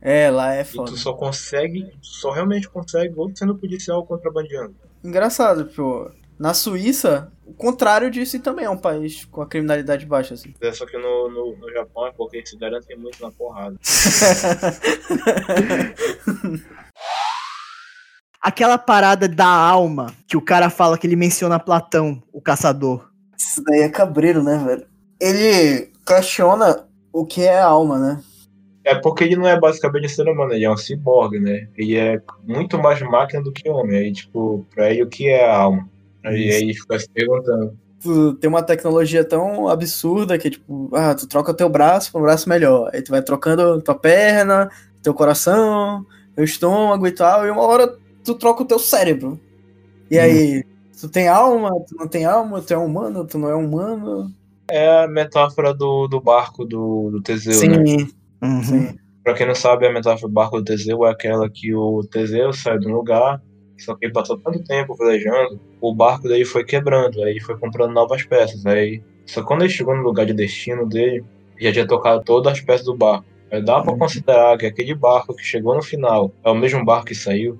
[0.00, 0.92] É, lá é e foda.
[0.92, 4.76] tu só consegue, tu só realmente consegue ou sendo policial ou contrabandeando.
[5.02, 6.08] Engraçado, pô.
[6.38, 10.54] Na Suíça, o contrário disso também é um país com a criminalidade baixa, assim.
[10.60, 13.76] É, Só que no, no, no Japão é porque eles se garantem muito na porrada.
[18.40, 23.08] Aquela parada da alma que o cara fala que ele menciona Platão, o caçador.
[23.36, 24.86] Isso daí é cabreiro, né, velho?
[25.20, 28.22] Ele questiona o que é alma, né?
[28.84, 31.68] É porque ele não é basicamente um ser humano, ele é um ciborgue, né?
[31.76, 33.98] Ele é muito mais máquina do que homem.
[33.98, 35.88] Aí, tipo, pra ele o que é a alma?
[36.24, 37.76] Aí, aí ele fica se perguntando.
[38.00, 42.20] Tu tem uma tecnologia tão absurda que, tipo, ah, tu troca o teu braço pra
[42.20, 42.90] um braço melhor.
[42.92, 44.70] Aí tu vai trocando tua perna,
[45.02, 46.06] teu coração,
[46.36, 47.92] teu estômago e tal, e uma hora
[48.22, 49.40] tu troca o teu cérebro.
[50.08, 50.62] E aí,
[51.00, 54.32] tu tem alma, tu não tem alma, tu é humano, tu não é humano.
[54.68, 57.86] É a metáfora do, do barco do, do Teseu, né?
[57.86, 58.08] Sim,
[58.42, 58.62] Uhum.
[58.62, 58.98] sim.
[59.24, 62.52] Pra quem não sabe, a metáfora do barco do Teseu é aquela que o Teseu
[62.52, 63.40] sai de um lugar,
[63.78, 67.56] só que ele passou tanto tempo velejando, o barco dele foi quebrando, aí ele foi
[67.58, 68.64] comprando novas peças.
[68.66, 71.24] Aí, só que quando ele chegou no lugar de destino dele,
[71.60, 73.24] já tinha tocado todas as peças do barco.
[73.50, 77.06] Aí dá pra considerar que aquele barco que chegou no final é o mesmo barco
[77.06, 77.58] que saiu.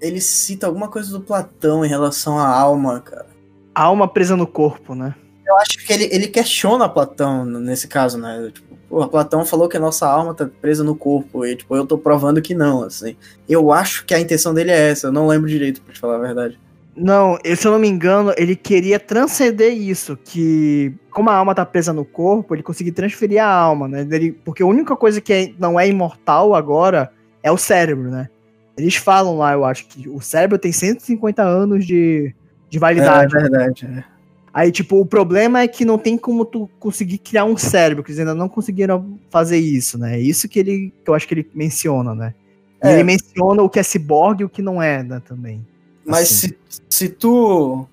[0.00, 3.26] Ele cita alguma coisa do Platão em relação à alma, cara.
[3.74, 5.14] Alma presa no corpo, né?
[5.46, 8.50] Eu acho que ele, ele questiona Platão nesse caso, né?
[8.52, 11.46] Tipo, porra, Platão falou que a nossa alma tá presa no corpo.
[11.46, 13.16] E, tipo, eu tô provando que não, assim.
[13.48, 15.06] Eu acho que a intenção dele é essa.
[15.06, 16.58] Eu não lembro direito, pra te falar a verdade.
[16.96, 21.64] Não, se eu não me engano, ele queria transcender isso, que como a alma tá
[21.64, 24.06] presa no corpo, ele conseguir transferir a alma, né?
[24.10, 27.12] Ele- porque a única coisa que é- não é imortal agora
[27.42, 28.30] é o cérebro, né?
[28.78, 32.34] Eles falam lá, eu acho, que o cérebro tem 150 anos de,
[32.70, 33.32] de É validade.
[33.32, 33.86] verdade.
[33.86, 34.15] é.
[34.56, 38.08] Aí, tipo, o problema é que não tem como tu conseguir criar um cérebro, que
[38.10, 40.16] eles ainda não conseguiram fazer isso, né?
[40.16, 42.34] É isso que ele, que eu acho que ele menciona, né?
[42.80, 42.94] É.
[42.94, 45.62] ele menciona o que é ciborgue e o que não é, né, também.
[46.06, 46.54] Mas Assim.
[46.70, 47.86] se, se tu.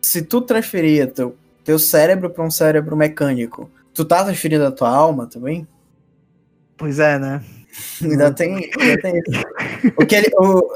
[0.00, 4.90] Se tu transferir teu, teu cérebro pra um cérebro mecânico, tu tá transferindo a tua
[4.90, 5.64] alma também?
[6.76, 7.40] Pois é, né?
[8.02, 9.94] Ainda tem, ainda tem isso.
[9.96, 10.68] O, que ele, o,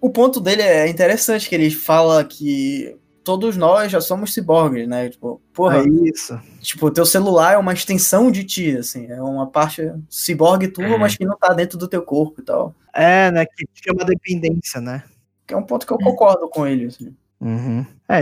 [0.00, 5.09] o ponto dele é interessante, que ele fala que todos nós já somos ciborgues, né?
[5.09, 6.39] Tipo, porra, É isso.
[6.61, 10.97] tipo, teu celular é uma extensão de ti, assim, é uma parte ciborgue tua, Uhum.
[10.97, 12.73] mas que não tá dentro do teu corpo e tal.
[12.93, 13.45] É, né?
[13.45, 15.03] Que chama dependência, né?
[15.45, 17.13] Que é um ponto que eu concordo com ele, assim.
[17.39, 17.85] Uhum.
[18.09, 18.21] É,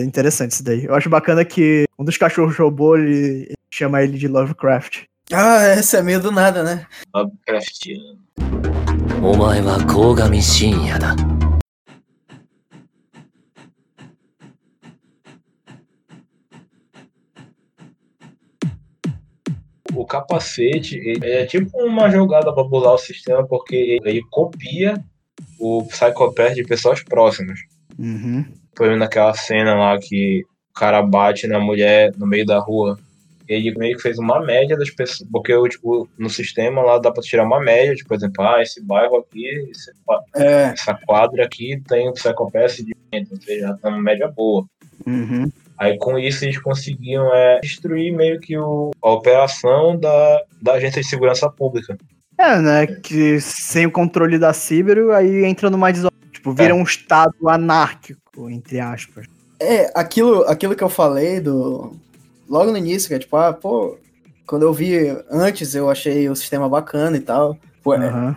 [0.00, 0.84] é interessante isso daí.
[0.84, 5.04] Eu acho bacana que um dos cachorros robô, ele, ele chama ele de Lovecraft.
[5.30, 6.86] Ah, essa é meio do nada, né?
[7.14, 8.18] Lovecraftiano.
[9.20, 11.14] お前は鴻上信也だ
[20.03, 25.01] O capacete é tipo uma jogada pra burlar o sistema, porque ele, ele copia
[25.57, 27.57] o Psychopath de pessoas próximas.
[27.97, 28.43] Uhum.
[28.77, 32.99] Exemplo, naquela cena lá que o cara bate na mulher no meio da rua.
[33.47, 35.29] Ele meio que fez uma média das pessoas.
[35.31, 38.83] Porque tipo, no sistema lá dá pra tirar uma média, tipo, por exemplo, ah, esse
[38.83, 39.89] bairro aqui, esse
[40.35, 44.65] É, essa quadra aqui tem o Psychopath de dentro, ou seja, tá uma média boa.
[45.07, 45.49] Uhum.
[45.77, 51.01] Aí com isso eles conseguiam é, destruir meio que o, a operação da, da agência
[51.01, 51.97] de segurança pública.
[52.37, 52.87] É, né?
[52.87, 56.13] Que sem o controle da Ciber, aí entra numa desordem.
[56.31, 56.73] Tipo, vira É.
[56.73, 59.25] um estado anárquico, entre aspas.
[59.59, 61.95] É, aquilo, aquilo que eu falei do.
[62.49, 63.97] Logo no início, que é tipo, ah, pô,
[64.45, 64.97] quando eu vi
[65.31, 67.57] antes, eu achei o sistema bacana e tal.
[67.81, 68.35] Pô, é, Aham.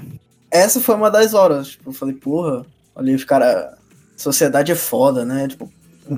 [0.51, 1.69] essa foi uma das horas.
[1.71, 2.65] Tipo, eu falei, porra,
[2.95, 3.75] olha os caras.
[4.17, 5.47] Sociedade é foda, né?
[5.49, 5.71] Tipo,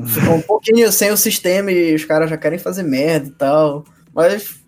[0.06, 3.84] ficou um pouquinho sem o sistema e os caras já querem fazer merda e tal.
[4.14, 4.60] Mas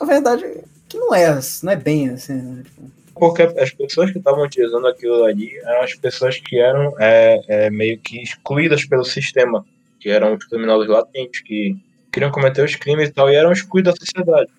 [0.00, 2.62] a verdade é que não é, não é bem assim, né?
[2.64, 7.40] Tipo, Porque as pessoas que estavam utilizando aquilo ali eram as pessoas que eram é,
[7.48, 9.64] é, meio que excluídas pelo sistema,
[10.00, 11.76] que eram os criminosos latentes, que
[12.12, 14.50] queriam cometer os crimes e tal, e eram excluídos da sociedade.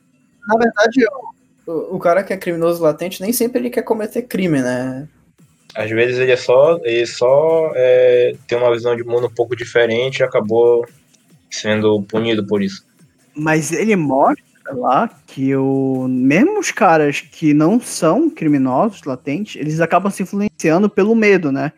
[0.48, 1.06] Na verdade,
[1.66, 5.08] o, o- o cara que é criminoso latente nem sempre ele quer cometer crime, né?
[5.78, 9.56] Às vezes ele é só, ele só é, tem uma visão de mundo um pouco
[9.56, 10.84] diferente e acabou
[11.52, 12.84] sendo punido por isso.
[13.36, 19.80] Mas ele mostra lá que o mesmo os caras que não são criminosos latentes, eles
[19.80, 21.72] acabam se influenciando pelo medo, né?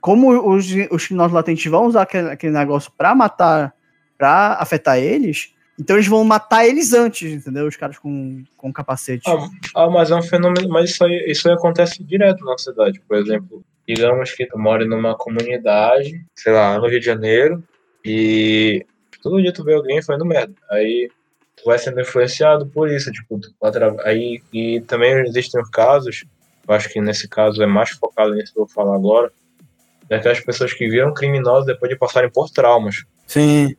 [0.00, 3.74] Como os, os criminosos latentes vão usar aquele, aquele negócio pra matar,
[4.16, 7.66] pra afetar eles, então eles vão matar eles antes, entendeu?
[7.66, 9.22] Os caras com, com capacete.
[9.26, 13.00] Ah, Ah, mas é um fenômeno, mas isso aí, isso aí acontece direto na cidade.
[13.08, 17.64] Por exemplo, digamos que tu mora numa comunidade, sei lá, no Rio de Janeiro,
[18.04, 18.84] e
[19.22, 20.54] todo dia tu vê alguém fazendo merda.
[20.70, 21.10] Aí
[21.56, 23.50] tu vai sendo influenciado por isso, tipo, tu,
[24.04, 26.24] aí e também existem casos,
[26.68, 29.32] eu acho que nesse caso é mais focado nisso que eu vou falar agora,
[30.08, 33.04] daquelas pessoas que viram criminosos depois de passarem por traumas.
[33.26, 33.74] Sim.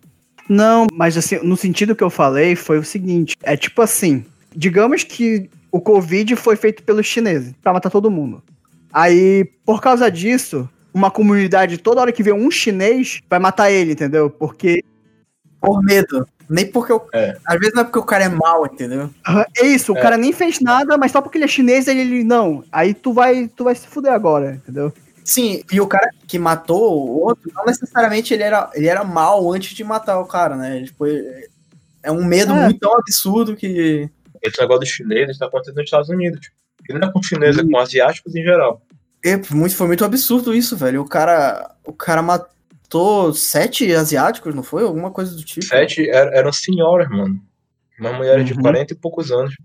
[0.51, 5.01] Não, mas assim, no sentido que eu falei foi o seguinte, é tipo assim, digamos
[5.05, 8.43] que o Covid foi feito pelos chineses pra matar todo mundo.
[8.91, 13.93] Aí, por causa disso, uma comunidade toda hora que vê um chinês vai matar ele,
[13.93, 14.29] entendeu?
[14.29, 14.83] Porque
[15.61, 16.27] Por medo.
[16.49, 17.01] Nem porque o.
[17.13, 17.37] É.
[17.45, 19.09] Às vezes não é porque o cara é mal, entendeu?
[19.57, 20.01] é isso, o É.
[20.01, 22.61] cara nem fez nada, mas só porque ele é chinês ele, ele não.
[22.69, 24.91] Aí tu vai, tu vai se fuder agora, entendeu?
[25.23, 29.51] Sim, e o cara que matou o outro, não necessariamente ele era, ele era mal
[29.53, 30.83] antes de matar o cara, né?
[30.83, 31.05] Tipo,
[32.03, 32.63] é um medo É.
[32.65, 34.09] muito tão absurdo que.
[34.41, 36.49] Esse negócio dos chineses está acontecendo nos Estados Unidos.
[36.89, 38.81] E não é com chineses, é com asiáticos em geral.
[39.23, 41.01] É, muito, foi muito absurdo isso, velho.
[41.01, 41.75] O cara.
[41.85, 44.83] O cara matou sete asiáticos, não foi?
[44.83, 45.63] Alguma coisa do tipo.
[45.63, 47.39] Sete er- eram senhoras, mano.
[47.99, 48.61] Uma mulher de Uhum.
[48.61, 49.55] 40 e poucos anos.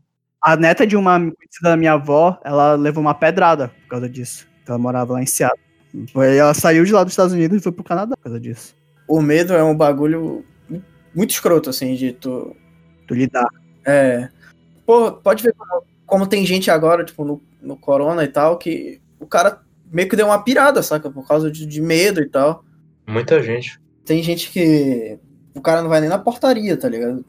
[0.42, 4.46] A neta de uma conhecida da minha avó, ela levou uma pedrada por causa disso.
[4.68, 5.60] Ela morava lá em Seattle.
[6.16, 8.74] Aí ela saiu de lá dos Estados Unidos e foi pro Canadá por causa disso.
[9.09, 10.44] O medo é um bagulho
[11.14, 12.55] muito escroto, assim, de tu.
[13.06, 13.48] Tu lidar.
[13.84, 14.28] É.
[14.84, 19.01] Pô, pode ver como, como tem gente agora, tipo, no, no Corona e tal, que
[19.20, 19.60] o cara
[19.90, 21.09] meio que deu uma pirada, saca?
[21.10, 22.64] Por causa de, de medo e tal.
[23.06, 23.80] Muita gente.
[24.05, 25.18] Tem gente que.
[25.55, 27.24] O cara não vai nem na portaria, tá ligado?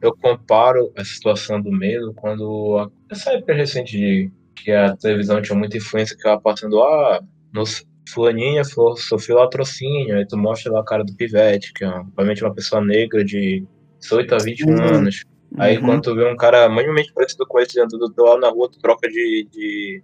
[0.00, 2.78] Eu comparo a situação do medo quando.
[2.78, 7.20] a- Essa época recente de que a televisão tinha muita influência que ela passando ah,
[7.52, 7.64] no,
[8.08, 12.54] fulaninha sofreu latrocínio, aí tu mostra lá a cara do pivete, que é provavelmente uma
[12.54, 13.64] pessoa negra de
[14.00, 14.82] 18 a 21 Uhum.
[14.82, 15.24] anos.
[15.58, 15.84] Aí Uhum.
[15.84, 18.78] quando tu vê um cara minimamente parecido com esse andando do lado na rua, tu
[18.80, 20.02] troca de, de...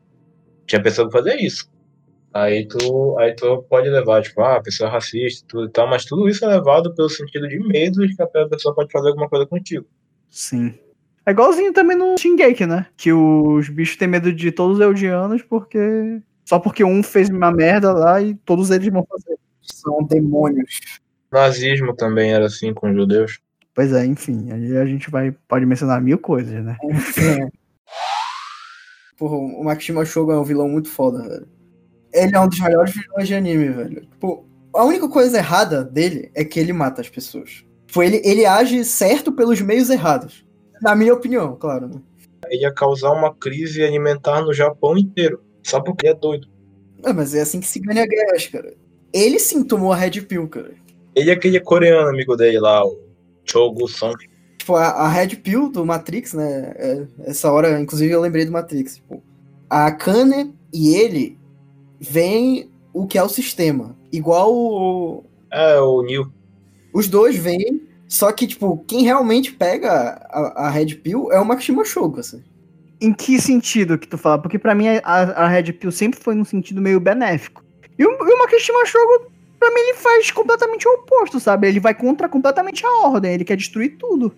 [0.67, 1.69] Tinha pessoa pra fazer isso.
[2.35, 5.89] Aí tu, aí tu pode levar, tipo, ah, a pessoa é racista tudo e tal,
[5.89, 9.09] mas tudo isso é levado pelo sentido de medo de que a pessoa pode fazer
[9.09, 9.87] alguma coisa contigo.
[10.29, 10.75] Sim.
[11.29, 12.87] É igualzinho também no Shingeki, né?
[12.97, 15.79] Que os bichos têm medo de todos os eldianos porque.
[16.43, 19.39] Só porque um fez uma merda lá e todos eles vão fazer.
[19.61, 20.81] São demônios.
[21.31, 23.41] Nazismo também era assim com os judeus.
[23.75, 24.51] Pois é, enfim.
[24.51, 26.79] Aí a gente vai, pode mencionar mil coisas, né?
[26.83, 27.47] É.
[29.19, 31.47] Porra, o Makishima Shogun é um vilão muito foda, velho.
[32.11, 34.01] Ele é um dos melhores vilões de anime, velho.
[34.01, 37.67] Tipo, a única coisa errada dele é que ele mata as pessoas.
[37.87, 40.48] Tipo, ele, ele age certo pelos meios errados.
[40.83, 42.01] Na minha opinião, claro, né?
[42.51, 45.43] Ia causar uma crise alimentar no Japão inteiro.
[45.63, 46.49] Só porque é doido.
[47.05, 48.75] Ah, mas é assim que se ganha guerras, cara.
[49.13, 50.73] Ele sim tomou a Red Pill, cara.
[51.15, 52.99] Ele é aquele coreano amigo dele lá, o
[53.45, 54.17] Chogu Song.
[54.59, 56.73] Tipo, a, a Red Pill do Matrix, né?
[56.77, 58.97] é- essa hora, inclusive, eu lembrei do Matrix.
[58.97, 59.23] Tipo,
[59.69, 61.39] a Akane e ele
[62.01, 63.97] veem o que é o sistema.
[64.13, 66.33] Igual o, É, o Neil.
[66.95, 71.45] Os dois vêm, só que, tipo, quem realmente pega a, a Red Pill é o
[71.45, 72.43] Makishima Shogun, assim.
[72.99, 74.41] Em que sentido que tu fala?
[74.41, 77.63] Porque pra mim a, a Red Pill sempre foi num sentido meio benéfico.
[77.99, 79.27] E o, e o Makishima Shogun,
[79.61, 81.69] pra mim, ele faz completamente o oposto, sabe?
[81.69, 84.35] Ele vai contra completamente a ordem, ele quer destruir tudo.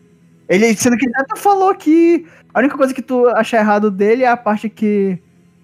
[0.48, 4.24] Ele, sendo que ele até falou que a única coisa que tu acha errado dele
[4.24, 5.16] é a parte que,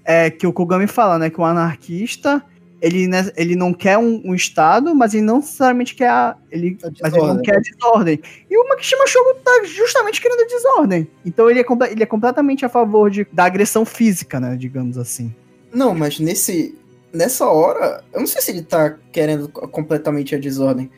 [0.05, 1.29] é, que o Kogami fala, né?
[1.29, 2.41] Que o anarquista,
[2.87, 6.79] ele, né, ele não quer um, um Estado, mas ele não necessariamente quer a, ele,
[6.83, 7.43] A mas ele não desordem.
[7.43, 8.21] quer a desordem.
[8.51, 11.09] E o Makishima Shogun tá justamente querendo a desordem.
[11.25, 14.57] Então ele é, ele é completamente a favor de, da agressão física, né?
[14.57, 15.35] Digamos assim.
[15.73, 16.75] Não, mas nesse.
[17.13, 20.91] Nessa hora, eu não sei se ele tá querendo completamente a desordem.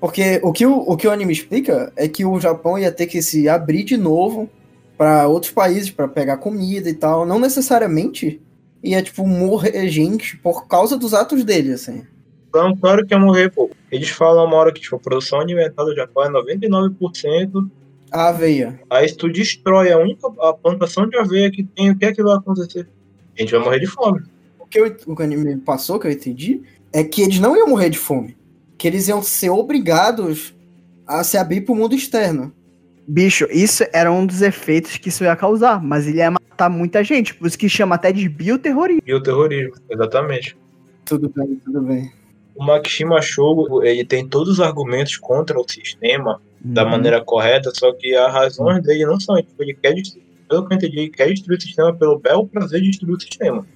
[0.00, 3.06] Porque o que o, o que o anime explica é que o Japão ia ter
[3.06, 4.48] que se abrir de novo
[4.98, 7.24] pra outros países pra pegar comida e tal.
[7.24, 8.40] Não necessariamente
[8.82, 12.02] ia, tipo, morrer gente por causa dos atos dele, assim.
[12.48, 13.70] Então, claro que ia morrer, pô.
[13.92, 17.70] Eles falam uma hora que tipo, a produção alimentar do Japão é 99%.
[18.12, 18.80] A aveia.
[18.90, 22.12] Aí se tu destrói a única a plantação de aveia que tem, o que é
[22.12, 22.88] que vai acontecer?
[23.38, 24.20] A gente vai morrer de fome.
[24.58, 26.60] O que eu- o que o anime passou, que eu entendi,
[26.92, 28.36] é que eles não iam morrer de fome.
[28.76, 30.52] Que eles iam ser obrigados
[31.06, 32.52] a se abrir pro mundo externo.
[33.12, 37.02] Bicho, isso era um dos efeitos que isso ia causar, mas ele ia matar muita
[37.02, 37.34] gente.
[37.34, 39.02] Por isso que chama até de bioterrorismo.
[39.04, 40.56] E o terrorismo, exatamente.
[41.04, 42.12] Tudo bem, tudo bem.
[42.54, 46.90] O Makishima Shogo, ele tem todos os argumentos contra o sistema da Uhum.
[46.90, 50.74] maneira correta, só que as razões dele não são, tipo, ele quer destruir, pelo que
[50.74, 53.66] eu entendi, ele quer destruir o sistema pelo belo prazer de destruir o sistema.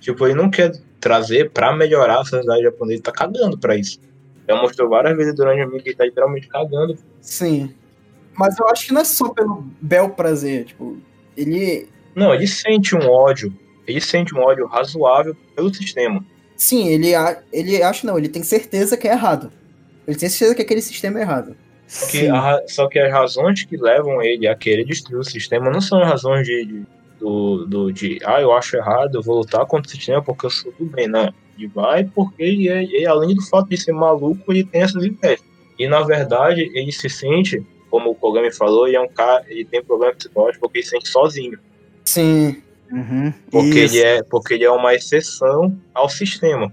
[0.00, 4.00] Tipo, ele não quer trazer pra melhorar a sociedade japonesa, ele tá cagando pra isso.
[4.48, 6.96] Já mostrou várias vezes durante a mídia que ele tá literalmente cagando.
[7.20, 7.72] Sim.
[8.36, 10.96] Mas eu acho que não é só pelo bel prazer, tipo,
[11.36, 11.88] ele.
[12.14, 13.52] Não, ele sente um ódio,
[13.86, 16.24] ele sente um ódio razoável pelo sistema.
[16.56, 19.50] Sim, ele, a- ele acha não, ele tem certeza que é errado.
[20.06, 21.56] Ele tem certeza que aquele sistema é errado.
[21.86, 25.70] Só que, a só que as razões que levam ele a querer destruir o sistema
[25.70, 26.82] não são razões de, de-
[27.18, 30.50] do, do, de ah, eu acho errado, eu vou lutar contra o sistema porque eu
[30.50, 31.32] sou do bem, não.
[31.58, 35.04] Ele vai porque ele, é- ele, além do fato de ser maluco, ele tem essas
[35.04, 35.40] ideias.
[35.78, 39.64] E na verdade, ele se sente, como o Kogami falou, ele é um cara, ele
[39.64, 41.58] tem problema psicológico porque ele se sente sozinho.
[42.04, 42.62] Sim.
[42.90, 43.32] Uhum.
[43.50, 43.96] Porque Isso.
[43.96, 46.72] ele, é, porque ele é uma exceção ao sistema.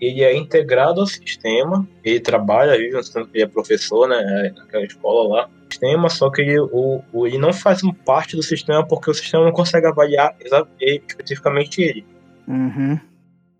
[0.00, 4.84] Ele é integrado ao sistema, ele trabalha, vive no sistema, ele é professor, né, naquela
[4.84, 8.84] escola lá, sistema, só que ele, o, o- ele não faz um parte do sistema
[8.86, 10.34] porque o sistema não consegue avaliar
[10.80, 12.04] especificamente ele.
[12.48, 12.98] Uhum.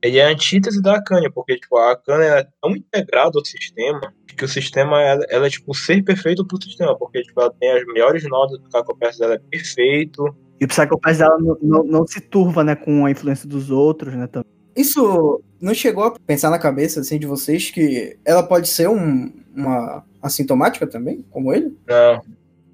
[0.02, 4.12] Ele é a antítese da Akane, porque tipo, a Akane é tão integrada ao sistema
[4.36, 7.52] que o sistema ela, ela é tipo o ser perfeito pro sistema, porque tipo, ela
[7.60, 10.24] tem as melhores notas do Kakopers dela é perfeito,
[10.60, 14.14] E o Psychopath dela não, não, não se turva, né, com a influência dos outros,
[14.14, 14.26] né?
[14.26, 14.50] também.
[14.74, 19.30] Isso não chegou a pensar na cabeça assim de vocês que ela pode ser um-
[19.54, 21.76] uma assintomática também, como ele?
[21.86, 22.20] Não,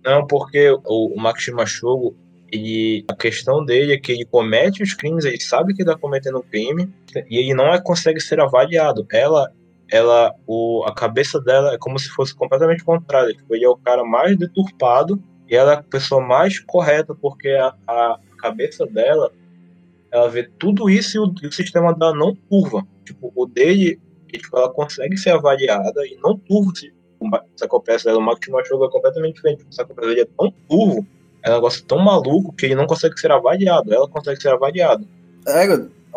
[0.04, 2.14] não, porque o, o Makishima Shogo,
[2.50, 6.38] ele, a questão dele é que ele comete os crimes, ele sabe que está cometendo
[6.38, 6.92] um crime
[7.28, 9.06] e ele não é, consegue ser avaliado.
[9.12, 9.52] Ela,
[9.90, 13.34] ela, o, a cabeça dela é como se fosse completamente contrária.
[13.34, 17.50] Tipo, ele é o cara mais deturpado e ela é a pessoa mais correta porque
[17.50, 19.30] a, a cabeça dela,
[20.10, 22.86] ela vê tudo isso e o, e o sistema dela não turva.
[23.04, 24.00] Tipo, o dele,
[24.32, 26.72] ele, tipo, ela consegue ser avaliada e não turva
[27.20, 29.64] o Psychopath dela, o Makishima Shogo é completamente diferente.
[29.64, 31.06] O Psychopath dele é tão turvo,
[31.48, 33.92] é um negócio tão maluco que ele não consegue ser avaliado.
[33.92, 35.04] Ela consegue ser avaliada.
[35.46, 35.66] É,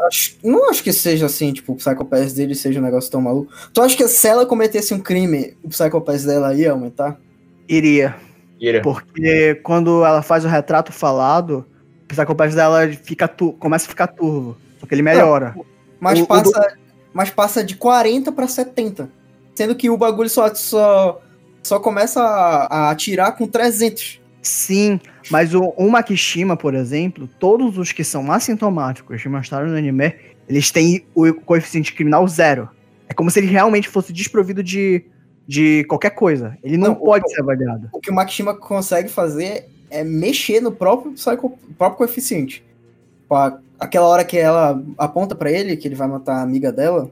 [0.07, 3.21] Acho- não acho que seja assim, tipo, o Psycho Pass dele seja um negócio tão
[3.21, 3.51] maluco.
[3.73, 7.19] Tu acha que se ela cometesse um crime, o Psycho Pass dela ia aumentar?
[7.67, 8.15] Iria.
[8.59, 8.81] Ira.
[8.81, 11.65] Porque quando ela faz o retrato falado,
[12.03, 14.55] o psicopata dela fica tu- começa a ficar turvo.
[14.79, 15.55] Porque ele melhora.
[15.99, 16.77] Mas O- o passa,
[17.13, 19.09] mas passa de 40 pra 70.
[19.53, 21.21] Sendo que o bagulho só, só,
[21.61, 24.19] só começa a, a atirar com 300.
[24.41, 24.99] Sim,
[25.29, 30.13] mas o, o Makishima, por exemplo, todos os que são assintomáticos que mostraram no anime,
[30.47, 32.69] eles têm o coeficiente criminal zero.
[33.07, 35.03] É como se ele realmente fosse desprovido de,
[35.47, 36.57] de qualquer coisa.
[36.63, 37.89] Ele não, Não, o- pode ser avaliado.
[37.91, 42.63] O que o Makishima consegue fazer é mexer no próprio, psycho, próprio coeficiente.
[43.21, 43.35] Tipo,
[43.79, 47.09] Aquela hora que ela aponta pra ele, que ele vai matar a amiga dela,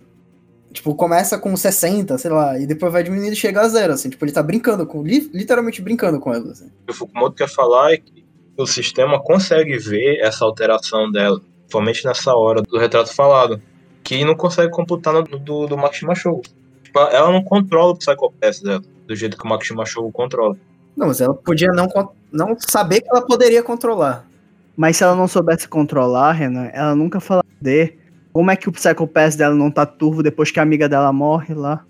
[0.74, 4.10] tipo, começa com 60, sei lá, e depois vai diminuindo e chega a zero, assim.
[4.10, 6.66] Tipo, ele tá brincando com, li- literalmente brincando com ela, assim.
[6.66, 8.26] O que o Fukumoto quer falar é que
[8.58, 11.40] o sistema consegue ver essa alteração dela,
[11.72, 13.62] somente nessa hora do retrato falado,
[14.04, 16.42] que não consegue computar no do, do Makishima Show.
[16.84, 20.56] Tipo, ela não controla o Psychopath dela, do jeito que o Makishima Show controla.
[20.98, 21.88] Não, mas ela podia não,
[22.32, 24.28] não saber que ela poderia controlar.
[24.76, 27.94] Mas se ela não soubesse controlar, Renan, ela nunca falaria de
[28.32, 31.54] como é que o Psychopath dela não tá turvo depois que a amiga dela morre
[31.54, 31.84] lá.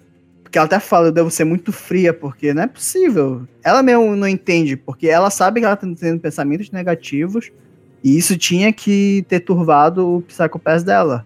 [0.44, 3.48] Porque ela até fala, eu devo ser muito fria, porque não é possível.
[3.64, 7.52] Ela mesmo não entende, porque ela sabe que ela tá tendo pensamentos negativos,
[8.03, 11.26] e isso tinha que ter turvado o Psychopath dela.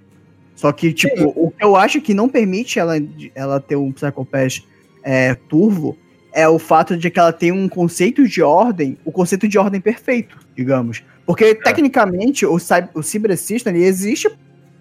[0.56, 2.96] Só que, tipo, o que eu acho que não permite ela,
[3.34, 4.62] ela ter um Psychopath
[5.04, 5.98] é, turvo
[6.34, 9.80] é o fato de que ela tem um conceito de ordem, o conceito de ordem
[9.80, 11.04] perfeito, digamos.
[11.26, 12.58] Porque, tecnicamente, o,
[12.94, 14.30] o Cyber System ele existe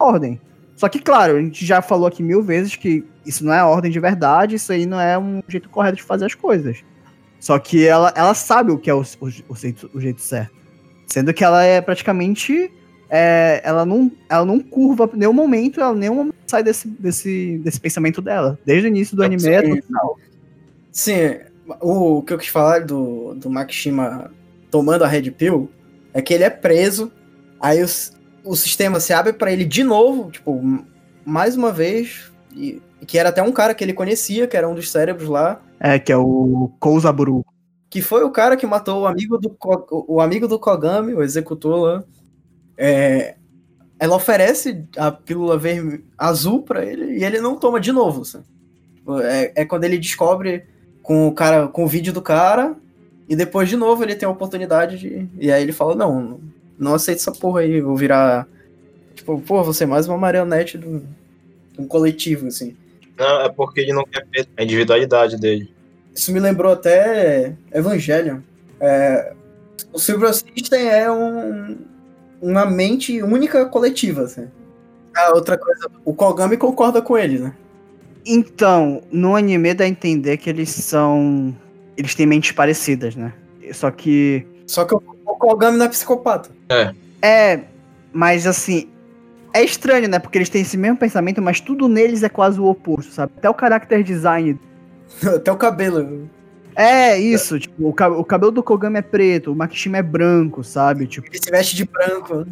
[0.03, 0.41] ordem.
[0.77, 3.91] Só que, claro, a gente já falou aqui mil vezes que isso não é ordem
[3.91, 6.79] de verdade, isso aí não é um jeito correto de fazer as coisas.
[7.39, 10.53] Só que ela, ela sabe o que é o, o, o jeito, o jeito certo.
[11.07, 12.71] Sendo que ela é praticamente.
[13.11, 17.59] é, ela, não, ela não curva em nenhum momento, ela nenhum momento sai desse, desse,
[17.63, 18.59] desse pensamento dela.
[18.65, 20.19] Desde o início do anime até o final.
[20.91, 21.39] Sim,
[21.81, 24.31] o que eu quis falar do, do Makishima
[24.71, 25.71] tomando a Red Pill
[26.15, 27.11] é que ele é preso,
[27.61, 28.13] aí o, s-
[28.45, 30.61] o sistema se abre pra ele de novo, tipo,
[31.25, 34.75] mais uma vez, e, que era até um cara que ele conhecia, que era um
[34.75, 37.45] dos cérebros lá, É, que é o Kouzaburu.
[37.91, 39.57] que foi o cara que matou o amigo do,
[40.09, 42.05] o amigo do Kogami, o executor lá.
[42.77, 43.35] É,
[43.99, 48.25] ela oferece a pílula verme, azul pra ele e ele não toma de novo.
[48.25, 48.45] sabe?
[49.25, 50.65] É, é quando ele descobre
[51.03, 52.75] com o cara, com o vídeo do cara
[53.29, 56.41] e depois de novo ele tem a oportunidade de e aí ele fala não,
[56.79, 58.47] não, aceito essa porra aí, vou virar
[59.15, 61.01] tipo, pô, você é mais uma marionete do,
[61.73, 62.77] de um coletivo assim.
[63.17, 65.71] Não, é porque ele não quer perder a individualidade dele.
[66.15, 68.41] Isso me lembrou até Evangelion.
[68.81, 69.33] É,
[69.93, 71.79] o Silver System é um,
[72.41, 74.23] uma mente única coletiva.
[74.23, 74.49] Assim.
[75.15, 77.55] A outra coisa, o Kogami concorda com ele, né?
[78.25, 81.57] Então, no anime dá a entender que eles são.
[81.97, 83.33] Eles têm mentes parecidas, né?
[83.73, 84.47] Só que.
[84.67, 85.01] Só que o
[85.43, 86.51] Kogami não é psicopata.
[87.21, 87.61] É,
[88.13, 88.89] mas assim.
[89.55, 90.19] É estranho, né?
[90.19, 93.33] Porque eles têm esse mesmo pensamento, mas tudo neles é quase o oposto, sabe?
[93.37, 94.59] Até o character design.
[95.37, 96.31] Até o cabelo.
[96.75, 97.59] É, isso.
[97.59, 101.07] Tipo, o, ca- o cabelo do Kogami é preto, o Makishima é branco, sabe?
[101.07, 102.47] Tipo, Ele se veste de branco.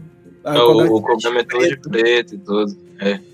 [0.44, 2.76] É, o, Kogami o é todo de preto e tudo.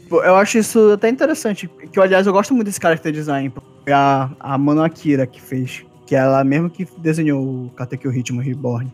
[0.09, 1.69] Pô, Eu acho isso até interessante.
[1.93, 3.51] Que, aliás, eu gosto muito desse character design.
[3.51, 5.85] porque A, a Mano Akira que fez.
[6.07, 8.93] Que é ela mesmo que desenhou o Katekyo Ritmo Reborn.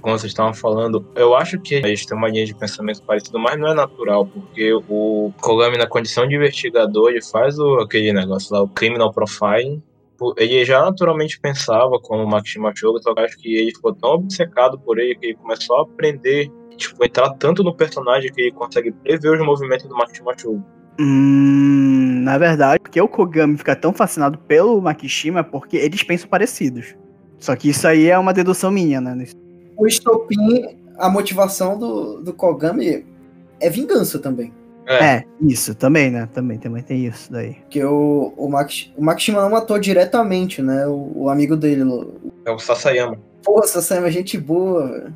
[0.00, 3.58] Como vocês estavam falando, eu acho que eles têm uma linha de pensamento parecida, mas
[3.58, 8.54] não é natural, porque o Kogami, na condição de investigador, ele faz o, aquele negócio
[8.54, 9.82] lá, o criminal profiling.
[10.36, 14.10] Ele já naturalmente pensava como o Makishima Shogo, só que acho que ele ficou tão
[14.10, 18.52] obcecado por ele que ele começou a aprender, tipo, entrar tanto no personagem que ele
[18.52, 20.64] consegue prever os movimentos do Makishima Shogo.
[21.00, 26.28] Hum, na verdade, porque o Kogami fica tão fascinado pelo Makishima é porque eles pensam
[26.28, 26.96] parecidos.
[27.38, 29.24] Só que isso aí é uma dedução minha, né?
[29.78, 33.06] O estopim, a motivação do, do Kogami
[33.60, 34.52] é vingança também.
[34.86, 36.28] É, É, isso, também, né?
[36.32, 37.54] Também, também tem isso daí.
[37.56, 40.86] Porque o, o, Makish- o Makishima não matou diretamente, né?
[40.86, 41.82] O, o amigo dele.
[41.84, 42.14] o-
[42.44, 43.18] é o Sasayama.
[43.44, 45.12] Pô, Sasayama é gente boa.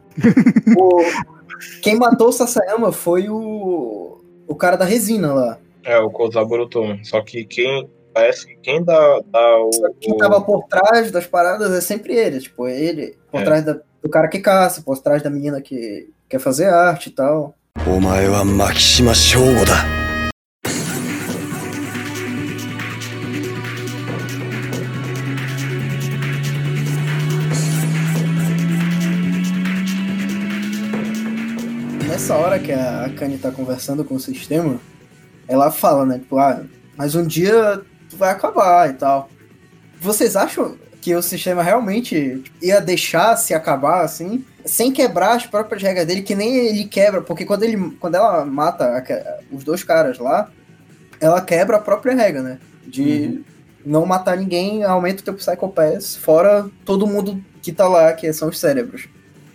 [0.79, 1.01] O-
[1.83, 5.59] Quem matou o Sasayama foi o, o cara da resina lá.
[5.85, 7.03] É, o Kozaburo Tomo.
[7.05, 7.89] Só que quem.
[8.15, 9.71] Parece que quem dá, dá o.
[10.01, 12.41] Quem tava por trás das paradas é sempre ele.
[12.41, 13.17] Tipo, é ele.
[13.31, 13.45] Por É.
[13.45, 17.13] trás da- do cara que caça, por trás da menina que quer fazer arte e
[17.13, 17.55] tal.
[32.09, 34.81] Nessa hora que a Kanye tá conversando com o sistema,
[35.47, 36.19] ela fala, né?
[36.19, 36.63] Tipo, ah,
[36.97, 37.81] mas um dia
[38.11, 39.31] tu vai acabar e tal.
[40.01, 45.83] Vocês acham que o sistema realmente ia deixar se acabar assim, sem quebrar as próprias
[45.83, 49.83] regras dele, que nem ele quebra, porque quando, ele, quando ela mata a- os dois
[49.83, 50.49] caras lá,
[51.21, 52.59] ela quebra a própria regra, né?
[52.87, 53.43] De
[53.85, 58.33] não matar ninguém, aumenta o teu Psycho Pass, fora todo mundo que tá lá, que
[58.33, 59.09] são os cérebros.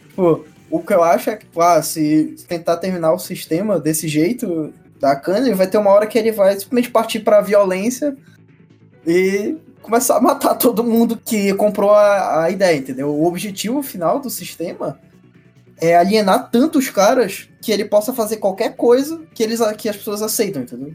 [0.10, 4.74] Tipo, o que eu acho é que, ah, se tentar terminar o sistema desse jeito,
[5.00, 8.18] da Kanye, vai ter uma hora que ele vai simplesmente partir pra violência
[9.06, 9.56] e
[9.88, 13.10] começar a matar todo mundo que comprou a, a ideia, entendeu?
[13.10, 15.00] O objetivo final do sistema
[15.80, 20.22] é alienar tantos caras que ele possa fazer qualquer coisa que, eles, que as pessoas
[20.22, 20.94] aceitam, entendeu?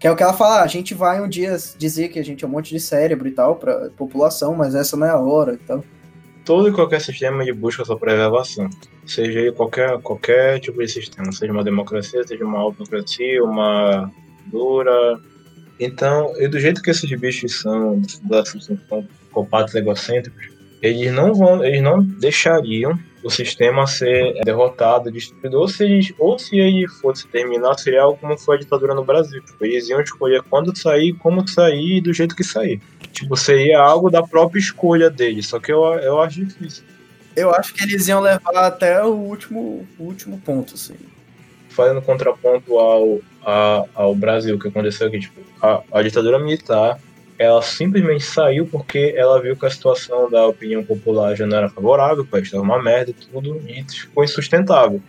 [0.00, 2.24] Que é o que ela fala, ah, a gente vai um dia dizer que a
[2.24, 5.20] gente é um monte de cérebro e tal pra população, mas essa não é a
[5.20, 5.82] hora e.
[6.44, 8.68] Todo e qualquer sistema de busca sua preservação.
[9.06, 14.10] Seja qualquer, qualquer tipo de sistema, seja uma democracia, seja uma autocracia, uma
[14.46, 15.20] dura.
[15.78, 18.00] Então, e do jeito que esses bichos são,
[18.60, 20.48] são psicopatas egocêntricos,
[20.80, 26.38] eles não vão, eles não deixariam o sistema ser derrotado, destruído, ou se, eles, ou
[26.38, 29.42] se ele fosse terminar, seria algo como foi a ditadura no Brasil.
[29.42, 32.82] Tipo, eles iam escolher quando sair, como sair e do jeito que sair.
[33.12, 36.84] Tipo, seria algo da própria escolha deles, só que eu, eu acho difícil.
[37.34, 40.94] Eu acho que eles iam levar até o último, último ponto, assim.
[41.74, 46.98] Fazendo contraponto ao, a- ao Brasil, que aconteceu aqui, tipo, a, a ditadura militar,
[47.38, 51.68] ela simplesmente saiu porque ela viu que a situação da opinião popular já não era
[51.68, 55.02] favorável, país estava uma merda e tudo, e ficou insustentável.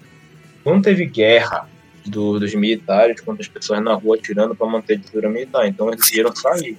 [0.66, 1.70] Não teve guerra
[2.06, 5.88] do- dos militares contra as pessoas na rua tirando para manter a ditadura militar, então
[5.88, 6.78] eles decidiram sair.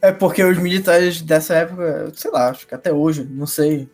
[0.00, 3.88] É porque os militares dessa época, sei lá, acho que até hoje, não sei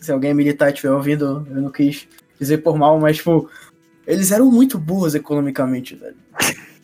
[0.00, 2.08] se alguém militar estiver ouvindo, eu não quis
[2.40, 3.48] dizer por mal, mas, tipo,
[4.06, 6.16] eles eram muito burros economicamente, velho.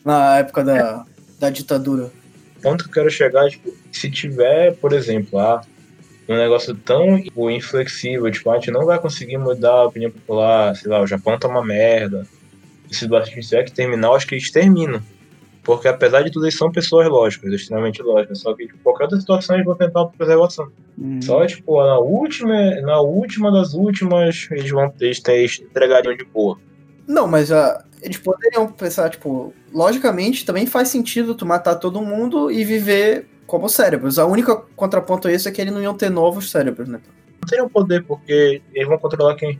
[0.03, 1.05] Na época da,
[1.39, 2.11] da ditadura.
[2.61, 5.61] Ponto que eu quero chegar é, tipo, se tiver, por exemplo, ah,
[6.27, 10.75] um negócio tão tipo, inflexível, tipo, a gente não vai conseguir mudar a opinião popular,
[10.75, 12.27] sei lá, o Japão tá uma merda.
[12.89, 15.01] E se gente tiver que terminar, eu acho que eles terminam.
[15.63, 18.39] Porque apesar de tudo, eles são pessoas lógicas, extremamente lógicas.
[18.39, 20.71] Só que, tipo, qualquer outra situação, eles vão tentar autopreservação.
[20.97, 21.21] Hum.
[21.21, 26.57] Só, tipo, na última, na última das últimas, eles vão eles, eles entregariam de boa.
[27.09, 32.51] Não, mas ah, eles poderiam pensar, tipo, logicamente também faz sentido tu matar todo mundo
[32.51, 34.19] e viver como cérebros.
[34.19, 37.01] A única contraponto a isso é que eles não iam ter novos cérebros, né?
[37.41, 39.59] Não teriam poder, porque eles vão controlar quem.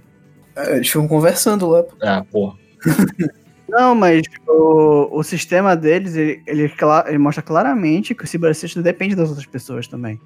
[0.56, 1.84] É, Eles ficam conversando lá.
[2.04, 2.56] Ah, porra.
[3.68, 6.74] Não, mas o, o sistema deles, ele, ele,
[7.08, 10.20] ele mostra claramente que o ciberassista depende das outras pessoas também.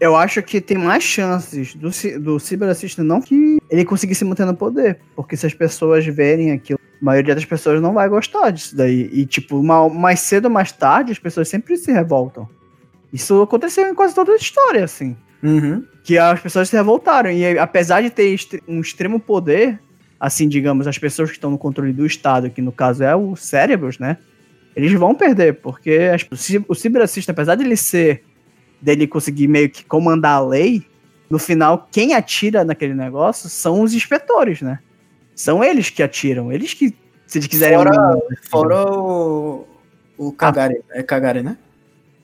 [0.00, 1.90] Eu acho que tem mais chances do,
[2.20, 4.98] do ciberassista não que ele conseguir se manter no poder.
[5.14, 9.10] Porque se as pessoas verem aquilo, a maioria das pessoas não vai gostar disso daí.
[9.12, 12.48] E, tipo, mais cedo ou mais tarde, as pessoas sempre se revoltam.
[13.12, 15.16] Isso aconteceu em quase toda a história, assim.
[15.42, 15.82] Uhum.
[16.04, 17.30] que as pessoas se revoltaram.
[17.30, 19.80] E apesar de ter um extremo poder,
[20.18, 23.40] assim, digamos, as pessoas que estão no controle do Estado, que no caso é os
[23.42, 24.18] cérebros, né?
[24.76, 28.22] Eles vão perder, porque as- o ci- o ciberracista, apesar dele ser,
[28.80, 30.86] dele conseguir meio que comandar a lei,
[31.28, 34.80] no final, quem atira naquele negócio são os inspetores, né?
[35.34, 36.94] São eles que atiram, eles que,
[37.26, 37.78] se eles quiserem...
[37.78, 38.18] Fora-
[38.50, 39.66] Fora o.
[40.18, 40.82] O Kagari.
[40.90, 41.56] É Kagari, né?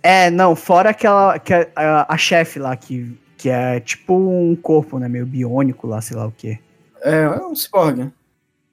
[0.03, 1.39] É, não, fora aquela.
[1.39, 5.09] Que a, a, a chefe lá, que, que é tipo um corpo, né?
[5.09, 6.59] Meio biônico lá, sei lá o quê.
[7.01, 8.12] É, é um cyborg.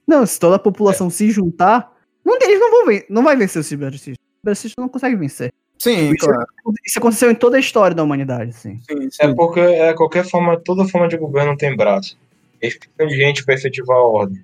[0.05, 1.91] Não, se toda a população se juntar,
[2.26, 4.11] não, eles não vão ven não vai vencer o ciberracista.
[4.11, 5.53] O ciberracista não consegue vencer.
[5.84, 6.45] Sim, Isso- claro.
[6.85, 8.80] Isso aconteceu em toda a história da humanidade, assim.
[8.89, 9.18] Sim, sim.
[9.19, 12.18] É porque é, qualquer forma, toda forma de governo tem braço.
[12.61, 14.41] Eles precisam de gente pra efetivar a ordem.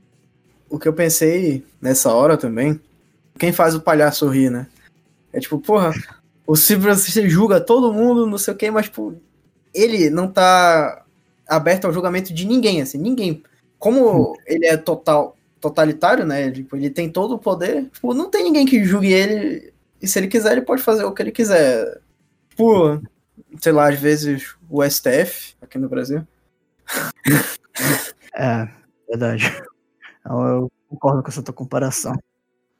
[0.70, 2.78] O que eu pensei nessa hora também,
[3.40, 4.68] quem faz o palhaço rir, né?
[5.32, 5.94] É tipo, porra,
[6.46, 9.16] o ciberracista julga todo mundo, não sei o que, mas, tipo,
[9.74, 11.06] ele não tá
[11.48, 13.42] aberto ao julgamento de ninguém, assim, ninguém.
[13.78, 16.52] Como ele é total, totalitário, né?
[16.52, 19.72] Tipo, ele tem todo o poder, tipo, não tem ninguém que julgue ele,
[20.02, 22.02] e se ele quiser, ele pode fazer o que ele quiser.
[22.50, 23.02] Tipo,
[23.62, 26.26] sei lá, às vezes o STF aqui no Brasil.
[28.36, 28.70] É,
[29.10, 29.44] verdade.
[30.26, 32.14] Eu concordo com essa tua comparação.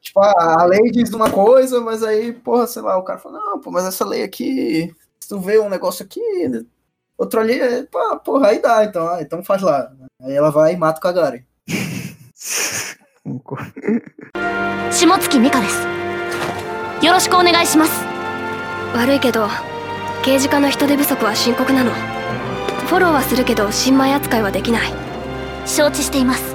[0.00, 3.38] Tipo, ah, a lei diz uma coisa, mas aí, porra, sei lá, o cara fala,
[3.38, 6.20] não, pô, mas essa lei aqui, se tu vê um negócio aqui,
[7.18, 9.92] outro ali, é, pô, porra, aí dá, então, ah, então faz lá.
[10.22, 11.44] Aí ela vai e mata o Kagari.
[14.92, 15.58] Shimotsuki Mika.
[17.02, 18.04] よろしくお願いします。
[18.94, 19.48] 悪いけど
[20.22, 21.92] 刑事課の人手不足は深刻なの。
[21.92, 24.92] フォローはするけど新米扱いはできない。
[25.66, 26.54] 承知しています。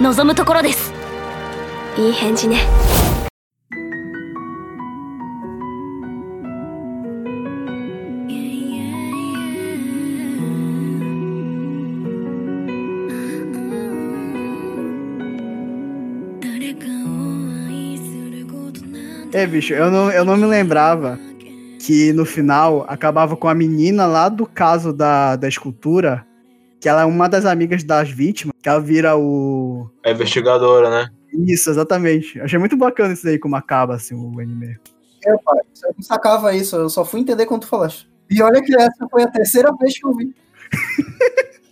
[0.00, 0.92] 望むところです。
[1.98, 2.58] いい返事ね
[19.34, 21.18] É, bicho, eu não, eu não me lembrava
[21.84, 26.24] que no final acabava com a menina lá do caso da, da escultura,
[26.80, 29.90] que ela é uma das amigas das vítimas, que ela vira o.
[30.04, 31.08] É investigadora, né?
[31.32, 32.40] Isso, exatamente.
[32.40, 34.78] Achei muito bacana isso aí, como acaba assim o anime.
[35.26, 38.08] Eu, pai, eu não sacava isso, eu só fui entender quando tu falaste.
[38.30, 40.32] E olha que essa foi a terceira vez que eu vi.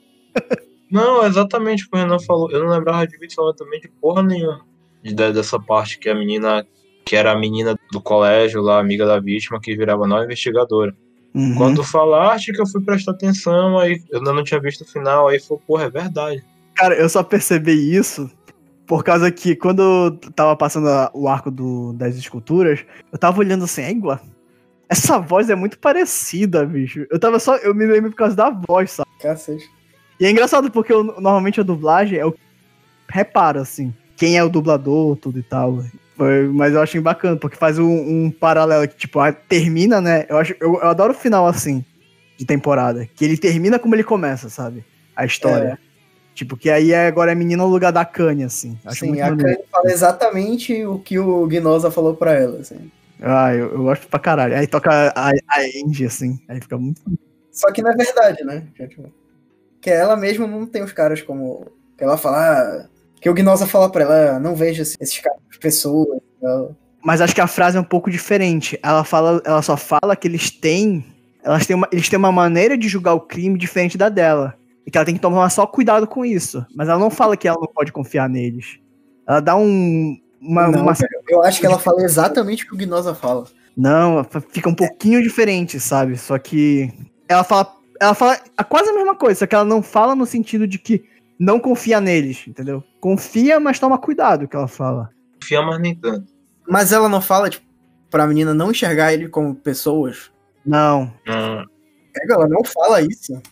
[0.90, 2.50] Não, exatamente o que o Renan falou.
[2.50, 4.60] Eu não lembrava de vídeo falando também de porra nenhuma.
[5.02, 6.66] De, de- dessa parte que a menina,
[7.04, 10.94] que era a menina do colégio lá, amiga da vítima, que virava nova investigadora.
[11.34, 11.54] Uhum.
[11.56, 15.28] Quando falaste que eu fui prestar atenção, aí eu ainda não tinha visto o final,
[15.28, 16.44] aí foi, porra, é verdade.
[16.74, 18.30] Cara, eu só percebi isso
[18.86, 22.80] por causa que quando eu tava passando o arco do, das esculturas,
[23.10, 24.20] eu tava olhando assim, é igual.
[24.88, 27.06] Essa voz é muito parecida, bicho.
[27.10, 27.56] Eu tava só.
[27.56, 29.08] Eu me lembro por causa da voz, sabe?
[29.22, 29.64] Cacete.
[30.20, 32.38] E é engraçado porque eu- normalmente a dublagem é o que
[33.08, 35.82] repara, assim, quem é o dublador, tudo e tal.
[36.52, 40.26] Mas eu achei bacana, porque faz um, um paralelo que, tipo, ah, termina, né?
[40.28, 41.84] Eu, acho, eu, eu adoro o final assim,
[42.36, 43.08] de temporada.
[43.14, 44.84] Que ele termina como ele começa, sabe?
[45.14, 45.78] A história.
[46.34, 48.78] Tipo, que aí é, agora é menina no lugar da Kanye, assim.
[48.84, 49.36] Acho Sim, a.
[49.36, 52.90] Kanye fala exatamente o que o Gnosa falou pra ela, assim.
[53.20, 54.56] Ah, eu, eu gosto pra caralho.
[54.56, 56.40] Aí toca a, a Andy, assim.
[56.48, 57.02] Aí fica muito.
[57.50, 58.64] Só que não é verdade, né?
[59.80, 61.66] Que ela mesma não tem os caras como.
[61.96, 62.88] Que ela fala.
[63.22, 66.20] Que o Gnosa fala pra ela, "Ah, não vejo esses- caras, pessoas.
[66.40, 66.74] tal."
[67.04, 68.78] Mas acho que a frase é um pouco diferente.
[68.82, 71.04] Ela fala, ela só fala que eles têm,
[71.42, 74.54] elas têm uma, eles têm uma maneira de julgar o crime diferente da dela.
[74.86, 76.66] E que ela tem que tomar só cuidado com isso.
[76.74, 78.78] Mas ela não fala que ela não pode confiar neles.
[79.26, 80.92] Ela dá um uma, Não, uma-
[81.28, 83.44] Eu acho que ela fala exatamente o que o Gnosa fala.
[83.76, 86.16] não, fica um pouquinho diferente, sabe?
[86.18, 86.92] Só que
[87.28, 88.36] ela fala, ela fala
[88.68, 91.04] quase a mesma coisa, só que ela não fala no sentido de que
[91.42, 92.84] não confia neles, entendeu?
[93.00, 95.10] Confia, mas toma cuidado que ela fala.
[95.40, 96.32] Confia, mas nem tanto.
[96.68, 97.66] Mas ela não fala, tipo,
[98.08, 100.30] pra menina não enxergar ele como pessoas.
[100.64, 101.64] Não, Hum,
[102.14, 103.42] Pega, ela não fala isso.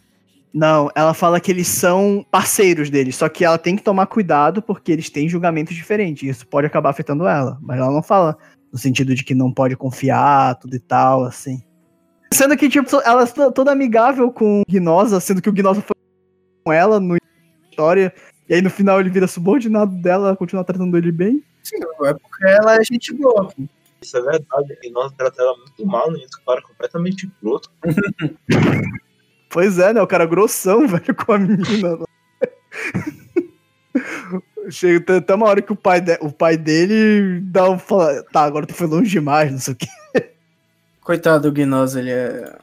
[0.54, 4.62] Não, ela fala que eles são parceiros deles, só que ela tem que tomar cuidado
[4.62, 6.22] porque eles têm julgamentos diferentes.
[6.22, 8.38] e Isso pode acabar afetando ela, mas ela não fala
[8.72, 11.60] no sentido de que não pode confiar, tudo e tal, assim.
[12.32, 15.96] Sendo que, tipo, ela é toda amigável com o Gnosa, sendo que o Gnosa foi
[16.64, 17.16] com ela no
[17.70, 18.12] história,
[18.48, 21.42] e aí no final ele vira subordinado dela, ela continua tratando ele bem.
[21.62, 23.52] Sim, é porque ela é gente boa.
[24.02, 24.78] isso é verdade.
[24.82, 26.18] E nós tratamos ela muito mal, né?
[26.20, 27.70] Esse cara completamente broto.
[29.52, 30.00] Pois é, né?
[30.00, 31.96] O cara grossão, velho, com a menina.
[31.96, 32.06] lá.
[34.70, 38.42] Chega até- uma hora que o pai, de- o pai dele dá um fala, tá,
[38.44, 39.88] agora tu foi longe demais, não sei o quê.
[41.00, 42.58] Coitado do Gnosa, ele é.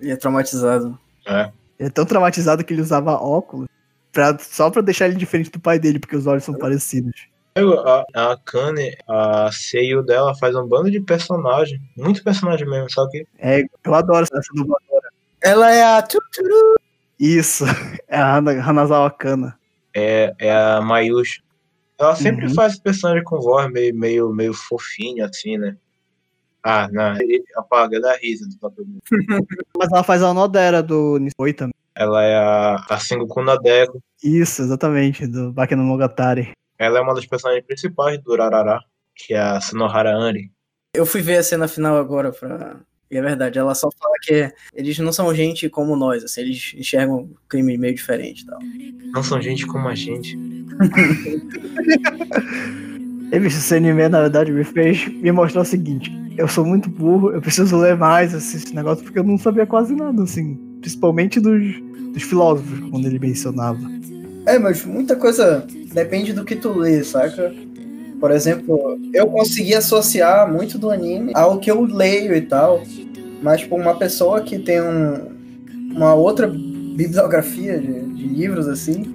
[0.00, 0.96] Ele é traumatizado.
[1.26, 1.50] É.
[1.78, 3.66] Ele é tão traumatizado que ele usava óculos
[4.16, 7.12] pra, só pra deixar ele diferente do pai dele, porque os olhos são parecidos.
[8.14, 11.80] A, a Kane, a seio dela faz um bando de personagem.
[11.96, 15.08] Muito personagem mesmo, só que É, eu adoro essa dubladora.
[15.42, 16.02] Ela é a.
[16.02, 16.76] Tuturu.
[17.18, 17.64] Isso,
[18.08, 19.58] é a Hana, Hanazawa Kana.
[19.94, 21.42] é, é a Mayushi.
[21.98, 22.54] Ela sempre Uhum.
[22.54, 25.76] faz personagem com voz meio, meio, meio fofinha, assim, né?
[26.62, 28.84] Ah, não, ele apaga, dá risa do papel.
[29.78, 31.72] Mas ela faz a Onodera do Nisoi também.
[31.96, 34.02] Ela é a, a Sengoku Nadeko.
[34.22, 36.52] Isso, exatamente, do Baki no Mogatari.
[36.78, 38.80] Ela é uma das personagens principais do Rarará,
[39.14, 40.52] que é a Sonohara Anri.
[40.94, 42.76] Eu fui ver a cena final agora pra.
[43.10, 46.74] E é verdade, ela só fala que eles não são gente como nós, assim, eles
[46.76, 48.58] enxergam crime meio diferente e tal.
[49.14, 50.36] Não são gente como a gente.
[53.32, 57.40] Esse anime, na verdade, me fez me mostrar o seguinte: eu sou muito burro, eu
[57.40, 60.58] preciso ler mais assim, esse negócio, porque eu não sabia quase nada, assim.
[60.80, 61.62] Principalmente dos,
[62.12, 63.80] dos filósofos, quando ele mencionava.
[64.46, 67.52] É, mas muita coisa depende do que tu lê, saca?
[68.20, 72.82] Por exemplo, eu consegui associar muito do anime ao que eu leio e tal,
[73.42, 75.20] mas por uma pessoa que tem um,
[75.94, 79.14] uma outra bibliografia de, de livros assim,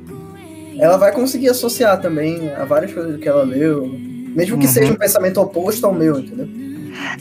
[0.78, 3.88] ela vai conseguir associar também a várias coisas que ela leu,
[4.36, 4.72] mesmo que Uhum.
[4.72, 6.48] seja um pensamento oposto ao meu, entendeu?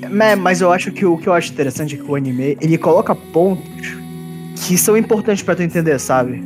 [0.02, 2.76] É, mas eu acho que o que eu acho interessante é que o anime, ele
[2.76, 3.96] coloca pontos
[4.66, 6.42] que são importantes pra tu entender, sabe?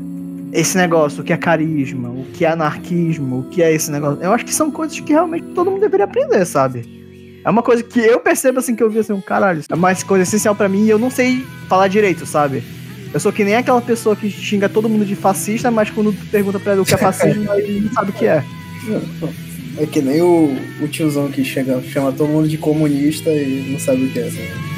[0.52, 4.22] Esse negócio, o que é carisma, o que é anarquismo, o que é esse negócio.
[4.22, 7.04] Eu acho que são coisas que realmente todo mundo deveria aprender, sabe?
[7.44, 9.94] É uma coisa que eu percebo assim que eu vi assim, um caralho, é uma
[9.94, 12.62] coisa essencial pra mim e eu não sei falar direito, sabe?
[13.12, 16.26] Eu sou que nem aquela pessoa que xinga todo mundo de fascista, mas quando tu
[16.26, 18.44] pergunta pra ele o que é fascismo, ele não sabe o que é.
[19.76, 23.78] É que nem o, o tiozão que chega, chama todo mundo de comunista e não
[23.78, 24.26] sabe o que é.
[24.26, 24.73] Assim.